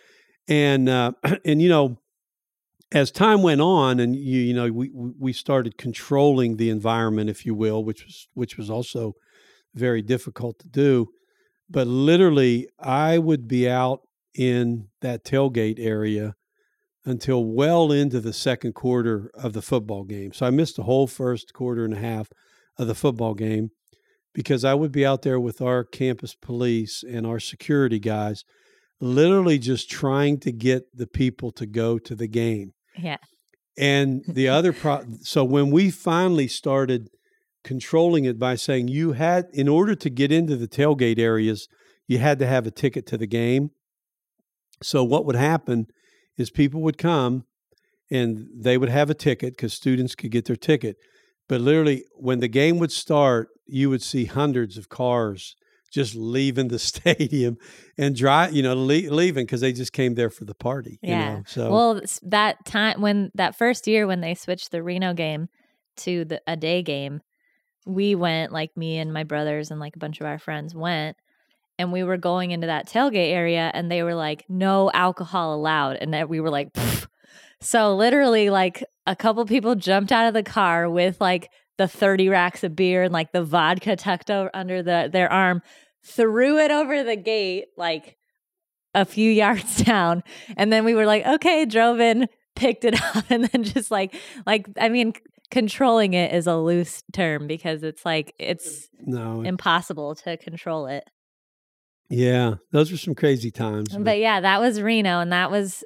and, 0.48 0.88
uh, 0.88 1.12
and, 1.44 1.60
you 1.60 1.68
know, 1.68 1.98
as 2.92 3.10
time 3.10 3.42
went 3.42 3.60
on 3.60 4.00
and 4.00 4.16
you, 4.16 4.40
you 4.40 4.54
know, 4.54 4.70
we, 4.70 4.90
we 4.92 5.12
we 5.18 5.32
started 5.32 5.78
controlling 5.78 6.56
the 6.56 6.70
environment, 6.70 7.30
if 7.30 7.46
you 7.46 7.54
will, 7.54 7.84
which 7.84 8.04
was, 8.04 8.28
which 8.34 8.56
was 8.56 8.68
also 8.68 9.12
very 9.74 10.02
difficult 10.02 10.58
to 10.58 10.68
do. 10.68 11.06
But 11.68 11.86
literally, 11.86 12.68
I 12.80 13.18
would 13.18 13.46
be 13.46 13.68
out 13.68 14.00
in 14.34 14.88
that 15.02 15.24
tailgate 15.24 15.78
area 15.78 16.34
until 17.10 17.44
well 17.44 17.92
into 17.92 18.20
the 18.20 18.32
second 18.32 18.74
quarter 18.74 19.30
of 19.34 19.52
the 19.52 19.60
football 19.60 20.04
game. 20.04 20.32
So 20.32 20.46
I 20.46 20.50
missed 20.50 20.76
the 20.76 20.84
whole 20.84 21.06
first 21.06 21.52
quarter 21.52 21.84
and 21.84 21.94
a 21.94 21.98
half 21.98 22.28
of 22.78 22.86
the 22.86 22.94
football 22.94 23.34
game 23.34 23.70
because 24.32 24.64
I 24.64 24.74
would 24.74 24.92
be 24.92 25.04
out 25.04 25.22
there 25.22 25.40
with 25.40 25.60
our 25.60 25.84
campus 25.84 26.34
police 26.34 27.02
and 27.02 27.26
our 27.26 27.40
security 27.40 27.98
guys, 27.98 28.44
literally 29.00 29.58
just 29.58 29.90
trying 29.90 30.38
to 30.40 30.52
get 30.52 30.84
the 30.96 31.06
people 31.06 31.50
to 31.52 31.66
go 31.66 31.98
to 31.98 32.14
the 32.14 32.28
game. 32.28 32.72
Yeah. 32.96 33.18
And 33.76 34.24
the 34.28 34.48
other 34.48 34.72
pro 34.72 35.04
so 35.22 35.44
when 35.44 35.70
we 35.70 35.90
finally 35.90 36.48
started 36.48 37.10
controlling 37.64 38.24
it 38.24 38.38
by 38.38 38.54
saying 38.54 38.88
you 38.88 39.12
had 39.12 39.46
in 39.52 39.68
order 39.68 39.94
to 39.94 40.08
get 40.08 40.32
into 40.32 40.56
the 40.56 40.68
tailgate 40.68 41.18
areas, 41.18 41.68
you 42.06 42.18
had 42.18 42.38
to 42.38 42.46
have 42.46 42.66
a 42.66 42.70
ticket 42.70 43.06
to 43.08 43.18
the 43.18 43.26
game. 43.26 43.70
So 44.82 45.04
what 45.04 45.26
would 45.26 45.36
happen 45.36 45.88
is 46.40 46.50
people 46.50 46.80
would 46.82 46.98
come 46.98 47.44
and 48.10 48.48
they 48.54 48.76
would 48.76 48.88
have 48.88 49.10
a 49.10 49.14
ticket 49.14 49.56
because 49.56 49.72
students 49.72 50.14
could 50.14 50.30
get 50.30 50.46
their 50.46 50.56
ticket. 50.56 50.96
But 51.48 51.60
literally, 51.60 52.04
when 52.14 52.40
the 52.40 52.48
game 52.48 52.78
would 52.78 52.92
start, 52.92 53.48
you 53.66 53.90
would 53.90 54.02
see 54.02 54.24
hundreds 54.24 54.76
of 54.76 54.88
cars 54.88 55.56
just 55.92 56.14
leaving 56.14 56.68
the 56.68 56.78
stadium 56.90 57.58
and 57.98 58.16
drive, 58.16 58.52
you 58.52 58.62
know, 58.62 58.74
le- 58.74 59.10
leaving 59.12 59.44
because 59.44 59.60
they 59.60 59.72
just 59.72 59.92
came 59.92 60.14
there 60.14 60.30
for 60.30 60.44
the 60.44 60.54
party. 60.54 60.98
You 61.02 61.10
Yeah. 61.10 61.34
know? 61.36 61.42
So 61.46 61.70
Well, 61.70 62.00
that 62.22 62.64
time 62.64 63.00
when 63.00 63.30
that 63.34 63.56
first 63.56 63.86
year 63.86 64.06
when 64.06 64.20
they 64.20 64.34
switched 64.34 64.70
the 64.70 64.82
Reno 64.82 65.12
game 65.12 65.48
to 65.98 66.24
the 66.24 66.40
a 66.46 66.56
day 66.56 66.82
game, 66.82 67.20
we 67.86 68.14
went 68.14 68.52
like 68.52 68.76
me 68.76 68.98
and 68.98 69.12
my 69.12 69.24
brothers 69.24 69.70
and 69.70 69.80
like 69.80 69.96
a 69.96 69.98
bunch 69.98 70.20
of 70.20 70.26
our 70.26 70.38
friends 70.38 70.74
went 70.74 71.16
and 71.80 71.92
we 71.92 72.04
were 72.04 72.18
going 72.18 72.50
into 72.50 72.66
that 72.66 72.86
tailgate 72.86 73.32
area 73.32 73.70
and 73.74 73.90
they 73.90 74.02
were 74.02 74.14
like 74.14 74.44
no 74.48 74.90
alcohol 74.92 75.54
allowed 75.54 75.96
and 75.96 76.12
that 76.14 76.28
we 76.28 76.40
were 76.40 76.50
like 76.50 76.72
"Pfft." 76.74 77.06
so 77.60 77.96
literally 77.96 78.50
like 78.50 78.84
a 79.06 79.16
couple 79.16 79.44
people 79.46 79.74
jumped 79.74 80.12
out 80.12 80.28
of 80.28 80.34
the 80.34 80.42
car 80.42 80.88
with 80.88 81.20
like 81.20 81.50
the 81.78 81.88
30 81.88 82.28
racks 82.28 82.62
of 82.62 82.76
beer 82.76 83.04
and 83.04 83.12
like 83.12 83.32
the 83.32 83.42
vodka 83.42 83.96
tucked 83.96 84.30
over 84.30 84.50
under 84.52 84.82
the 84.82 85.08
their 85.10 85.32
arm 85.32 85.62
threw 86.04 86.58
it 86.58 86.70
over 86.70 87.02
the 87.02 87.16
gate 87.16 87.66
like 87.76 88.16
a 88.94 89.04
few 89.04 89.30
yards 89.44 89.82
down 89.82 90.22
and 90.56 90.72
then 90.72 90.84
we 90.84 90.94
were 90.94 91.06
like 91.06 91.26
okay 91.26 91.64
drove 91.64 91.98
in 91.98 92.28
picked 92.56 92.84
it 92.84 93.00
up 93.16 93.24
and 93.30 93.44
then 93.44 93.62
just 93.62 93.90
like 93.90 94.14
like 94.46 94.68
i 94.78 94.88
mean 94.88 95.12
controlling 95.50 96.14
it 96.14 96.32
is 96.32 96.46
a 96.46 96.56
loose 96.56 97.02
term 97.12 97.46
because 97.46 97.82
it's 97.82 98.04
like 98.04 98.28
uh, 98.40 98.44
it's 98.50 98.88
no, 99.00 99.42
impossible 99.42 100.14
to 100.14 100.36
control 100.36 100.86
it 100.86 101.04
yeah, 102.10 102.54
those 102.72 102.90
were 102.90 102.98
some 102.98 103.14
crazy 103.14 103.50
times. 103.50 103.96
but 103.96 104.18
yeah 104.18 104.40
that 104.40 104.60
was 104.60 104.82
reno 104.82 105.20
and 105.20 105.32
that 105.32 105.50
was 105.50 105.84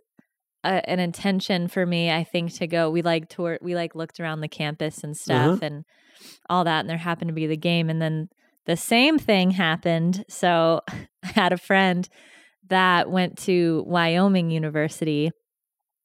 a, 0.65 0.89
an 0.89 0.99
intention 0.99 1.69
for 1.69 1.85
me 1.85 2.11
i 2.11 2.25
think 2.25 2.53
to 2.55 2.67
go 2.67 2.91
we 2.91 3.03
like 3.03 3.29
tour 3.29 3.59
we 3.63 3.75
like 3.75 3.95
looked 3.95 4.19
around 4.19 4.41
the 4.41 4.49
campus 4.49 5.05
and 5.05 5.13
uh-huh. 5.13 5.57
stuff 5.57 5.63
and 5.63 5.85
all 6.49 6.65
that 6.65 6.81
and 6.81 6.89
there 6.89 6.97
happened 6.97 7.29
to 7.29 7.35
be 7.35 7.47
the 7.47 7.57
game 7.57 7.91
and 7.91 8.01
then 8.01 8.29
the 8.67 8.77
same 8.77 9.19
thing 9.19 9.51
happened 9.51 10.25
so 10.29 10.81
i 10.89 11.27
had 11.27 11.53
a 11.53 11.59
friend 11.59 12.09
that 12.69 13.11
went 13.11 13.37
to 13.37 13.85
wyoming 13.87 14.51
university 14.51 15.31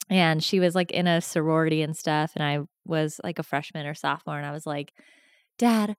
and 0.09 0.43
she 0.43 0.59
was 0.59 0.76
like 0.76 0.91
in 0.91 1.07
a 1.07 1.22
sorority 1.22 1.82
and 1.82 1.95
stuff 1.95 2.34
and 2.36 2.43
i 2.43 2.59
was 2.86 3.22
like 3.24 3.39
a 3.39 3.43
freshman 3.43 3.86
or 3.86 3.93
sophomore 3.93 4.38
and 4.38 4.45
i 4.45 4.51
was 4.51 4.65
like 4.65 4.91
dad 5.57 5.95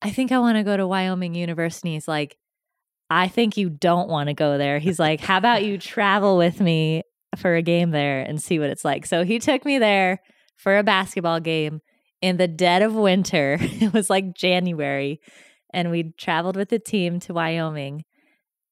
i 0.00 0.10
think 0.10 0.30
i 0.30 0.38
want 0.38 0.56
to 0.56 0.62
go 0.62 0.76
to 0.76 0.86
wyoming 0.86 1.34
university 1.34 1.94
he's 1.94 2.06
like 2.06 2.36
i 3.10 3.28
think 3.28 3.56
you 3.56 3.70
don't 3.70 4.08
want 4.08 4.28
to 4.28 4.34
go 4.34 4.58
there. 4.58 4.78
He's 4.78 4.98
like 4.98 5.20
how 5.20 5.38
about 5.38 5.64
you 5.64 5.78
travel 5.78 6.36
with 6.36 6.60
me 6.60 7.02
for 7.36 7.54
a 7.56 7.62
game 7.62 7.90
there 7.90 8.22
and 8.22 8.42
see 8.42 8.58
what 8.58 8.70
it's 8.70 8.84
like? 8.84 9.06
So 9.06 9.24
he 9.24 9.38
took 9.38 9.64
me 9.64 9.78
there 9.78 10.20
for 10.56 10.78
a 10.78 10.82
basketball 10.82 11.40
game 11.40 11.80
in 12.22 12.36
the 12.36 12.48
dead 12.48 12.82
of 12.82 12.94
winter. 12.94 13.58
It 13.60 13.92
was 13.92 14.10
like 14.10 14.34
january 14.34 15.20
and 15.72 15.90
we 15.90 16.12
traveled 16.18 16.56
with 16.56 16.70
the 16.70 16.78
team 16.78 17.20
to 17.20 17.34
wyoming 17.34 18.04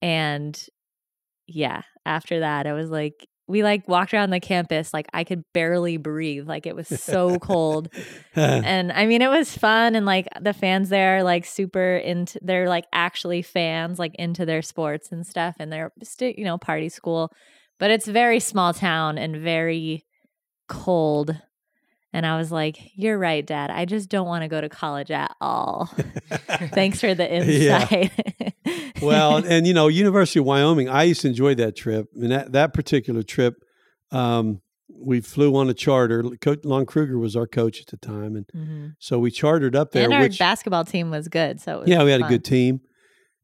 And 0.01 0.61
yeah, 1.47 1.81
after 2.05 2.41
that, 2.41 2.67
I 2.67 2.73
was 2.73 2.89
like, 2.89 3.27
we 3.47 3.63
like 3.63 3.87
walked 3.87 4.13
around 4.13 4.31
the 4.31 4.41
campus, 4.41 4.93
like 4.93 5.07
I 5.13 5.23
could 5.23 5.43
barely 5.53 5.97
breathe. 5.97 6.47
Like 6.47 6.65
it 6.65 6.75
was 6.75 6.87
so 6.87 7.39
cold. 7.39 7.89
And 8.35 8.91
I 8.91 9.05
mean, 9.05 9.21
it 9.21 9.29
was 9.29 9.57
fun. 9.57 9.95
And 9.95 10.05
like 10.05 10.27
the 10.39 10.53
fans 10.53 10.89
there, 10.89 11.17
are, 11.17 11.23
like 11.23 11.45
super 11.45 11.95
into, 11.95 12.39
they're 12.41 12.67
like 12.67 12.85
actually 12.91 13.41
fans, 13.41 13.99
like 13.99 14.15
into 14.15 14.45
their 14.45 14.61
sports 14.61 15.11
and 15.11 15.25
stuff. 15.25 15.55
And 15.59 15.71
they're, 15.71 15.93
you 16.19 16.43
know, 16.43 16.57
party 16.57 16.89
school. 16.89 17.31
But 17.79 17.91
it's 17.91 18.07
very 18.07 18.39
small 18.39 18.73
town 18.73 19.17
and 19.17 19.37
very 19.37 20.05
cold. 20.67 21.39
And 22.13 22.25
I 22.25 22.37
was 22.37 22.51
like, 22.51 22.77
you're 22.95 23.17
right, 23.17 23.45
dad. 23.45 23.69
I 23.69 23.85
just 23.85 24.09
don't 24.09 24.27
want 24.27 24.43
to 24.43 24.47
go 24.47 24.61
to 24.61 24.69
college 24.69 25.11
at 25.11 25.35
all. 25.41 25.85
Thanks 26.73 26.99
for 27.01 27.13
the 27.13 27.23
Yeah. 27.25 27.87
insight. 27.91 28.11
well, 29.01 29.37
and 29.45 29.67
you 29.67 29.73
know, 29.73 29.87
University 29.87 30.39
of 30.39 30.45
Wyoming, 30.45 30.89
I 30.89 31.03
used 31.03 31.21
to 31.21 31.27
enjoy 31.27 31.55
that 31.55 31.75
trip. 31.75 32.07
And 32.15 32.31
that, 32.31 32.53
that 32.53 32.73
particular 32.73 33.23
trip, 33.23 33.55
um, 34.11 34.61
we 34.89 35.19
flew 35.19 35.55
on 35.57 35.69
a 35.69 35.73
charter. 35.73 36.23
Coach 36.41 36.59
Lon 36.63 36.85
Kruger 36.85 37.19
was 37.19 37.35
our 37.35 37.45
coach 37.45 37.81
at 37.81 37.87
the 37.87 37.97
time. 37.97 38.35
And 38.37 38.45
Mhm. 38.55 38.95
so 38.99 39.19
we 39.19 39.29
chartered 39.29 39.75
up 39.75 39.91
there. 39.91 40.05
and 40.05 40.13
our 40.13 40.21
which, 40.21 40.39
basketball 40.39 40.85
team 40.85 41.11
was 41.11 41.27
good. 41.27 41.59
So 41.59 41.75
it 41.75 41.79
was 41.81 41.89
yeah, 41.89 42.03
we 42.03 42.11
had 42.11 42.21
a 42.21 42.27
good 42.27 42.45
team. 42.45 42.79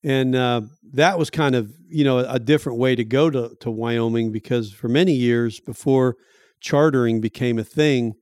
And 0.05 0.35
uh, 0.35 0.61
that 0.93 1.19
was 1.19 1.29
kind 1.29 1.53
of, 1.55 1.71
you 1.89 2.03
know, 2.05 2.19
a 2.19 2.39
different 2.39 2.79
way 2.79 2.95
to 2.95 3.03
go 3.05 3.29
to, 3.29 3.55
to 3.59 3.69
Wyoming 3.71 4.31
because 4.31 4.71
for 4.73 4.87
many 4.89 5.13
years 5.13 5.59
before 5.59 6.15
chartering 6.59 7.21
became 7.21 7.59
a 7.59 7.63
thing, 7.63 8.13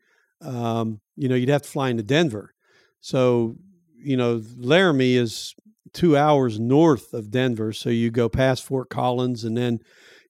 um, 0.41 1.01
you 1.15 1.27
know, 1.29 1.35
you'd 1.35 1.49
have 1.49 1.61
to 1.63 1.69
fly 1.69 1.89
into 1.89 2.03
Denver. 2.03 2.53
So, 2.99 3.55
you 3.95 4.17
know, 4.17 4.41
Laramie 4.57 5.15
is 5.15 5.53
two 5.93 6.17
hours 6.17 6.59
north 6.59 7.13
of 7.13 7.31
Denver. 7.31 7.73
So 7.73 7.89
you 7.89 8.11
go 8.11 8.29
past 8.29 8.63
Fort 8.63 8.89
Collins 8.89 9.43
and 9.43 9.57
then 9.57 9.79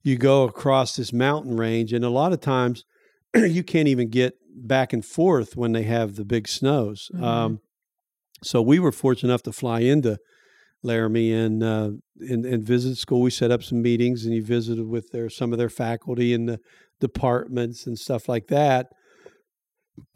you 0.04 0.18
go 0.18 0.44
across 0.44 0.96
this 0.96 1.14
mountain 1.14 1.58
range. 1.58 1.94
And 1.94 2.04
a 2.04 2.10
lot 2.10 2.34
of 2.34 2.42
times 2.42 2.84
you 3.36 3.64
can't 3.64 3.88
even 3.88 4.10
get 4.10 4.34
back 4.54 4.94
and 4.94 5.06
forth 5.06 5.56
when 5.56 5.72
they 5.72 5.84
have 5.84 6.16
the 6.16 6.26
big 6.26 6.48
snows. 6.48 7.10
Mhm. 7.14 7.24
Um, 7.24 7.60
so 8.44 8.62
we 8.62 8.80
were 8.80 8.92
fortunate 8.92 9.30
enough 9.30 9.44
to 9.44 9.52
fly 9.52 9.82
into 9.82 10.18
Laramie 10.84 11.32
and, 11.32 11.64
uh, 11.64 11.92
and 12.20 12.46
and 12.46 12.64
visit 12.64 12.98
school. 12.98 13.22
We 13.22 13.30
set 13.30 13.52
up 13.52 13.62
some 13.62 13.82
meetings, 13.84 14.26
and 14.26 14.34
you 14.34 14.44
visited 14.44 14.88
with 14.88 15.12
their 15.12 15.30
some 15.30 15.52
of 15.54 15.60
their 15.60 15.70
faculty 15.70 16.34
and 16.34 16.50
the 16.50 16.60
departments 17.00 17.86
and 17.86 17.98
stuff 17.98 18.28
like 18.28 18.48
that. 18.48 18.88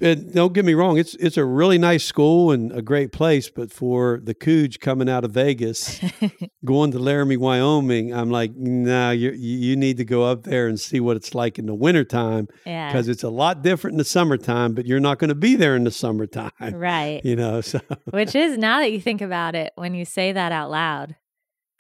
And 0.02 0.34
don't 0.34 0.54
get 0.54 0.66
me 0.66 0.74
wrong; 0.74 0.98
it's 0.98 1.16
it's 1.16 1.38
a 1.38 1.46
really 1.46 1.78
nice 1.78 2.04
school 2.04 2.52
and 2.52 2.72
a 2.72 2.82
great 2.82 3.12
place. 3.12 3.50
But 3.50 3.72
for 3.72 4.20
the 4.24 4.34
Cooge 4.34 4.80
coming 4.80 5.08
out 5.10 5.24
of 5.24 5.32
Vegas, 5.32 6.02
going 6.66 6.92
to 6.92 7.00
Laramie, 7.00 7.38
Wyoming, 7.38 8.14
I'm 8.14 8.30
like, 8.30 8.56
nah, 8.56 9.12
you 9.12 9.32
you 9.32 9.76
need 9.76 9.98
to 9.98 10.06
go 10.06 10.24
up 10.24 10.44
there 10.44 10.68
and 10.68 10.80
see 10.80 11.00
what 11.00 11.16
it's 11.18 11.34
like 11.36 11.60
in 11.60 11.66
the 11.66 11.76
wintertime 11.76 12.48
yeah. 12.66 12.92
because 12.92 13.08
it's 13.08 13.24
a 13.24 13.30
lot 13.30 13.62
different 13.62 13.94
in 13.94 13.98
the 14.00 14.06
summertime. 14.06 14.74
But 14.74 14.86
you're 14.86 15.00
not 15.00 15.20
going 15.20 15.30
to 15.30 15.36
be 15.36 15.56
there 15.56 15.76
in 15.76 15.84
the 15.84 15.92
summertime, 15.92 16.52
Right. 16.60 17.22
you 17.24 17.36
know. 17.36 17.62
So 17.66 17.80
Which 18.12 18.36
is 18.36 18.58
now 18.58 18.80
that 18.80 18.92
you 18.92 19.00
think 19.02 19.22
about 19.22 19.56
it, 19.56 19.72
when 19.76 19.94
you 19.96 20.06
say 20.06 20.32
that 20.32 20.52
out 20.52 20.70
loud, 20.72 21.16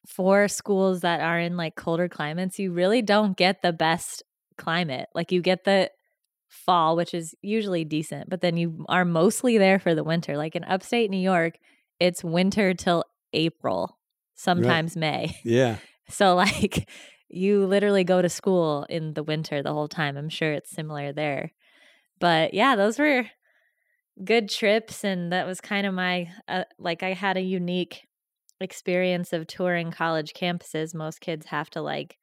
for 0.07 0.47
schools 0.47 1.01
that 1.01 1.21
are 1.21 1.39
in 1.39 1.57
like 1.57 1.75
colder 1.75 2.07
climates, 2.07 2.59
you 2.59 2.71
really 2.71 3.01
don't 3.01 3.35
get 3.35 3.61
the 3.61 3.73
best 3.73 4.23
climate. 4.57 5.09
Like 5.13 5.31
you 5.31 5.41
get 5.41 5.63
the 5.63 5.91
fall, 6.55 6.95
which 6.95 7.13
is 7.13 7.35
usually 7.41 7.83
decent, 7.83 8.29
but 8.29 8.41
then 8.41 8.57
you 8.57 8.85
are 8.89 9.05
mostly 9.05 9.57
there 9.57 9.79
for 9.79 9.93
the 9.93 10.03
winter. 10.03 10.37
Like 10.37 10.55
in 10.55 10.63
upstate 10.63 11.09
New 11.09 11.19
York, 11.19 11.57
it's 11.99 12.23
winter 12.23 12.73
till 12.73 13.03
April, 13.33 13.97
sometimes 14.35 14.95
May. 14.95 15.37
yeah. 15.43 15.77
So 16.09 16.35
like 16.35 16.89
you 17.29 17.65
literally 17.65 18.03
go 18.03 18.21
to 18.21 18.29
school 18.29 18.85
in 18.89 19.13
the 19.13 19.23
winter 19.23 19.61
the 19.61 19.73
whole 19.73 19.87
time. 19.87 20.17
I'm 20.17 20.29
sure 20.29 20.53
it's 20.53 20.71
similar 20.71 21.11
there. 21.11 21.51
But 22.19 22.53
yeah, 22.53 22.75
those 22.75 22.97
were 22.97 23.25
good 24.23 24.49
trips 24.49 25.03
and 25.03 25.31
that 25.33 25.45
was 25.45 25.59
kind 25.59 25.85
of 25.85 25.93
my 25.93 26.29
uh, 26.47 26.63
like 26.79 27.03
I 27.03 27.11
had 27.11 27.35
a 27.35 27.41
unique 27.41 28.07
experience 28.61 29.33
of 29.33 29.47
touring 29.47 29.91
college 29.91 30.33
campuses. 30.33 30.95
Most 30.95 31.19
kids 31.19 31.47
have 31.47 31.69
to 31.71 31.81
like 31.81 32.17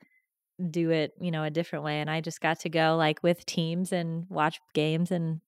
do 0.71 0.91
it, 0.91 1.13
you 1.21 1.31
know, 1.31 1.45
a 1.45 1.51
different 1.51 1.85
way 1.85 2.01
and 2.01 2.11
I 2.11 2.21
just 2.21 2.41
got 2.41 2.61
to 2.61 2.69
go 2.69 2.97
like 2.97 3.23
with 3.23 3.45
teams 3.47 3.93
and 3.93 4.27
watch 4.29 4.61
games 4.75 5.11
and 5.11 5.41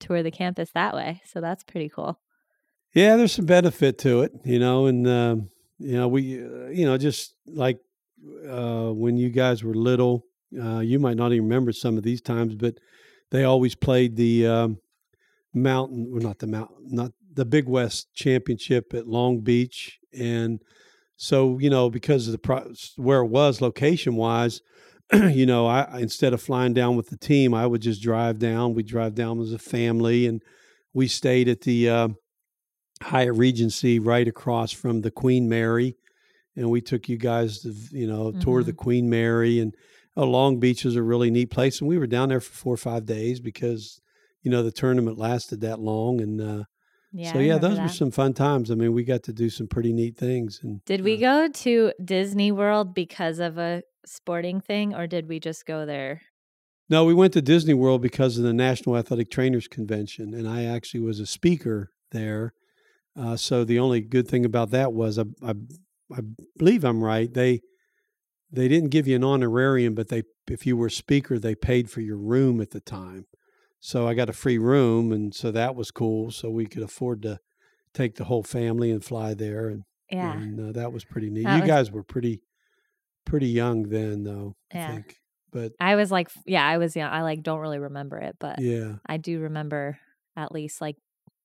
tour 0.00 0.22
the 0.22 0.30
campus 0.30 0.70
that 0.74 0.94
way. 0.94 1.22
So 1.24 1.40
that's 1.40 1.64
pretty 1.64 1.88
cool. 1.88 2.18
Yeah, 2.94 3.16
there's 3.16 3.32
some 3.32 3.46
benefit 3.46 3.98
to 3.98 4.20
it, 4.22 4.32
you 4.44 4.58
know, 4.58 4.86
and 4.86 5.06
um, 5.08 5.48
you 5.78 5.96
know 5.96 6.08
we, 6.08 6.42
uh, 6.42 6.68
you 6.68 6.84
know, 6.84 6.98
just 6.98 7.34
like 7.46 7.78
uh, 8.48 8.90
when 8.90 9.16
you 9.16 9.30
guys 9.30 9.64
were 9.64 9.74
little, 9.74 10.26
uh, 10.60 10.80
you 10.80 10.98
might 10.98 11.16
not 11.16 11.32
even 11.32 11.44
remember 11.44 11.72
some 11.72 11.96
of 11.96 12.02
these 12.02 12.20
times, 12.20 12.54
but 12.54 12.74
they 13.30 13.44
always 13.44 13.74
played 13.74 14.16
the 14.16 14.46
um, 14.46 14.78
mountain, 15.54 16.10
well, 16.10 16.20
not 16.20 16.38
the 16.38 16.46
mountain, 16.46 16.76
not 16.90 17.12
the 17.32 17.46
Big 17.46 17.66
West 17.66 18.12
Championship 18.14 18.92
at 18.92 19.06
Long 19.06 19.40
Beach, 19.40 19.98
and 20.12 20.62
so 21.22 21.56
you 21.60 21.70
know 21.70 21.88
because 21.88 22.26
of 22.26 22.32
the 22.32 22.38
pro- 22.38 22.72
where 22.96 23.20
it 23.20 23.28
was 23.28 23.60
location 23.60 24.16
wise. 24.16 24.60
You 25.12 25.44
know, 25.44 25.66
I 25.66 25.98
instead 26.00 26.32
of 26.32 26.40
flying 26.40 26.72
down 26.72 26.96
with 26.96 27.10
the 27.10 27.18
team, 27.18 27.52
I 27.52 27.66
would 27.66 27.82
just 27.82 28.00
drive 28.00 28.38
down. 28.38 28.72
We 28.72 28.82
drive 28.82 29.14
down 29.14 29.40
as 29.40 29.52
a 29.52 29.58
family, 29.58 30.26
and 30.26 30.42
we 30.94 31.06
stayed 31.06 31.48
at 31.48 31.60
the 31.60 31.90
uh, 31.90 32.08
Hyatt 33.02 33.34
Regency 33.34 33.98
right 33.98 34.26
across 34.26 34.72
from 34.72 35.02
the 35.02 35.10
Queen 35.10 35.50
Mary, 35.50 35.96
and 36.56 36.70
we 36.70 36.80
took 36.80 37.10
you 37.10 37.18
guys 37.18 37.58
to 37.60 37.74
you 37.90 38.06
know 38.06 38.32
tour 38.32 38.62
the 38.62 38.72
Queen 38.72 39.10
Mary 39.10 39.60
and 39.60 39.74
uh, 40.16 40.24
Long 40.24 40.58
Beach 40.58 40.86
is 40.86 40.96
a 40.96 41.02
really 41.02 41.30
neat 41.30 41.50
place, 41.50 41.80
and 41.80 41.88
we 41.88 41.98
were 41.98 42.06
down 42.06 42.30
there 42.30 42.40
for 42.40 42.54
four 42.54 42.74
or 42.74 42.78
five 42.78 43.04
days 43.04 43.38
because 43.38 44.00
you 44.40 44.50
know 44.50 44.62
the 44.62 44.72
tournament 44.72 45.18
lasted 45.18 45.60
that 45.60 45.78
long, 45.78 46.22
and 46.22 46.40
uh, 46.40 46.64
Yeah. 47.12 47.32
so 47.32 47.38
yeah, 47.38 47.58
those 47.58 47.78
were 47.78 47.88
some 47.88 48.10
fun 48.10 48.32
times. 48.32 48.70
I 48.70 48.74
mean, 48.74 48.92
we 48.92 49.04
got 49.04 49.22
to 49.24 49.32
do 49.32 49.50
some 49.50 49.66
pretty 49.66 49.92
neat 49.92 50.16
things, 50.16 50.60
and 50.62 50.84
Did 50.84 51.02
we 51.02 51.16
uh, 51.16 51.46
go 51.46 51.48
to 51.48 51.92
Disney 52.02 52.52
World 52.52 52.94
because 52.94 53.38
of 53.38 53.58
a 53.58 53.82
sporting 54.06 54.60
thing 54.60 54.94
or 54.94 55.06
did 55.06 55.28
we 55.28 55.38
just 55.38 55.66
go 55.66 55.86
there? 55.86 56.22
No, 56.88 57.04
we 57.04 57.14
went 57.14 57.32
to 57.34 57.42
Disney 57.42 57.74
World 57.74 58.02
because 58.02 58.36
of 58.36 58.44
the 58.44 58.52
National 58.52 58.96
Athletic 58.96 59.30
Trainers 59.30 59.68
Convention, 59.68 60.34
and 60.34 60.48
I 60.48 60.64
actually 60.64 61.00
was 61.00 61.20
a 61.20 61.26
speaker 61.26 61.90
there. 62.10 62.52
Uh, 63.16 63.36
so 63.36 63.64
the 63.64 63.78
only 63.78 64.00
good 64.00 64.28
thing 64.28 64.44
about 64.44 64.70
that 64.70 64.92
was 64.92 65.18
I, 65.18 65.24
I, 65.42 65.54
I 66.14 66.20
believe 66.58 66.84
I'm 66.84 67.02
right. 67.02 67.32
They 67.32 67.60
they 68.50 68.68
didn't 68.68 68.90
give 68.90 69.08
you 69.08 69.16
an 69.16 69.24
honorarium, 69.24 69.94
but 69.94 70.08
they 70.08 70.24
if 70.50 70.66
you 70.66 70.76
were 70.76 70.88
a 70.88 70.90
speaker, 70.90 71.38
they 71.38 71.54
paid 71.54 71.90
for 71.90 72.00
your 72.00 72.18
room 72.18 72.60
at 72.60 72.70
the 72.70 72.80
time. 72.80 73.26
So 73.84 74.06
I 74.06 74.14
got 74.14 74.28
a 74.28 74.32
free 74.32 74.58
room, 74.58 75.10
and 75.10 75.34
so 75.34 75.50
that 75.50 75.74
was 75.74 75.90
cool. 75.90 76.30
So 76.30 76.48
we 76.50 76.66
could 76.66 76.84
afford 76.84 77.20
to 77.22 77.40
take 77.92 78.14
the 78.14 78.24
whole 78.24 78.44
family 78.44 78.92
and 78.92 79.04
fly 79.04 79.34
there, 79.34 79.68
and, 79.68 79.82
Yeah. 80.08 80.34
and 80.40 80.68
uh, 80.68 80.72
that 80.80 80.92
was 80.92 81.04
pretty 81.04 81.30
neat. 81.30 81.42
That 81.44 81.56
you 81.56 81.62
was- 81.62 81.68
guys 81.68 81.90
were 81.90 82.04
pretty 82.04 82.42
pretty 83.24 83.48
young 83.48 83.88
then, 83.88 84.22
though. 84.24 84.54
I 84.72 84.78
Yeah. 84.78 84.92
think, 84.92 85.16
but 85.52 85.72
I 85.80 85.96
was 85.96 86.10
like, 86.12 86.28
yeah, 86.46 86.64
I 86.66 86.78
was 86.78 86.94
young. 86.96 87.10
I 87.10 87.22
like 87.22 87.42
don't 87.42 87.58
really 87.60 87.78
remember 87.80 88.18
it, 88.18 88.36
but 88.38 88.60
yeah. 88.60 88.96
I 89.06 89.16
do 89.16 89.40
remember 89.40 89.98
at 90.36 90.52
least 90.52 90.80
like 90.80 90.96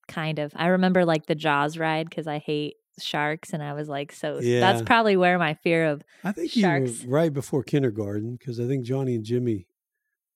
kind 0.08 0.38
of. 0.40 0.54
I 0.56 0.68
remember 0.68 1.06
like 1.06 1.26
the 1.26 1.36
Jaws 1.36 1.78
ride 1.78 2.08
because 2.10 2.28
I 2.28 2.38
hate 2.40 2.76
sharks, 3.00 3.52
and 3.54 3.62
I 3.64 3.74
was 3.74 3.88
like, 3.90 4.12
so 4.12 4.40
Yeah. 4.42 4.60
that's 4.60 4.82
probably 4.84 5.18
where 5.18 5.38
my 5.40 5.54
fear 5.56 5.86
of 5.88 6.02
I 6.24 6.32
think 6.34 6.52
Sharks. 6.52 7.04
you 7.04 7.10
were 7.10 7.16
right 7.16 7.34
before 7.34 7.64
kindergarten 7.64 8.36
because 8.38 8.60
I 8.60 8.66
think 8.68 8.86
Johnny 8.86 9.16
and 9.16 9.24
Jimmy 9.24 9.67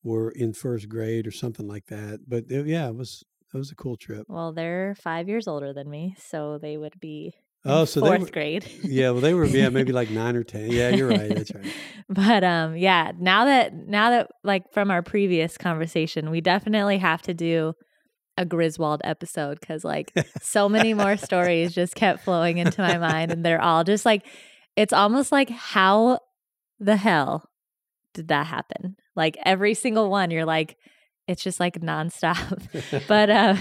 were 0.04 0.32
in 0.32 0.54
first 0.54 0.90
grade 0.90 1.28
or 1.28 1.32
something 1.32 1.68
like 1.68 1.86
that. 1.88 2.22
But 2.28 2.46
it- 2.50 2.68
yeah, 2.68 2.88
it 2.88 2.96
was 2.96 3.24
it 3.54 3.58
was 3.58 3.72
a 3.72 3.76
cool 3.76 3.98
trip. 3.98 4.26
well, 4.30 4.54
they're 4.54 4.96
five 5.02 5.28
years 5.28 5.48
older 5.48 5.74
than 5.74 5.90
me, 5.90 6.16
so 6.18 6.58
they 6.58 6.78
would 6.78 7.00
be 7.00 7.34
Oh, 7.64 7.86
so 7.86 8.00
fourth 8.02 8.22
were- 8.22 8.30
grade. 8.32 8.66
Yeah, 8.84 9.12
well, 9.12 9.22
they 9.22 9.34
were 9.36 9.46
yeah 9.46 9.70
maybe 9.70 9.92
like 9.92 10.10
nine 10.24 10.36
or 10.36 10.44
ten. 10.44 10.72
Yeah, 10.72 10.90
you're 10.90 11.10
right. 11.10 11.30
That's 11.36 11.54
right. 11.54 11.66
but 12.10 12.44
um 12.44 12.76
yeah 12.76 13.12
now 13.20 13.46
that 13.46 13.74
now 13.74 14.10
that 14.12 14.32
like 14.44 14.72
from 14.74 14.90
our 14.92 15.02
previous 15.04 15.58
conversation 15.58 16.30
we 16.32 16.42
definitely 16.42 16.98
have 16.98 17.22
to 17.24 17.34
do 17.34 17.74
a 18.38 18.46
griswold 18.46 19.02
episode 19.04 19.60
because 19.60 19.84
like 19.84 20.12
so 20.42 20.68
many 20.68 20.94
more 20.94 21.16
stories 21.18 21.74
just 21.82 21.94
kept 21.96 22.24
flowing 22.24 22.58
into 22.58 22.82
my 22.82 22.98
mind 22.98 23.32
and 23.32 23.46
they're 23.46 23.62
all 23.62 23.84
just 23.84 24.06
like 24.06 24.26
it's 24.76 24.94
almost 24.94 25.32
like 25.32 25.50
how 25.50 26.18
the 26.80 26.96
hell 26.98 27.48
did 28.14 28.30
that 28.30 28.48
happen 28.48 28.96
like 29.16 29.38
every 29.46 29.74
single 29.74 30.10
one 30.10 30.32
you're 30.32 30.46
like 30.46 30.78
it's 31.28 31.44
just 31.44 31.60
like 31.60 31.80
nonstop 31.82 33.06
but 33.08 33.30
uh 33.30 33.56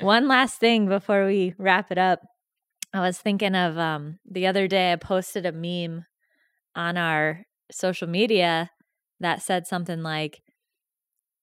one 0.00 0.28
last 0.28 0.58
thing 0.58 0.88
before 0.88 1.26
we 1.26 1.54
wrap 1.58 1.90
it 1.90 1.98
up 1.98 2.20
i 2.92 3.00
was 3.00 3.18
thinking 3.18 3.54
of 3.54 3.78
um 3.78 4.18
the 4.30 4.46
other 4.46 4.66
day 4.66 4.92
i 4.92 4.96
posted 4.96 5.46
a 5.46 5.52
meme 5.52 6.04
on 6.74 6.96
our 6.96 7.44
social 7.70 8.08
media 8.08 8.70
that 9.20 9.42
said 9.42 9.66
something 9.66 10.02
like 10.02 10.40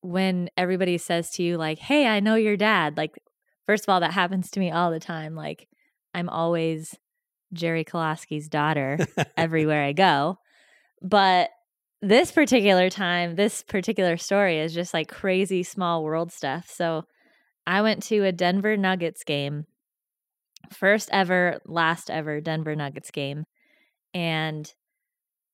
when 0.02 0.50
everybody 0.58 0.98
says 0.98 1.30
to 1.32 1.44
you 1.44 1.58
like 1.58 1.80
hey 1.80 2.08
i 2.08 2.20
know 2.20 2.36
your 2.36 2.58
dad 2.58 2.98
like 2.98 3.12
first 3.66 3.84
of 3.86 3.90
all 3.90 4.00
that 4.00 4.14
happens 4.14 4.50
to 4.50 4.60
me 4.60 4.72
all 4.72 4.92
the 4.92 5.00
time 5.00 5.36
like 5.36 5.68
i'm 6.14 6.30
always 6.30 6.96
Jerry 7.54 7.86
Koloskie's 7.86 8.48
daughter 8.48 8.98
everywhere 9.38 9.84
I 9.84 9.94
go. 9.94 10.38
But 11.02 11.50
this 12.02 12.32
particular 12.32 12.90
time, 12.90 13.36
this 13.36 13.64
particular 13.64 14.18
story 14.18 14.60
is 14.60 14.74
just 14.74 14.94
like 14.94 15.08
crazy 15.10 15.64
small 15.64 16.04
world 16.04 16.32
stuff. 16.32 16.70
So 16.70 17.04
I 17.66 17.82
went 17.82 18.04
to 18.04 18.24
a 18.24 18.32
Denver 18.32 18.78
Nuggets 18.78 19.24
game, 19.24 19.66
first 20.72 21.10
ever, 21.12 21.60
last 21.66 22.10
ever 22.10 22.40
Denver 22.40 22.76
Nuggets 22.76 23.12
game. 23.12 23.46
And 24.14 24.72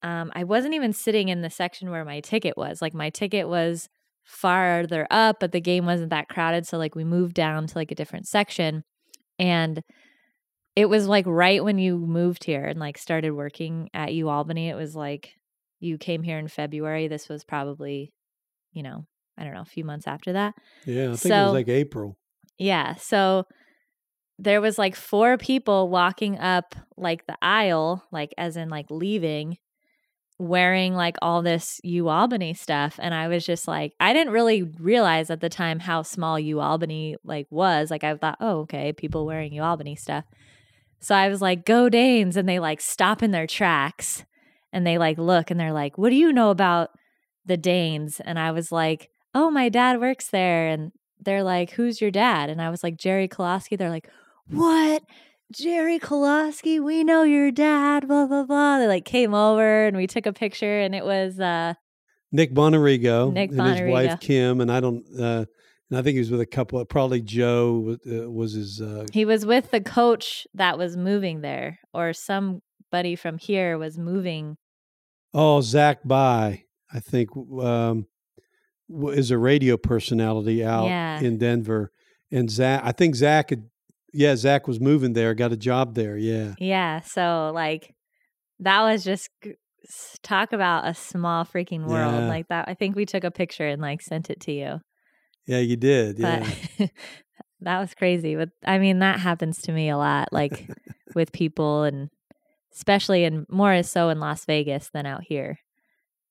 um, 0.04 0.32
I 0.36 0.44
wasn't 0.44 0.74
even 0.74 0.92
sitting 0.92 1.30
in 1.30 1.42
the 1.42 1.50
section 1.50 1.90
where 1.90 2.04
my 2.04 2.20
ticket 2.20 2.58
was. 2.58 2.82
Like 2.82 2.94
my 2.94 3.10
ticket 3.10 3.48
was 3.48 3.88
farther 4.24 5.08
up, 5.10 5.38
but 5.40 5.54
the 5.54 5.62
game 5.62 5.86
wasn't 5.86 6.10
that 6.10 6.28
crowded. 6.28 6.68
So 6.68 6.78
like 6.78 6.94
we 6.94 7.06
moved 7.06 7.36
down 7.36 7.68
to 7.68 7.78
like 7.78 7.92
a 7.92 7.96
different 7.96 8.28
section. 8.28 8.84
And 9.40 9.82
it 10.76 10.88
was 10.88 11.08
like 11.08 11.26
right 11.26 11.64
when 11.64 11.78
you 11.78 11.98
moved 11.98 12.44
here 12.44 12.66
and 12.66 12.80
like 12.80 12.98
started 12.98 13.32
working 13.32 13.90
at 13.94 14.14
U 14.14 14.30
Albany. 14.30 14.70
It 14.70 14.76
was 14.76 14.96
like 14.96 15.36
you 15.84 15.98
came 15.98 16.24
here 16.24 16.40
in 16.40 16.48
February. 16.48 17.08
This 17.08 17.28
was 17.28 17.44
probably, 17.44 18.14
you 18.72 18.84
know, 18.84 19.06
I 19.38 19.44
don't 19.44 19.54
know, 19.54 19.62
a 19.62 19.66
few 19.66 19.84
months 19.84 20.08
after 20.08 20.34
that. 20.34 20.56
Yeah, 20.86 21.12
I 21.12 21.16
think 21.16 21.34
it 21.34 21.44
was 21.46 21.54
like 21.54 21.68
April. 21.68 22.18
Yeah. 22.58 22.96
So 22.96 23.46
there 24.40 24.62
was 24.62 24.78
like 24.78 24.96
four 24.96 25.38
people 25.38 25.90
walking 25.90 26.40
up 26.40 26.76
like 26.96 27.28
the 27.28 27.38
aisle, 27.42 28.04
like 28.12 28.34
as 28.38 28.56
in 28.56 28.70
like 28.70 28.86
leaving, 28.90 29.58
wearing 30.40 30.94
like 30.94 31.18
all 31.22 31.42
this 31.42 31.82
U 31.84 32.08
Albany 32.08 32.54
stuff. 32.54 33.00
And 33.02 33.14
I 33.14 33.28
was 33.28 33.46
just 33.46 33.68
like, 33.68 33.94
I 34.00 34.14
didn't 34.14 34.34
really 34.34 34.64
realize 34.64 35.30
at 35.30 35.42
the 35.42 35.50
time 35.50 35.80
how 35.80 36.02
small 36.02 36.40
U 36.40 36.60
Albany 36.60 37.18
like 37.24 37.48
was. 37.50 37.92
Like 37.92 38.04
I 38.04 38.16
thought, 38.16 38.38
oh, 38.40 38.62
okay, 38.62 38.94
people 38.94 39.26
wearing 39.26 39.54
U 39.54 39.64
Albany 39.64 39.96
stuff. 39.96 40.24
So 41.00 41.14
I 41.14 41.28
was 41.28 41.42
like, 41.42 41.66
go 41.66 41.90
Danes. 41.90 42.38
And 42.38 42.48
they 42.48 42.60
like 42.60 42.80
stop 42.80 43.22
in 43.22 43.32
their 43.32 43.48
tracks 43.48 44.26
and 44.74 44.86
they 44.86 44.98
like 44.98 45.18
look 45.18 45.50
and 45.50 45.58
they're 45.60 45.72
like, 45.72 45.98
what 45.98 46.10
do 46.10 46.18
you 46.18 46.34
know 46.34 46.50
about 46.50 46.90
the 47.46 47.56
Danes? 47.56 48.20
And 48.20 48.38
I 48.38 48.52
was 48.52 48.72
like, 48.72 49.10
oh, 49.34 49.50
my 49.50 49.70
dad 49.70 50.02
works 50.02 50.28
there. 50.28 50.68
And 50.68 50.92
they're 51.20 51.44
like, 51.44 51.72
who's 51.72 52.02
your 52.02 52.12
dad? 52.12 52.50
And 52.50 52.62
I 52.62 52.70
was 52.70 52.84
like, 52.84 52.98
Jerry 52.98 53.30
Koloskie. 53.30 53.78
They're 53.78 53.90
like, 53.90 54.10
what? 54.50 55.04
Jerry 55.54 56.00
Koloskie, 56.00 56.84
we 56.84 57.04
know 57.04 57.24
your 57.24 57.52
dad, 57.52 58.08
blah, 58.08 58.26
blah, 58.26 58.44
blah. 58.44 58.80
They 58.80 58.88
like 58.88 59.06
came 59.06 59.34
over 59.34 59.86
and 59.86 59.96
we 59.96 60.08
took 60.08 60.26
a 60.26 60.34
picture 60.34 60.80
and 60.80 60.96
it 60.96 61.06
was 61.06 61.40
uh 61.40 61.76
Nick 62.32 62.52
Bonarigo 62.54 63.32
Nick 63.32 63.52
and 63.52 63.62
his 63.62 63.82
wife 63.92 64.20
Kim, 64.20 64.60
and 64.60 64.72
I 64.72 64.80
don't. 64.80 65.06
Uh, 65.18 65.46
and 65.90 66.00
I 66.00 66.02
think 66.02 66.16
he 66.16 66.20
was 66.20 66.32
with 66.32 66.42
a 66.42 66.48
couple. 66.48 66.84
Probably 66.86 67.22
Joe 67.22 67.78
was, 67.78 68.00
uh, 68.12 68.32
was 68.32 68.54
his. 68.54 68.82
Uh, 68.82 69.06
he 69.14 69.24
was 69.24 69.46
with 69.46 69.70
the 69.70 69.80
coach 69.80 70.48
that 70.56 70.80
was 70.80 70.98
moving 70.98 71.42
there, 71.42 71.78
or 71.94 72.12
somebody 72.12 73.16
from 73.16 73.38
here 73.38 73.78
was 73.78 74.00
moving. 74.00 74.58
Oh, 75.34 75.62
Zach 75.62 76.00
By, 76.06 76.64
I 76.94 77.00
think, 77.00 77.30
um, 77.62 78.08
is 78.90 79.32
a 79.32 79.38
radio 79.38 79.78
personality 79.78 80.64
out 80.64 80.86
Yeah. 80.86 81.20
in 81.20 81.38
Denver, 81.38 81.92
and 82.32 82.50
Zach. 82.50 82.82
I 82.84 82.92
think 82.92 83.16
Zach 83.16 83.50
had. 83.50 83.70
Yeah, 84.16 84.36
Zach 84.36 84.68
was 84.68 84.80
moving 84.80 85.14
there. 85.14 85.34
Got 85.34 85.54
a 85.54 85.58
job 85.58 85.96
there. 85.96 86.16
Yeah. 86.18 86.54
Yeah. 86.60 87.00
So 87.02 87.52
like 87.54 87.96
that 88.60 88.84
was 88.84 89.04
just 89.04 89.28
talk 90.22 90.54
about 90.54 90.88
a 90.88 90.94
small 90.94 91.46
freaking 91.46 91.88
world. 91.88 92.14
Yeah. 92.14 92.28
Like 92.28 92.48
that. 92.50 92.68
I 92.68 92.76
think 92.76 92.96
we 92.96 93.08
took 93.08 93.24
a 93.24 93.32
picture 93.32 93.68
and 93.68 93.82
like 93.82 94.04
sent 94.04 94.30
it 94.30 94.40
to 94.42 94.52
you. 94.52 94.82
Yeah, 95.48 95.58
you 95.60 95.78
did. 95.78 96.22
But 96.22 96.44
Yeah. 96.78 96.88
that 97.62 97.80
was 97.80 97.96
crazy. 97.96 98.36
But 98.36 98.50
I 98.64 98.78
mean, 98.78 99.00
that 99.00 99.20
happens 99.20 99.64
to 99.64 99.72
me 99.72 99.90
a 99.90 99.98
lot, 99.98 100.30
like 100.32 100.70
with 101.16 101.32
people, 101.32 101.82
and 101.82 102.12
especially 102.74 103.24
in 103.24 103.46
more 103.50 103.82
so 103.84 104.10
in 104.10 104.20
Las 104.20 104.46
Vegas 104.46 104.90
than 104.90 105.06
out 105.06 105.24
here. 105.24 105.60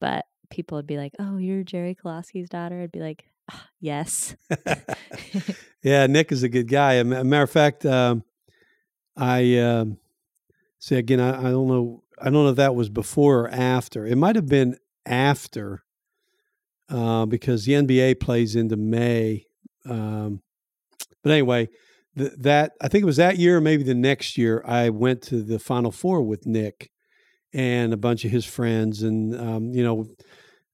But 0.00 0.24
people 0.50 0.76
would 0.76 0.86
be 0.86 0.96
like, 0.98 1.12
"Oh, 1.18 1.36
you're 1.38 1.62
Jerry 1.62 1.94
Koloskie's 1.94 2.48
daughter." 2.48 2.82
I'd 2.82 2.92
be 2.92 3.00
like, 3.00 3.24
"Ah, 3.50 3.68
"Yes." 3.80 4.36
yeah, 5.82 6.06
Nick 6.06 6.32
is 6.32 6.42
a 6.42 6.48
good 6.48 6.68
guy. 6.68 6.94
A 6.94 7.00
a 7.00 7.24
matter 7.24 7.42
of 7.42 7.50
fact, 7.50 7.86
um, 7.86 8.24
I 9.16 9.58
um, 9.58 9.98
see 10.78 10.96
again. 10.96 11.20
I, 11.20 11.38
I 11.38 11.50
don't 11.50 11.68
know. 11.68 12.02
I 12.18 12.24
don't 12.24 12.44
know 12.44 12.48
if 12.48 12.56
that 12.56 12.74
was 12.74 12.88
before 12.88 13.42
or 13.42 13.48
after. 13.50 14.06
It 14.06 14.16
might 14.16 14.36
have 14.36 14.48
been 14.48 14.76
after, 15.06 15.82
uh, 16.88 17.26
because 17.26 17.64
the 17.64 17.72
NBA 17.72 18.20
plays 18.20 18.54
into 18.54 18.76
May. 18.76 19.46
Um, 19.84 20.42
but 21.22 21.32
anyway, 21.32 21.68
th- 22.16 22.32
that 22.38 22.72
I 22.80 22.88
think 22.88 23.02
it 23.02 23.06
was 23.06 23.16
that 23.16 23.38
year, 23.38 23.58
or 23.58 23.60
maybe 23.60 23.82
the 23.82 23.94
next 23.94 24.38
year. 24.38 24.62
I 24.66 24.90
went 24.90 25.22
to 25.22 25.42
the 25.42 25.58
Final 25.58 25.90
Four 25.90 26.22
with 26.22 26.46
Nick 26.46 26.90
and 27.52 27.92
a 27.92 27.96
bunch 27.96 28.24
of 28.24 28.30
his 28.30 28.44
friends, 28.44 29.02
and 29.02 29.38
um, 29.38 29.72
you 29.72 29.82
know, 29.82 30.06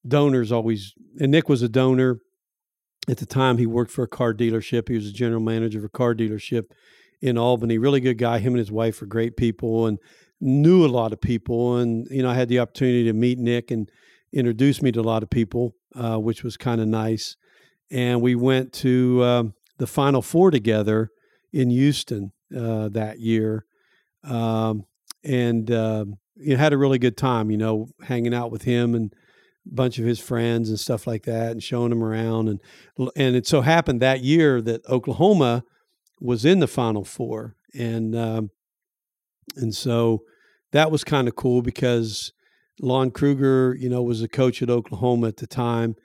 donors 0.07 0.53
always. 0.53 0.95
And 1.21 1.33
Nick 1.33 1.49
was 1.49 1.63
a 1.63 1.69
donor 1.69 2.21
at 3.09 3.17
the 3.17 3.27
time 3.27 3.59
he 3.59 3.67
worked 3.67 3.91
for 3.91 4.03
a 4.03 4.09
car 4.09 4.35
dealership 4.35 4.89
he 4.89 4.95
was 4.95 5.07
a 5.07 5.13
general 5.13 5.41
manager 5.41 5.79
of 5.79 5.85
a 5.85 5.89
car 5.89 6.15
dealership 6.15 6.65
in 7.21 7.39
albany 7.39 7.79
really 7.79 8.01
good 8.01 8.19
guy 8.19 8.39
him 8.39 8.53
and 8.53 8.59
his 8.59 8.71
wife 8.71 9.01
were 9.01 9.07
great 9.07 9.37
people 9.37 9.87
and 9.87 9.99
knew 10.41 10.85
a 10.85 10.89
lot 10.89 11.13
of 11.13 11.21
people 11.21 11.77
and 11.77 12.07
you 12.11 12.23
know 12.23 12.31
i 12.31 12.35
had 12.35 12.49
the 12.49 12.59
opportunity 12.59 13.05
to 13.05 13.13
meet 13.13 13.39
nick 13.39 13.71
and 13.71 13.91
introduce 14.33 14.83
me 14.83 14.93
to 14.93 15.01
a 15.01 15.03
lot 15.03 15.23
of 15.23 15.31
people 15.31 15.75
uh, 15.95 16.19
which 16.19 16.45
was 16.45 16.57
kind 16.57 16.81
of 16.81 16.87
nice 16.87 17.37
and 17.91 18.21
we 18.21 18.35
went 18.35 18.73
to 18.73 19.25
um, 19.25 19.55
the 19.79 19.87
final 19.87 20.21
four 20.21 20.51
together 20.51 21.11
in 21.53 21.71
houston 21.71 22.33
uh, 22.57 22.89
that 22.89 23.19
year 23.19 23.65
um, 24.25 24.85
and 25.25 25.71
um, 25.71 26.19
you 26.37 26.55
know, 26.55 26.57
had 26.57 26.73
a 26.73 26.79
really 26.79 26.99
good 26.99 27.17
time 27.17 27.51
you 27.51 27.57
know 27.57 27.89
hanging 28.03 28.35
out 28.35 28.51
with 28.51 28.63
him 28.63 28.95
and 28.95 29.13
a 29.71 29.75
bunch 29.75 29.99
of 29.99 30.05
his 30.05 30.19
friends 30.19 30.69
and 30.69 30.81
stuff 30.81 31.07
like 31.07 31.25
that 31.25 31.53
and 31.53 31.63
showing 31.63 31.93
him 31.93 32.03
around 32.03 32.49
and 32.49 32.61
and 33.17 33.37
it 33.37 33.47
so 33.47 33.61
happened 33.61 34.01
that 34.01 34.23
year 34.23 34.61
that 34.63 34.87
Oklahoma 34.89 35.65
was 36.21 36.45
in 36.45 36.61
the 36.61 36.67
final 36.67 37.05
four 37.05 37.55
and 37.75 38.17
um, 38.17 38.51
and 39.57 39.75
so 39.75 40.23
that 40.73 40.91
was 40.91 41.05
kind 41.05 41.29
of 41.29 41.37
cool 41.37 41.63
because 41.63 42.33
Lon 42.81 43.11
Kruger 43.11 43.77
you 43.79 43.89
know 43.89 44.03
was 44.03 44.23
a 44.23 44.29
coach 44.29 44.63
at 44.63 44.71
Oklahoma 44.71 45.29
at 45.29 45.37
the 45.37 45.47
time 45.47 45.97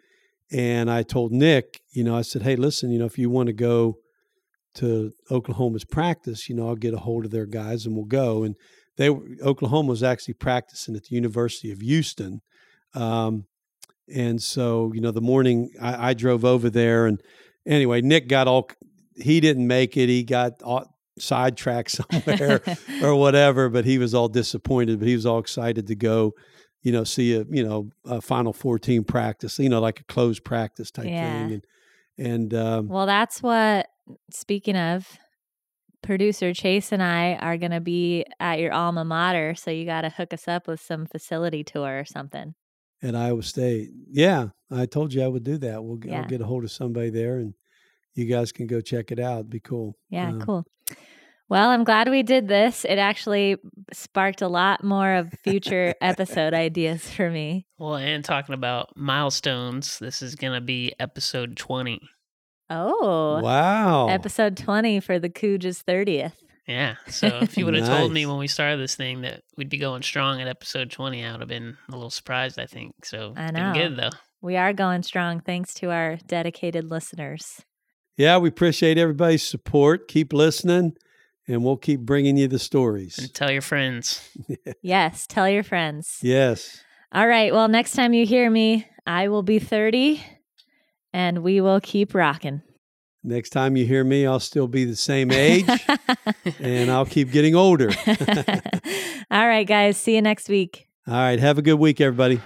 and 0.51 0.89
I 0.89 1.03
told 1.03 1.31
Nick 1.31 1.81
you 1.91 2.03
know 2.03 2.17
I 2.17 2.21
said 2.21 2.41
hey 2.41 2.55
listen 2.55 2.91
you 2.91 2.99
know 2.99 3.05
if 3.05 3.17
you 3.17 3.29
want 3.29 3.47
to 3.47 3.53
go 3.53 3.97
to 4.75 5.11
Oklahoma's 5.31 5.83
practice 5.85 6.49
you 6.49 6.55
know 6.55 6.67
I'll 6.67 6.75
get 6.75 6.93
a 6.93 6.99
hold 6.99 7.25
of 7.25 7.31
their 7.31 7.45
guys 7.45 7.85
and 7.85 7.95
we'll 7.95 8.05
go 8.05 8.43
and 8.43 8.55
they 8.97 9.09
were- 9.09 9.25
Oklahoma 9.41 9.89
was 9.89 10.03
actually 10.03 10.35
practicing 10.35 10.95
at 10.95 11.03
the 11.05 11.15
University 11.15 11.71
of 11.71 11.81
Houston 11.81 12.41
um, 12.95 13.45
and 14.13 14.41
so, 14.41 14.91
you 14.93 15.01
know, 15.01 15.11
the 15.11 15.21
morning 15.21 15.71
I, 15.81 16.09
I 16.09 16.13
drove 16.13 16.43
over 16.45 16.69
there, 16.69 17.07
and 17.07 17.21
anyway, 17.65 18.01
Nick 18.01 18.27
got 18.27 18.47
all 18.47 18.69
he 19.15 19.39
didn't 19.39 19.65
make 19.65 19.95
it. 19.97 20.09
He 20.09 20.23
got 20.23 20.61
all, 20.61 20.85
sidetracked 21.17 21.89
somewhere 22.11 22.61
or 23.01 23.15
whatever, 23.15 23.69
but 23.69 23.85
he 23.85 23.97
was 23.97 24.13
all 24.13 24.27
disappointed. 24.27 24.99
But 24.99 25.07
he 25.07 25.15
was 25.15 25.25
all 25.25 25.39
excited 25.39 25.87
to 25.87 25.95
go, 25.95 26.33
you 26.81 26.91
know, 26.91 27.03
see 27.05 27.33
a 27.33 27.45
you 27.49 27.65
know 27.65 27.89
a 28.05 28.21
Final 28.21 28.51
Four 28.53 28.77
team 28.77 29.03
practice, 29.05 29.57
you 29.57 29.69
know, 29.69 29.79
like 29.79 30.01
a 30.01 30.03
closed 30.03 30.43
practice 30.43 30.91
type 30.91 31.05
Yeah. 31.05 31.47
thing, 31.47 31.53
and 31.53 31.65
and 32.17 32.53
um, 32.53 32.87
well, 32.89 33.05
that's 33.05 33.41
what. 33.41 33.87
Speaking 34.31 34.75
of, 34.75 35.07
producer 36.01 36.53
Chase 36.53 36.91
and 36.91 37.01
I 37.01 37.35
are 37.35 37.57
going 37.57 37.71
to 37.71 37.79
be 37.79 38.25
at 38.39 38.59
your 38.59 38.73
alma 38.73 39.05
mater, 39.05 39.55
so 39.55 39.71
you 39.71 39.85
got 39.85 40.01
to 40.01 40.09
hook 40.09 40.33
us 40.33 40.47
up 40.47 40.67
with 40.67 40.81
some 40.81 41.05
facility 41.05 41.63
tour 41.63 41.99
or 41.99 42.05
something. 42.05 42.55
at 43.01 43.15
Iowa 43.15 43.43
State, 43.43 43.89
yeah, 44.09 44.47
I 44.71 44.85
told 44.85 45.13
you 45.13 45.23
I 45.23 45.27
would 45.27 45.43
do 45.43 45.57
that. 45.59 45.83
We'll 45.83 45.99
Yeah. 46.03 46.21
I'll 46.21 46.27
get 46.27 46.41
a 46.41 46.45
hold 46.45 46.63
of 46.63 46.71
somebody 46.71 47.09
there, 47.09 47.37
and 47.37 47.53
you 48.13 48.25
guys 48.25 48.51
can 48.51 48.67
go 48.67 48.79
check 48.81 49.11
it 49.11 49.19
out. 49.19 49.39
It'd 49.39 49.49
be 49.49 49.59
cool. 49.59 49.97
Yeah, 50.09 50.29
Um, 50.29 50.41
cool. 50.41 50.65
Well, 51.49 51.69
I'm 51.69 51.83
glad 51.83 52.09
we 52.09 52.23
did 52.23 52.47
this. 52.47 52.83
It 52.85 52.97
actually 52.97 53.57
sparked 53.91 54.41
a 54.41 54.47
lot 54.47 54.83
more 54.83 55.13
of 55.13 55.31
future 55.43 55.93
episode 56.01 56.53
ideas 56.53 57.07
for 57.09 57.29
me. 57.29 57.67
Well, 57.77 57.95
and 57.95 58.23
talking 58.23 58.55
about 58.55 58.95
milestones, 58.95 59.99
this 59.99 60.21
is 60.21 60.35
going 60.35 60.53
to 60.53 60.61
be 60.61 60.93
episode 60.99 61.57
20. 61.57 61.99
Oh, 62.73 63.39
Wow. 63.41 64.07
episode 64.07 64.57
20 64.57 64.99
for 64.99 65.19
the 65.19 65.29
Cooge's 65.29 65.83
30th. 65.83 66.33
Yeah. 66.67 66.95
So 67.07 67.27
if 67.41 67.57
you 67.57 67.65
would 67.65 67.73
have 67.75 67.87
told 67.87 68.13
me 68.13 68.25
when 68.25 68.37
we 68.37 68.47
started 68.47 68.79
this 68.79 68.95
thing 68.95 69.21
that 69.21 69.41
we'd 69.57 69.69
be 69.69 69.77
going 69.77 70.01
strong 70.01 70.41
at 70.41 70.47
episode 70.47 70.89
20, 70.91 71.25
I 71.25 71.31
would 71.31 71.41
have 71.41 71.49
been 71.49 71.77
a 71.89 71.91
little 71.91 72.09
surprised, 72.09 72.57
I 72.57 72.65
think. 72.65 73.05
So 73.05 73.33
I 73.35 73.51
know. 73.51 73.73
been 73.73 73.89
good, 73.89 73.97
though. 73.97 74.17
We 74.41 74.55
are 74.57 74.71
going 74.73 75.03
strong 75.03 75.39
thanks 75.41 75.73
to 75.75 75.91
our 75.91 76.17
dedicated 76.27 76.85
listeners. 76.89 77.61
Yeah, 78.17 78.37
we 78.37 78.47
appreciate 78.49 78.97
everybody's 78.97 79.43
support. 79.47 80.07
Keep 80.07 80.31
listening, 80.33 80.93
and 81.47 81.63
we'll 81.63 81.77
keep 81.77 81.99
bringing 82.01 82.37
you 82.37 82.47
the 82.47 82.59
stories. 82.59 83.17
And 83.19 83.33
tell 83.33 83.51
your 83.51 83.61
friends. 83.61 84.29
Yes, 84.81 85.25
tell 85.27 85.49
your 85.49 85.63
friends. 85.63 86.19
Yes. 86.21 86.81
All 87.11 87.27
right. 87.27 87.53
Well, 87.53 87.67
next 87.69 87.91
time 87.91 88.13
you 88.13 88.25
hear 88.25 88.49
me, 88.49 88.85
I 89.07 89.27
will 89.29 89.43
be 89.43 89.59
30 89.59 90.21
and 91.13 91.43
we 91.43 91.61
will 91.61 91.79
keep 91.79 92.13
rocking. 92.13 92.61
Next 93.23 93.51
time 93.51 93.77
you 93.77 93.85
hear 93.85 94.03
me, 94.03 94.25
I'll 94.25 94.39
still 94.39 94.67
be 94.67 94.83
the 94.83 94.95
same 94.97 95.31
age 95.31 95.65
and 96.59 96.91
I'll 96.91 97.05
keep 97.05 97.31
getting 97.31 97.55
older. 97.55 97.91
All 99.31 99.47
right, 99.47 99.65
guys. 99.65 99.97
See 99.97 100.15
you 100.15 100.21
next 100.21 100.49
week. 100.49 100.87
All 101.07 101.13
right. 101.13 101.39
Have 101.39 101.57
a 101.57 101.61
good 101.61 101.75
week, 101.75 102.01
everybody. 102.01 102.41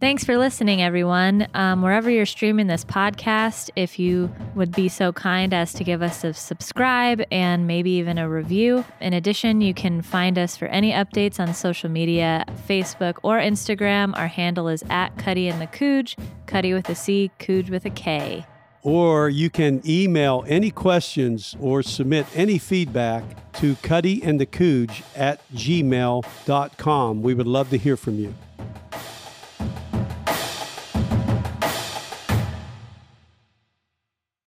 Thanks 0.00 0.22
for 0.22 0.38
listening, 0.38 0.80
everyone. 0.80 1.48
Um, 1.54 1.82
wherever 1.82 2.08
you're 2.08 2.24
streaming 2.24 2.68
this 2.68 2.84
podcast, 2.84 3.68
if 3.74 3.98
you 3.98 4.32
would 4.54 4.70
be 4.70 4.88
so 4.88 5.12
kind 5.12 5.52
as 5.52 5.72
to 5.72 5.82
give 5.82 6.02
us 6.02 6.22
a 6.22 6.32
subscribe 6.34 7.20
and 7.32 7.66
maybe 7.66 7.90
even 7.90 8.16
a 8.16 8.30
review. 8.30 8.84
In 9.00 9.12
addition, 9.12 9.60
you 9.60 9.74
can 9.74 10.02
find 10.02 10.38
us 10.38 10.56
for 10.56 10.66
any 10.66 10.92
updates 10.92 11.40
on 11.40 11.52
social 11.52 11.90
media 11.90 12.44
Facebook 12.68 13.18
or 13.24 13.40
Instagram. 13.40 14.16
Our 14.16 14.28
handle 14.28 14.68
is 14.68 14.84
at 14.88 15.18
Cuddy 15.18 15.48
and 15.48 15.60
the 15.60 15.66
Cooge, 15.66 16.16
Cuddy 16.46 16.72
with 16.74 16.88
a 16.88 16.94
C, 16.94 17.32
Cooge 17.40 17.68
with 17.68 17.84
a 17.84 17.90
K. 17.90 18.46
Or 18.84 19.28
you 19.28 19.50
can 19.50 19.82
email 19.84 20.44
any 20.46 20.70
questions 20.70 21.56
or 21.58 21.82
submit 21.82 22.24
any 22.36 22.58
feedback 22.58 23.24
to 23.54 23.74
cuddyandthecooge 23.74 25.02
at 25.16 25.40
gmail.com. 25.52 27.22
We 27.22 27.34
would 27.34 27.48
love 27.48 27.70
to 27.70 27.76
hear 27.76 27.96
from 27.96 28.20
you. 28.20 28.32